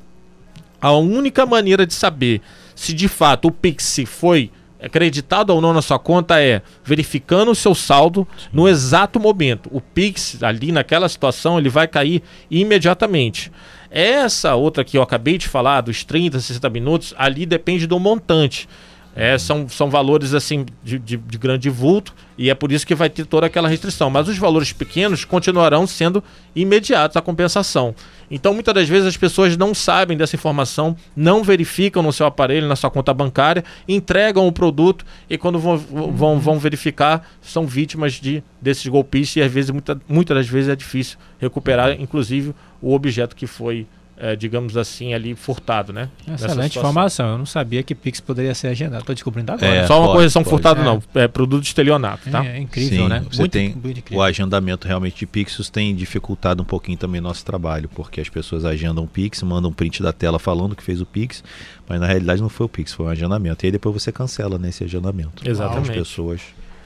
a 0.80 0.92
única 0.92 1.44
maneira 1.44 1.86
de 1.86 1.92
saber 1.94 2.40
se 2.74 2.94
de 2.94 3.06
fato 3.08 3.48
o 3.48 3.52
Pix 3.52 4.00
foi 4.06 4.50
acreditado 4.82 5.50
ou 5.50 5.60
não 5.60 5.74
na 5.74 5.82
sua 5.82 5.98
conta 5.98 6.40
é 6.40 6.62
verificando 6.82 7.50
o 7.50 7.54
seu 7.54 7.74
saldo 7.74 8.26
no 8.50 8.66
exato 8.66 9.20
momento. 9.20 9.68
O 9.70 9.78
Pix 9.78 10.42
ali 10.42 10.72
naquela 10.72 11.06
situação 11.06 11.58
ele 11.58 11.68
vai 11.68 11.86
cair 11.86 12.22
imediatamente. 12.50 13.52
Essa 13.90 14.54
outra 14.54 14.84
que 14.84 14.96
eu 14.96 15.02
acabei 15.02 15.36
de 15.36 15.48
falar, 15.48 15.80
dos 15.80 16.04
30, 16.04 16.38
60 16.38 16.70
minutos, 16.70 17.14
ali 17.18 17.44
depende 17.44 17.86
do 17.86 17.98
montante. 17.98 18.68
É, 19.14 19.36
são, 19.36 19.68
são 19.68 19.90
valores 19.90 20.34
assim 20.34 20.64
de, 20.84 20.98
de, 20.98 21.16
de 21.16 21.38
grande 21.38 21.68
vulto 21.68 22.14
e 22.38 22.48
é 22.48 22.54
por 22.54 22.70
isso 22.70 22.86
que 22.86 22.94
vai 22.94 23.10
ter 23.10 23.26
toda 23.26 23.46
aquela 23.46 23.68
restrição. 23.68 24.08
Mas 24.08 24.28
os 24.28 24.38
valores 24.38 24.72
pequenos 24.72 25.24
continuarão 25.24 25.86
sendo 25.86 26.22
imediatos 26.54 27.16
a 27.16 27.20
compensação. 27.20 27.94
Então, 28.30 28.54
muitas 28.54 28.72
das 28.72 28.88
vezes 28.88 29.08
as 29.08 29.16
pessoas 29.16 29.56
não 29.56 29.74
sabem 29.74 30.16
dessa 30.16 30.36
informação, 30.36 30.96
não 31.16 31.42
verificam 31.42 32.02
no 32.02 32.12
seu 32.12 32.24
aparelho, 32.26 32.68
na 32.68 32.76
sua 32.76 32.90
conta 32.90 33.12
bancária, 33.12 33.64
entregam 33.88 34.46
o 34.46 34.52
produto 34.52 35.04
e 35.28 35.36
quando 35.36 35.58
vão, 35.58 35.76
vão, 35.76 36.38
vão 36.38 36.58
verificar, 36.58 37.28
são 37.42 37.66
vítimas 37.66 38.14
de, 38.14 38.42
desses 38.60 38.86
golpistas 38.86 39.36
e 39.36 39.42
às 39.42 39.52
vezes, 39.52 39.70
muita, 39.70 40.00
muitas 40.08 40.36
das 40.36 40.48
vezes 40.48 40.70
é 40.70 40.76
difícil 40.76 41.18
recuperar, 41.40 42.00
inclusive, 42.00 42.54
o 42.80 42.94
objeto 42.94 43.34
que 43.34 43.48
foi, 43.48 43.86
eh, 44.20 44.36
digamos 44.36 44.76
assim, 44.76 45.14
ali 45.14 45.34
furtado, 45.34 45.92
né? 45.92 46.10
Excelente 46.32 46.78
informação. 46.78 47.30
Eu 47.30 47.38
não 47.38 47.46
sabia 47.46 47.82
que 47.82 47.94
Pix 47.94 48.20
poderia 48.20 48.54
ser 48.54 48.68
agendado. 48.68 49.00
Estou 49.00 49.14
descobrindo 49.14 49.50
agora. 49.50 49.66
É, 49.66 49.86
Só 49.86 49.98
uma 49.98 50.06
pode, 50.06 50.18
correção 50.18 50.42
pode. 50.42 50.50
furtado 50.50 50.80
É. 50.80 50.84
não, 50.84 51.02
é 51.14 51.26
produto 51.26 51.62
de 51.62 51.68
estelionato, 51.68 52.30
tá? 52.30 52.44
É, 52.44 52.56
é 52.56 52.58
incrível, 52.58 53.04
Sim, 53.04 53.08
né? 53.08 53.24
Você 53.30 53.38
muito, 53.40 53.52
tem 53.52 53.74
muito 53.74 53.98
incrível. 53.98 54.18
o 54.18 54.22
agendamento 54.22 54.86
realmente 54.86 55.16
de 55.20 55.26
Pixos 55.26 55.70
tem 55.70 55.94
dificultado 55.94 56.62
um 56.62 56.66
pouquinho 56.66 56.98
também 56.98 57.20
nosso 57.20 57.44
trabalho, 57.44 57.88
porque 57.94 58.20
as 58.20 58.28
pessoas 58.28 58.64
agendam 58.64 59.06
Pix, 59.06 59.42
mandam 59.42 59.70
um 59.70 59.72
print 59.72 60.02
da 60.02 60.12
tela 60.12 60.38
falando 60.38 60.76
que 60.76 60.82
fez 60.82 61.00
o 61.00 61.06
Pix, 61.06 61.42
mas 61.88 61.98
na 61.98 62.06
realidade 62.06 62.42
não 62.42 62.48
foi 62.50 62.66
o 62.66 62.68
Pix, 62.68 62.92
foi 62.92 63.06
um 63.06 63.08
agendamento. 63.08 63.64
E 63.64 63.68
aí 63.68 63.72
depois 63.72 63.94
você 63.94 64.12
cancela 64.12 64.58
nesse 64.58 64.84
agendamento. 64.84 65.48
Exatamente. 65.48 65.90
As 65.92 65.96
pessoas 65.96 66.40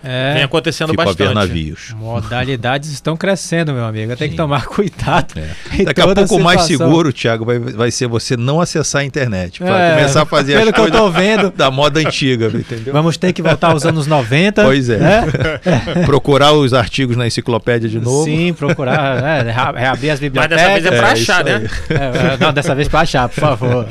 É, 0.04 0.34
Vem 0.34 0.42
acontecendo 0.42 0.90
a 0.90 0.92
ver 0.92 1.04
bastante. 1.04 1.34
navios. 1.34 1.94
modalidades 1.96 2.90
estão 2.90 3.16
crescendo, 3.16 3.72
meu 3.72 3.84
amigo. 3.84 4.14
Tem 4.16 4.28
que 4.30 4.36
tomar 4.36 4.66
cuidado. 4.68 5.34
É. 5.36 5.82
Daqui 5.84 6.00
a 6.00 6.14
pouco 6.14 6.36
o 6.36 6.42
mais 6.42 6.62
seguro, 6.62 7.12
Thiago, 7.12 7.44
vai, 7.44 7.58
vai 7.58 7.90
ser 7.90 8.06
você 8.06 8.36
não 8.36 8.60
acessar 8.60 9.00
a 9.02 9.04
internet. 9.04 9.60
Para 9.60 9.78
É, 9.80 9.94
começar 9.96 10.22
a 10.22 10.26
fazer 10.26 10.56
Pelo 10.58 10.68
as 10.70 10.74
que 10.74 10.80
eu 10.80 10.90
tô 10.90 11.10
vendo, 11.10 11.50
da 11.50 11.70
moda 11.70 12.00
antiga, 12.00 12.46
entendeu? 12.46 12.92
vamos 12.92 13.16
ter 13.16 13.32
que 13.32 13.40
voltar 13.42 13.70
aos 13.72 13.84
anos 13.86 14.06
90. 14.06 14.62
Pois 14.64 14.88
é. 14.90 14.98
né? 14.98 15.22
Procurar 16.04 16.52
os 16.52 16.74
artigos 16.74 17.16
na 17.16 17.26
enciclopédia 17.26 17.88
de 17.88 17.98
novo. 17.98 18.24
Sim, 18.24 18.52
procurar, 18.52 19.22
né, 19.22 19.42
rea- 19.52 19.72
reabrir 19.76 20.10
as 20.10 20.20
Mas 20.20 20.20
bibliotecas. 20.20 20.58
dessa 20.58 20.72
vez 20.72 20.86
é 20.86 20.90
pra 20.98 21.08
É, 21.08 21.12
achar, 21.12 21.44
né? 21.44 21.54
aí. 21.56 21.96
É, 21.96 22.36
não, 22.38 22.52
dessa 22.52 22.74
vez 22.74 22.88
pra 22.88 23.00
achar, 23.00 23.28
por 23.28 23.40
favor. 23.40 23.88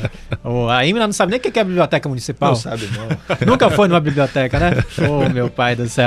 A 0.70 0.86
Imna 0.86 1.06
não 1.06 1.12
sabe 1.12 1.30
nem 1.30 1.38
o 1.40 1.42
que 1.42 1.58
é 1.58 1.62
a 1.62 1.64
biblioteca 1.64 2.08
municipal. 2.08 2.50
Não 2.50 2.56
sabe 2.56 2.88
não. 2.96 3.46
Nunca 3.46 3.70
foi 3.70 3.88
numa 3.88 4.00
biblioteca, 4.00 4.58
né? 4.58 4.72
Oh, 5.08 5.28
meu 5.28 5.48
pai 5.48 5.74
do 5.74 5.88
céu. 5.88 6.03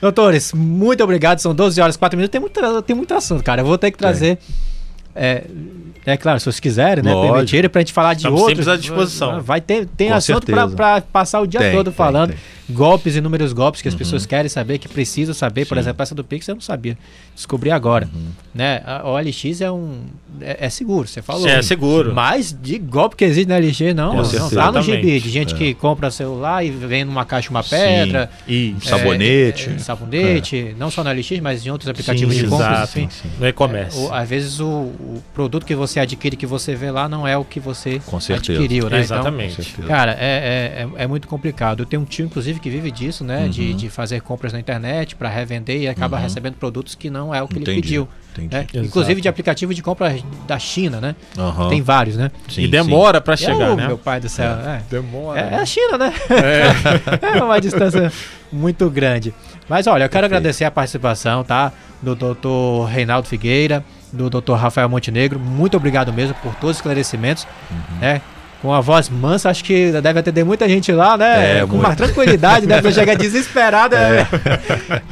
Doutores, 0.00 0.52
muito 0.52 1.02
obrigado. 1.04 1.38
São 1.38 1.54
12 1.54 1.80
horas 1.80 1.94
e 1.94 1.98
4 1.98 2.16
minutos. 2.16 2.32
Tem 2.32 2.40
muito, 2.40 2.82
tem 2.82 2.96
muito 2.96 3.14
assunto, 3.14 3.44
cara. 3.44 3.60
Eu 3.60 3.66
vou 3.66 3.78
ter 3.78 3.90
que 3.92 3.98
trazer. 3.98 4.32
É, 4.32 4.71
é 5.14 6.16
claro, 6.16 6.38
se 6.40 6.44
vocês 6.44 6.58
quiserem, 6.58 7.02
né? 7.04 7.12
Lógico. 7.12 7.32
Permitirem 7.34 7.70
pra 7.70 7.80
gente 7.80 7.92
falar 7.92 8.14
de 8.14 8.20
Estamos 8.20 8.40
outros. 8.40 8.66
à 8.68 8.76
disposição. 8.76 9.40
Vai 9.40 9.60
ter 9.60 9.86
tem 9.86 10.08
Com 10.08 10.14
assunto 10.14 10.46
pra, 10.46 10.66
pra 10.68 11.00
passar 11.00 11.40
o 11.40 11.46
dia 11.46 11.60
Tem, 11.60 11.72
todo 11.72 11.86
tem, 11.86 11.94
falando. 11.94 12.30
tem. 12.30 12.38
Golpes, 12.70 13.16
inúmeros 13.16 13.52
golpes 13.52 13.82
que 13.82 13.88
as 13.88 13.94
pessoas 13.94 14.24
querem 14.24 14.48
saber, 14.48 14.78
que 14.78 14.88
precisam 14.88 15.34
saber. 15.34 15.66
Por 15.66 15.74
Sim. 15.74 15.80
exemplo, 15.80 16.02
essa 16.02 16.14
do 16.14 16.24
Pix 16.24 16.48
eu 16.48 16.54
não 16.54 16.62
sabia. 16.62 16.96
Descobri 17.34 17.70
agora. 17.70 18.08
Uhum. 18.14 18.28
Né? 18.54 18.80
A 18.86 19.06
OLX 19.10 19.60
é 19.60 19.70
um. 19.70 20.04
É, 20.40 20.66
é 20.66 20.70
seguro, 20.70 21.06
você 21.06 21.20
falou. 21.20 21.46
É 21.46 21.60
seguro. 21.60 22.14
Mas 22.14 22.56
de 22.58 22.78
golpe 22.78 23.16
que 23.16 23.24
existe 23.24 23.48
na 23.48 23.58
LX, 23.58 23.94
não. 23.94 24.24
Certeza. 24.24 24.56
tá 24.56 24.72
no 24.72 24.80
gibi. 24.80 25.20
De 25.20 25.28
gente 25.28 25.54
que 25.54 25.74
compra 25.74 26.10
celular 26.10 26.64
e 26.64 26.70
vem 26.70 27.04
numa 27.04 27.24
caixa 27.26 27.50
uma 27.50 27.62
pedra. 27.62 28.30
E 28.48 28.74
Um 28.76 28.80
sabonete. 28.80 29.68
É, 29.68 29.74
é, 29.74 29.78
sabonete, 29.78 30.76
não 30.78 30.90
só 30.90 31.04
na 31.04 31.12
LX, 31.12 31.40
mas 31.42 31.66
em 31.66 31.70
outros 31.70 31.90
aplicativos 31.90 32.34
Sim, 32.34 32.44
de 32.44 32.48
compras, 32.48 32.78
exato. 32.78 33.00
enfim. 33.00 33.28
no 33.38 33.46
e-commerce. 33.46 34.08
Às 34.10 34.28
vezes 34.28 34.60
o, 34.60 34.90
o 35.02 35.22
produto 35.34 35.66
que 35.66 35.74
você 35.74 36.00
adquire, 36.00 36.36
que 36.36 36.46
você 36.46 36.74
vê 36.74 36.90
lá, 36.90 37.08
não 37.08 37.26
é 37.26 37.36
o 37.36 37.44
que 37.44 37.58
você 37.60 38.00
Com 38.06 38.20
certeza. 38.20 38.58
adquiriu, 38.58 38.88
né? 38.88 39.00
Exatamente. 39.00 39.56
Com 39.56 39.62
certeza. 39.62 39.78
Então, 39.82 39.88
cara, 39.96 40.12
é, 40.12 40.16
é, 40.24 40.88
é, 41.00 41.04
é 41.04 41.06
muito 41.06 41.26
complicado. 41.28 41.80
Eu 41.82 41.86
tenho 41.86 42.02
um 42.02 42.04
tio, 42.04 42.24
inclusive, 42.24 42.60
que 42.60 42.70
vive 42.70 42.90
disso, 42.90 43.24
né? 43.24 43.48
De, 43.48 43.70
Uhum. 43.70 43.76
de 43.76 43.88
fazer 43.90 44.20
compras 44.22 44.52
na 44.52 44.60
internet 44.60 45.14
para 45.16 45.28
revender 45.28 45.80
e 45.82 45.88
acaba 45.88 46.16
Uhum. 46.16 46.22
recebendo 46.22 46.54
produtos 46.54 46.94
que 46.94 47.10
não 47.10 47.34
é 47.34 47.42
o 47.42 47.48
que 47.48 47.54
ele 47.54 47.62
Entendi, 47.62 47.80
pediu. 47.82 48.08
entendi. 48.32 48.54
né? 48.54 48.66
Inclusive 48.84 49.20
de 49.20 49.28
aplicativo 49.28 49.74
de 49.74 49.82
compra 49.82 50.16
da 50.46 50.58
China, 50.58 51.00
né? 51.00 51.14
Aham. 51.36 51.68
Tem 51.68 51.82
vários, 51.82 52.16
né? 52.16 52.30
Sim, 52.48 52.62
e 52.62 52.68
demora 52.68 53.20
pra 53.20 53.34
É, 53.34 53.36
chegar, 53.36 53.76
né? 53.76 53.86
Meu 53.86 53.98
pai 53.98 54.20
do 54.20 54.28
céu. 54.28 54.50
É. 54.52 54.82
Demora. 54.90 55.40
É, 55.40 55.54
é 55.54 55.56
a 55.58 55.66
China, 55.66 55.98
né? 55.98 56.12
É. 57.22 57.42
uma 57.42 57.60
distância 57.60 58.12
muito 58.52 58.88
grande. 58.90 59.34
Mas 59.68 59.86
olha, 59.86 60.04
eu 60.04 60.08
quero 60.08 60.22
Perfeito. 60.22 60.34
agradecer 60.36 60.64
a 60.64 60.70
participação, 60.70 61.44
tá? 61.44 61.72
Do 62.00 62.14
doutor 62.14 62.86
Reinaldo 62.86 63.28
Figueira, 63.28 63.84
do 64.12 64.28
doutor 64.28 64.56
Rafael 64.58 64.88
Montenegro. 64.88 65.38
Muito 65.40 65.76
obrigado 65.76 66.12
mesmo 66.12 66.34
por 66.42 66.54
todos 66.56 66.70
os 66.72 66.76
esclarecimentos, 66.76 67.46
Uhum. 67.70 67.98
né? 68.00 68.20
Com 68.60 68.72
a 68.72 68.80
voz 68.80 69.08
mansa, 69.08 69.50
acho 69.50 69.64
que 69.64 69.90
deve 69.90 70.20
atender 70.20 70.44
muita 70.44 70.68
gente 70.68 70.92
lá, 70.92 71.16
né? 71.18 71.58
É, 71.58 71.60
com 71.62 71.72
muito. 71.74 71.84
uma 71.84 71.96
tranquilidade, 71.96 72.64
deve 72.68 72.92
chegar 72.92 73.16
desesperada. 73.16 73.96
né? 73.98 74.28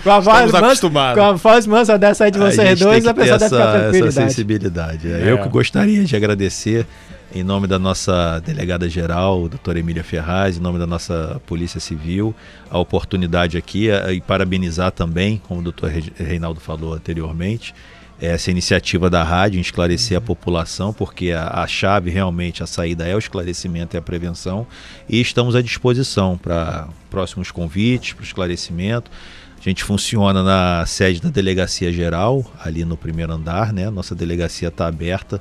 Com 0.05 0.11
a 0.12 0.20
voz 0.20 0.53
mansa, 0.53 0.88
com 0.88 1.20
a 1.22 1.32
voz 1.32 1.66
mansa 1.66 1.98
dessa 1.98 2.26
aí 2.26 2.30
de 2.30 2.38
vocês 2.38 2.78
dois, 2.78 3.05
a 3.07 3.12
pessoa 3.12 3.38
deve 3.38 3.51
ficar 3.51 3.57
essa, 3.57 3.72
essa 3.72 3.78
tranquilidade. 3.80 4.14
sensibilidade. 4.14 5.12
É, 5.12 5.22
É. 5.28 5.32
Eu 5.32 5.38
que 5.38 5.48
gostaria 5.48 6.05
de 6.05 6.14
agradecer 6.14 6.86
em 7.34 7.42
nome 7.42 7.66
da 7.66 7.76
nossa 7.78 8.40
delegada 8.44 8.88
geral, 8.88 9.48
doutora 9.48 9.80
Emília 9.80 10.05
Ferraz, 10.05 10.57
em 10.57 10.61
nome 10.61 10.78
da 10.78 10.86
nossa 10.86 11.40
Polícia 11.46 11.80
Civil, 11.80 12.32
a 12.70 12.78
oportunidade 12.78 13.57
aqui 13.59 13.90
a- 13.90 14.12
e 14.12 14.20
parabenizar 14.20 14.92
também, 14.92 15.40
como 15.48 15.59
o 15.61 15.62
doutor 15.64 15.90
Re- 15.90 16.12
Reinaldo 16.18 16.61
falou 16.61 16.94
anteriormente, 16.94 17.74
essa 18.21 18.51
iniciativa 18.51 19.09
da 19.09 19.23
rádio 19.23 19.59
em 19.59 19.61
esclarecer 19.61 20.18
a 20.18 20.21
população, 20.21 20.93
porque 20.93 21.33
a, 21.33 21.62
a 21.62 21.66
chave 21.66 22.11
realmente, 22.11 22.62
a 22.62 22.66
saída 22.66 23.07
é 23.07 23.14
o 23.14 23.18
esclarecimento 23.18 23.97
e 23.97 23.99
a 23.99 24.03
prevenção, 24.03 24.66
e 25.09 25.21
estamos 25.21 25.57
à 25.57 25.62
disposição 25.62 26.37
para 26.37 26.89
próximos 27.09 27.51
convites, 27.51 28.12
para 28.12 28.25
esclarecimento. 28.25 29.11
A 29.59 29.62
gente 29.62 29.85
funciona 29.85 30.43
na 30.43 30.87
sede 30.87 31.21
da 31.21 31.29
Delegacia 31.29 31.93
Geral, 31.93 32.45
ali 32.62 32.85
no 32.85 32.97
primeiro 32.97 33.33
andar, 33.33 33.73
né? 33.73 33.91
Nossa 33.91 34.14
delegacia 34.14 34.68
está 34.68 34.87
aberta 34.87 35.41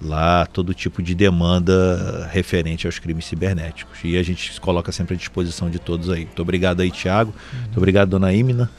lá, 0.00 0.46
todo 0.46 0.72
tipo 0.72 1.02
de 1.02 1.14
demanda 1.14 2.28
referente 2.32 2.86
aos 2.86 2.98
crimes 2.98 3.26
cibernéticos. 3.26 3.98
E 4.02 4.16
a 4.16 4.22
gente 4.22 4.54
se 4.54 4.60
coloca 4.60 4.90
sempre 4.92 5.14
à 5.14 5.16
disposição 5.16 5.68
de 5.68 5.78
todos 5.78 6.08
aí. 6.08 6.24
Muito 6.24 6.40
obrigado 6.40 6.80
aí, 6.80 6.90
Tiago. 6.90 7.34
Muito 7.52 7.76
obrigado, 7.76 8.08
dona 8.08 8.32
Imna. 8.32 8.70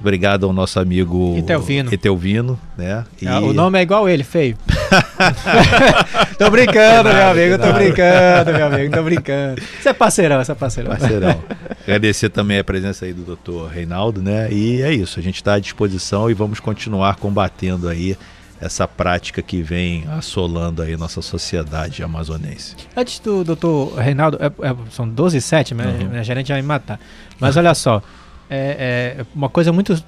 Obrigado 0.00 0.46
ao 0.46 0.52
nosso 0.52 0.80
amigo 0.80 1.36
Etelvino. 1.38 1.92
Etelvino, 1.92 2.58
né? 2.76 3.04
E- 3.20 3.28
Ah, 3.28 3.40
O 3.40 3.52
nome 3.52 3.78
é 3.78 3.82
igual 3.82 4.08
ele, 4.08 4.24
feio. 4.24 4.56
tô 6.38 6.50
brincando, 6.50 7.04
meu 7.10 7.12
nada, 7.18 7.30
amigo, 7.30 7.58
que 7.58 7.64
tô 7.66 7.72
brincando, 7.72 8.52
meu 8.52 8.66
amigo, 8.66 8.94
tô 8.96 9.02
brincando. 9.02 9.62
Você 9.80 9.88
é 9.90 9.92
parceirão, 9.92 10.42
você 10.42 10.52
é 10.52 10.54
parceirão. 10.54 10.90
Parceirão. 10.96 11.42
Agradecer 11.82 12.30
também 12.30 12.58
a 12.58 12.64
presença 12.64 13.04
aí 13.04 13.12
do 13.12 13.22
doutor 13.22 13.68
Reinaldo, 13.70 14.22
né? 14.22 14.50
E 14.50 14.82
é 14.82 14.92
isso, 14.92 15.18
a 15.20 15.22
gente 15.22 15.36
está 15.36 15.54
à 15.54 15.58
disposição 15.58 16.30
e 16.30 16.34
vamos 16.34 16.60
continuar 16.60 17.16
combatendo 17.16 17.88
aí 17.88 18.16
essa 18.60 18.86
prática 18.86 19.40
que 19.40 19.62
vem 19.62 20.04
assolando 20.10 20.82
aí 20.82 20.96
nossa 20.96 21.22
sociedade 21.22 22.02
amazonense. 22.02 22.76
Antes 22.94 23.18
do 23.18 23.42
doutor 23.42 23.96
Reinaldo, 23.96 24.38
é, 24.40 24.46
é, 24.46 24.74
são 24.90 25.08
12 25.08 25.38
e 25.38 25.40
7, 25.40 25.74
minha, 25.74 25.88
uhum. 25.88 26.08
minha 26.10 26.22
gerente 26.24 26.52
vai 26.52 26.60
me 26.60 26.68
matar. 26.68 27.00
Mas 27.38 27.56
olha 27.56 27.74
só, 27.74 28.02
é, 28.50 29.16
é 29.20 29.26
uma 29.34 29.48
coisa 29.48 29.72
muito. 29.72 30.02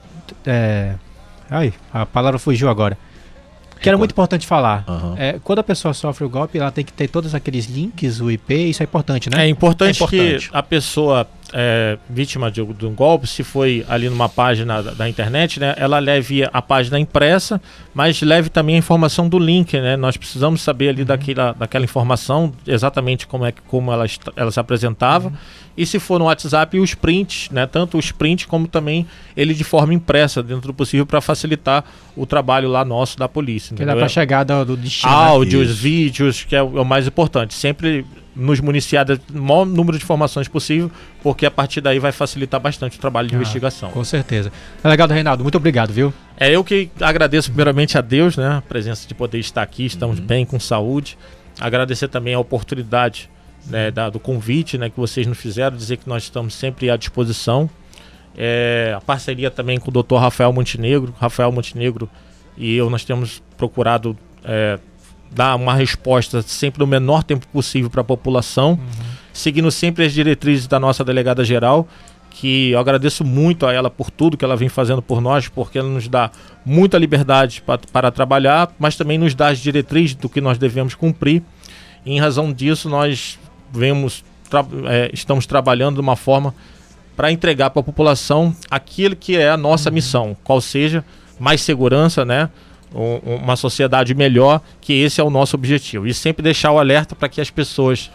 É, 0.44 0.94
ai, 1.48 1.72
a 1.92 2.04
palavra 2.04 2.38
fugiu 2.38 2.68
agora. 2.68 2.98
Que 3.80 3.88
era 3.88 3.98
muito 3.98 4.12
importante 4.12 4.46
falar. 4.46 4.84
Uhum. 4.86 5.14
É, 5.18 5.40
quando 5.42 5.58
a 5.58 5.62
pessoa 5.64 5.92
sofre 5.92 6.24
o 6.24 6.28
golpe, 6.28 6.56
ela 6.56 6.70
tem 6.70 6.84
que 6.84 6.92
ter 6.92 7.08
todos 7.08 7.34
aqueles 7.34 7.66
links, 7.66 8.20
o 8.20 8.30
IP, 8.30 8.54
isso 8.54 8.80
é 8.82 8.84
importante, 8.84 9.28
né? 9.28 9.44
É 9.44 9.48
importante, 9.48 10.00
é 10.00 10.04
importante. 10.04 10.50
que 10.50 10.56
a 10.56 10.62
pessoa 10.62 11.26
é, 11.52 11.98
vítima 12.08 12.50
de, 12.50 12.64
de, 12.64 12.86
um 12.86 12.94
golpe, 12.94 13.26
se 13.26 13.44
foi 13.44 13.84
ali 13.88 14.08
numa 14.08 14.28
página 14.28 14.82
da, 14.82 14.92
da, 14.92 15.08
internet, 15.08 15.60
né, 15.60 15.74
ela 15.76 15.98
leve 15.98 16.48
a 16.50 16.62
página 16.62 16.98
impressa, 16.98 17.60
mas 17.92 18.20
leve 18.22 18.48
também 18.48 18.76
a 18.76 18.78
informação 18.78 19.28
do 19.28 19.38
link, 19.38 19.78
né? 19.78 19.96
Nós 19.96 20.16
precisamos 20.16 20.62
saber 20.62 20.88
ali 20.88 21.02
uhum. 21.02 21.06
daquela, 21.06 21.52
daquela 21.52 21.84
informação, 21.84 22.52
exatamente 22.66 23.26
como 23.26 23.44
é 23.44 23.52
como 23.68 23.92
ela, 23.92 24.06
ela 24.34 24.50
se 24.50 24.58
apresentava. 24.58 25.28
Uhum. 25.28 25.34
E 25.76 25.86
se 25.86 25.98
for 25.98 26.18
no 26.18 26.26
WhatsApp, 26.26 26.78
os 26.78 26.94
prints, 26.94 27.48
né? 27.50 27.66
Tanto 27.66 27.96
os 27.96 28.12
prints 28.12 28.46
como 28.46 28.66
também 28.66 29.06
ele 29.36 29.54
de 29.54 29.64
forma 29.64 29.92
impressa, 29.94 30.42
dentro 30.42 30.68
do 30.68 30.74
possível, 30.74 31.06
para 31.06 31.20
facilitar 31.20 31.84
o 32.16 32.26
trabalho 32.26 32.68
lá 32.68 32.84
nosso 32.84 33.18
da 33.18 33.28
polícia. 33.28 33.74
Que 33.76 33.84
dá 33.84 33.94
para 33.94 34.08
chegar 34.08 34.44
do, 34.44 34.64
do 34.64 34.76
destino. 34.76 35.12
Áudios, 35.12 35.78
vídeos, 35.78 36.44
que 36.44 36.54
é 36.54 36.62
o, 36.62 36.78
é 36.78 36.80
o 36.80 36.84
mais 36.84 37.06
importante. 37.06 37.54
Sempre 37.54 38.04
nos 38.34 38.60
municiar 38.60 39.04
do 39.04 39.20
maior 39.32 39.64
número 39.64 39.98
de 39.98 40.04
informações 40.04 40.48
possível, 40.48 40.90
porque 41.22 41.44
a 41.44 41.50
partir 41.50 41.80
daí 41.80 41.98
vai 41.98 42.12
facilitar 42.12 42.58
bastante 42.60 42.96
o 42.96 43.00
trabalho 43.00 43.28
de 43.28 43.34
ah, 43.34 43.38
investigação. 43.38 43.90
Com 43.90 44.04
certeza. 44.04 44.50
Delegado 44.82 45.10
tá 45.10 45.14
Reinaldo, 45.14 45.42
muito 45.42 45.56
obrigado, 45.56 45.92
viu? 45.92 46.12
É 46.36 46.50
eu 46.50 46.64
que 46.64 46.90
agradeço 47.00 47.50
primeiramente 47.50 47.98
a 47.98 48.00
Deus, 48.00 48.36
né, 48.36 48.56
a 48.56 48.62
presença 48.62 49.06
de 49.06 49.14
poder 49.14 49.38
estar 49.38 49.62
aqui, 49.62 49.84
estamos 49.84 50.18
uhum. 50.18 50.24
bem, 50.24 50.46
com 50.46 50.58
saúde. 50.58 51.18
Agradecer 51.60 52.08
também 52.08 52.34
a 52.34 52.38
oportunidade 52.38 53.28
né, 53.66 53.90
da, 53.90 54.08
do 54.08 54.18
convite 54.18 54.78
né, 54.78 54.88
que 54.88 54.98
vocês 54.98 55.26
nos 55.26 55.38
fizeram, 55.38 55.76
dizer 55.76 55.98
que 55.98 56.08
nós 56.08 56.24
estamos 56.24 56.54
sempre 56.54 56.90
à 56.90 56.96
disposição. 56.96 57.68
É, 58.36 58.94
a 58.96 59.00
parceria 59.00 59.50
também 59.50 59.78
com 59.78 59.90
o 59.90 60.02
Dr. 60.02 60.16
Rafael 60.16 60.52
Montenegro. 60.52 61.14
Rafael 61.20 61.52
Montenegro 61.52 62.08
e 62.56 62.74
eu, 62.74 62.88
nós 62.90 63.04
temos 63.04 63.42
procurado 63.56 64.16
é, 64.44 64.78
dar 65.34 65.56
uma 65.56 65.74
resposta 65.74 66.42
sempre 66.42 66.80
no 66.80 66.86
menor 66.86 67.22
tempo 67.22 67.46
possível 67.48 67.90
para 67.90 68.02
a 68.02 68.04
população, 68.04 68.72
uhum. 68.72 68.78
seguindo 69.32 69.70
sempre 69.70 70.04
as 70.04 70.12
diretrizes 70.12 70.66
da 70.66 70.78
nossa 70.78 71.04
delegada 71.04 71.44
geral, 71.44 71.88
que 72.30 72.70
eu 72.70 72.78
agradeço 72.78 73.24
muito 73.24 73.66
a 73.66 73.72
ela 73.72 73.90
por 73.90 74.10
tudo 74.10 74.36
que 74.36 74.44
ela 74.44 74.56
vem 74.56 74.68
fazendo 74.68 75.02
por 75.02 75.20
nós, 75.20 75.48
porque 75.48 75.78
ela 75.78 75.88
nos 75.88 76.08
dá 76.08 76.30
muita 76.64 76.98
liberdade 76.98 77.62
pra, 77.64 77.78
para 77.78 78.10
trabalhar, 78.10 78.72
mas 78.78 78.96
também 78.96 79.18
nos 79.18 79.34
dá 79.34 79.48
as 79.48 79.58
diretrizes 79.58 80.14
do 80.14 80.28
que 80.28 80.40
nós 80.40 80.58
devemos 80.58 80.94
cumprir. 80.94 81.42
E 82.04 82.12
em 82.12 82.20
razão 82.20 82.52
disso, 82.52 82.88
nós 82.88 83.38
vemos, 83.72 84.24
tra 84.48 84.64
é, 84.86 85.10
estamos 85.12 85.46
trabalhando 85.46 85.96
de 85.96 86.00
uma 86.00 86.16
forma 86.16 86.54
para 87.14 87.30
entregar 87.30 87.70
para 87.70 87.80
a 87.80 87.84
população 87.84 88.56
aquilo 88.70 89.14
que 89.14 89.36
é 89.36 89.50
a 89.50 89.56
nossa 89.56 89.90
uhum. 89.90 89.94
missão, 89.94 90.36
qual 90.42 90.60
seja 90.60 91.04
mais 91.38 91.60
segurança, 91.60 92.24
né? 92.24 92.48
Uma 92.94 93.56
sociedade 93.56 94.14
melhor, 94.14 94.60
que 94.80 94.92
esse 94.92 95.20
é 95.20 95.24
o 95.24 95.30
nosso 95.30 95.56
objetivo. 95.56 96.06
E 96.06 96.14
sempre 96.14 96.42
deixar 96.42 96.72
o 96.72 96.78
alerta 96.78 97.14
para 97.14 97.28
que 97.28 97.40
as 97.40 97.50
pessoas, 97.50 98.10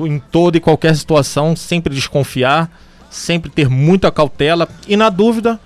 em 0.00 0.18
toda 0.18 0.56
e 0.56 0.60
qualquer 0.60 0.94
situação, 0.94 1.56
sempre 1.56 1.94
desconfiar, 1.94 2.70
sempre 3.10 3.50
ter 3.50 3.68
muita 3.68 4.10
cautela 4.10 4.68
e, 4.88 4.96
na 4.96 5.10
dúvida, 5.10 5.58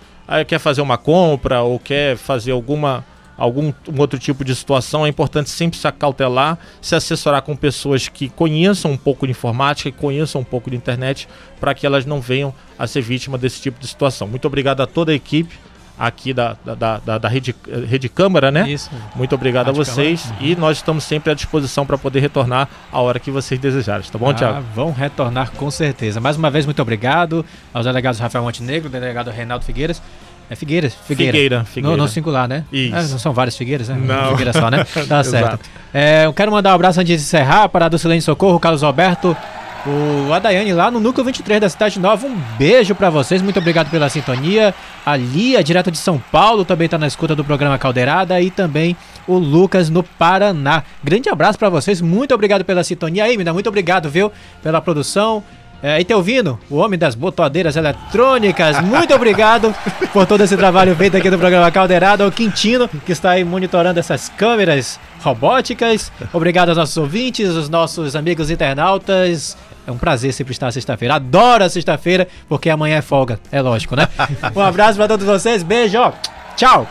quer 0.47 0.59
fazer 0.59 0.81
uma 0.81 0.99
compra 0.99 1.63
ou 1.63 1.79
quer 1.79 2.17
fazer 2.17 2.53
alguma 2.53 3.05
algum 3.39 3.73
um 3.89 4.01
outro 4.01 4.19
tipo 4.19 4.45
de 4.45 4.53
situação, 4.53 5.07
é 5.07 5.09
importante 5.09 5.49
sempre 5.49 5.79
se 5.79 5.87
acautelar, 5.87 6.59
se 6.83 6.97
assessorar 6.97 7.41
com 7.43 7.55
pessoas 7.55 8.09
que 8.09 8.29
conheçam 8.29 8.91
um 8.91 8.97
pouco 8.97 9.27
de 9.27 9.31
informática, 9.31 9.93
conheçam 9.93 10.41
um 10.41 10.45
pouco 10.45 10.69
de 10.69 10.77
internet, 10.77 11.29
para 11.61 11.73
que 11.73 11.87
elas 11.87 12.05
não 12.05 12.21
venham 12.21 12.53
a 12.77 12.85
ser 12.89 13.01
vítima 13.01 13.39
desse 13.39 13.63
tipo 13.63 13.79
de 13.79 13.87
situação. 13.87 14.27
Muito 14.27 14.45
obrigado 14.45 14.81
a 14.81 14.89
toda 14.89 15.13
a 15.13 15.15
equipe 15.15 15.57
aqui 15.99 16.33
da, 16.33 16.57
da, 16.65 16.99
da, 16.99 17.19
da 17.19 17.29
Rede, 17.29 17.55
Rede 17.89 18.09
Câmara, 18.09 18.51
né? 18.51 18.69
Isso. 18.69 18.91
Muito 19.17 19.35
obrigado 19.35 19.67
Rádio 19.67 19.83
a 19.83 19.85
vocês 19.85 20.27
uhum. 20.27 20.47
e 20.47 20.57
nós 20.57 20.79
estamos 20.79 21.05
sempre 21.05 21.33
à 21.33 21.35
disposição 21.35 21.85
para 21.85 21.99
poder 21.99 22.21
retornar 22.21 22.69
a 22.93 23.01
hora 23.01 23.19
que 23.19 23.31
vocês 23.31 23.59
desejarem, 23.61 24.09
tá 24.11 24.19
bom, 24.19 24.31
ah, 24.31 24.35
Tiago? 24.35 24.65
Vão 24.75 24.93
retornar 24.93 25.51
com 25.53 25.71
certeza. 25.71 26.21
Mais 26.21 26.37
uma 26.37 26.51
vez, 26.51 26.65
muito 26.65 26.81
obrigado 26.81 27.45
aos 27.73 27.85
delegados 27.87 28.21
Rafael 28.21 28.45
Montenegro, 28.45 28.89
delegado 28.89 29.31
Reinaldo 29.31 29.65
Figueiras. 29.65 30.01
É 30.51 30.55
Figueiras? 30.57 30.95
Figueira. 30.95 31.33
Figueira, 31.33 31.65
Figueira. 31.65 31.97
No, 31.97 32.03
no 32.05 32.09
singular, 32.09 32.49
né? 32.49 32.65
Isso. 32.73 32.97
É, 32.97 33.03
não 33.03 33.19
são 33.19 33.33
várias 33.35 33.57
Figueiras, 33.57 33.89
né? 33.89 33.97
Não. 33.97 34.31
Figueira 34.31 34.53
só, 34.53 34.71
né? 34.71 34.85
Tá 35.07 35.23
certo. 35.23 35.61
É, 35.93 36.25
eu 36.25 36.33
quero 36.33 36.51
mandar 36.51 36.73
um 36.73 36.75
abraço 36.75 37.01
antes 37.01 37.19
de 37.19 37.23
encerrar 37.23 37.69
para 37.69 37.89
do 37.89 37.99
Silêncio 37.99 38.33
Socorro, 38.33 38.59
Carlos 38.59 38.83
Alberto, 38.83 39.37
o 39.89 40.33
Adaiane 40.33 40.73
lá 40.73 40.91
no 40.91 41.01
núcleo 41.01 41.25
23 41.25 41.61
da 41.61 41.69
Cidade 41.69 41.99
Nova. 41.99 42.27
Um 42.27 42.37
beijo 42.59 42.95
para 42.95 43.09
vocês, 43.09 43.41
muito 43.41 43.59
obrigado 43.59 43.91
pela 43.91 44.09
sintonia. 44.09 44.75
A 45.05 45.17
Lia, 45.17 45.65
direto 45.65 45.91
de 45.91 45.97
São 45.99 46.19
Paulo, 46.31 46.65
também 46.65 46.89
tá 46.89 46.99
na 46.99 47.07
escuta 47.07 47.35
do 47.35 47.45
programa 47.45 47.79
Caldeirada 47.79 48.41
e 48.41 48.51
também 48.51 48.97
o 49.27 49.39
Lucas 49.39 49.89
no 49.89 50.03
Paraná. 50.03 50.83
Grande 51.03 51.31
abraço 51.31 51.59
para 51.59 51.71
vocês, 51.71 52.01
muito 52.01 52.35
obrigado 52.35 52.65
pela 52.65 52.85
sintonia 52.85 53.25
aí, 53.25 53.37
Mina, 53.37 53.53
muito 53.53 53.69
obrigado, 53.69 54.11
viu, 54.11 54.31
pela 54.63 54.81
produção. 54.81 55.43
É, 55.81 56.01
e 56.01 56.05
tá 56.05 56.17
ouvindo? 56.17 56.59
O 56.69 56.77
homem 56.77 56.99
das 56.99 57.15
botoadeiras 57.15 57.77
eletrônicas. 57.77 58.81
Muito 58.83 59.15
obrigado 59.15 59.73
por 60.13 60.27
todo 60.27 60.43
esse 60.43 60.57
trabalho 60.57 60.95
feito 60.97 61.17
aqui 61.17 61.31
do 61.31 61.39
programa 61.39 61.71
Caldeirada. 61.71 62.27
O 62.27 62.33
Quintino, 62.33 62.89
que 62.89 63.13
está 63.13 63.31
aí 63.31 63.45
monitorando 63.45 64.01
essas 64.01 64.29
câmeras 64.29 64.99
robóticas. 65.21 66.11
Obrigado 66.33 66.71
aos 66.71 66.79
nossos 66.79 66.97
ouvintes, 66.97 67.49
os 67.51 67.69
nossos 67.69 68.17
amigos 68.17 68.51
internautas. 68.51 69.57
É 69.89 69.91
um 69.91 69.97
prazer 69.97 70.35
sempre 70.35 70.53
estar 70.53 70.71
sexta-feira. 70.71 71.15
Adoro 71.15 71.65
a 71.65 71.69
sexta-feira, 71.71 72.29
porque 72.47 72.69
amanhã 72.69 72.99
é 72.99 73.01
folga. 73.01 73.41
É 73.51 73.63
lógico, 73.63 73.97
né? 73.97 74.07
Um 74.55 74.61
abraço 74.61 74.99
para 74.99 75.09
todos 75.09 75.25
vocês. 75.25 75.63
Beijo. 75.63 76.13
Tchau. 76.57 76.87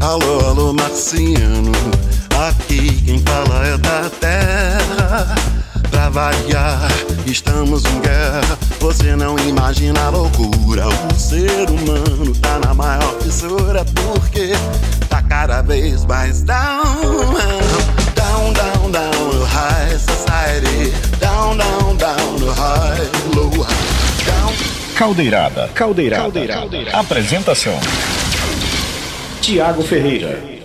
Alô, 0.00 0.40
alô, 0.48 0.72
marciano. 0.72 1.70
Aqui 2.48 3.00
quem 3.04 3.20
fala 3.20 3.64
é 3.64 3.78
da 3.78 4.10
terra 4.10 5.55
pra 5.90 6.08
variar. 6.08 6.88
Estamos 7.26 7.84
em 7.84 8.00
guerra, 8.00 8.58
você 8.80 9.16
não 9.16 9.38
imagina 9.38 10.00
a 10.06 10.10
loucura. 10.10 10.84
O 10.88 11.18
ser 11.18 11.68
humano 11.70 12.34
tá 12.40 12.58
na 12.58 12.74
maior 12.74 13.20
fissura 13.20 13.84
porque 13.84 14.52
tá 15.08 15.22
cada 15.22 15.62
vez 15.62 16.04
mais 16.04 16.42
down. 16.42 16.84
Down, 18.14 18.52
down, 18.52 18.90
down, 18.90 19.32
no 19.32 19.44
high 19.44 19.98
society. 19.98 20.92
Down, 21.20 21.56
down, 21.56 21.96
down, 21.96 22.38
no 22.38 22.52
high, 22.52 23.34
low, 23.34 23.50
down. 23.50 24.52
Caldeirada. 24.96 25.68
Caldeirada. 25.74 26.22
Caldeirada. 26.22 26.60
Caldeirada. 26.60 26.98
Apresentação: 26.98 27.78
Tiago 29.40 29.82
Ferreira. 29.82 30.55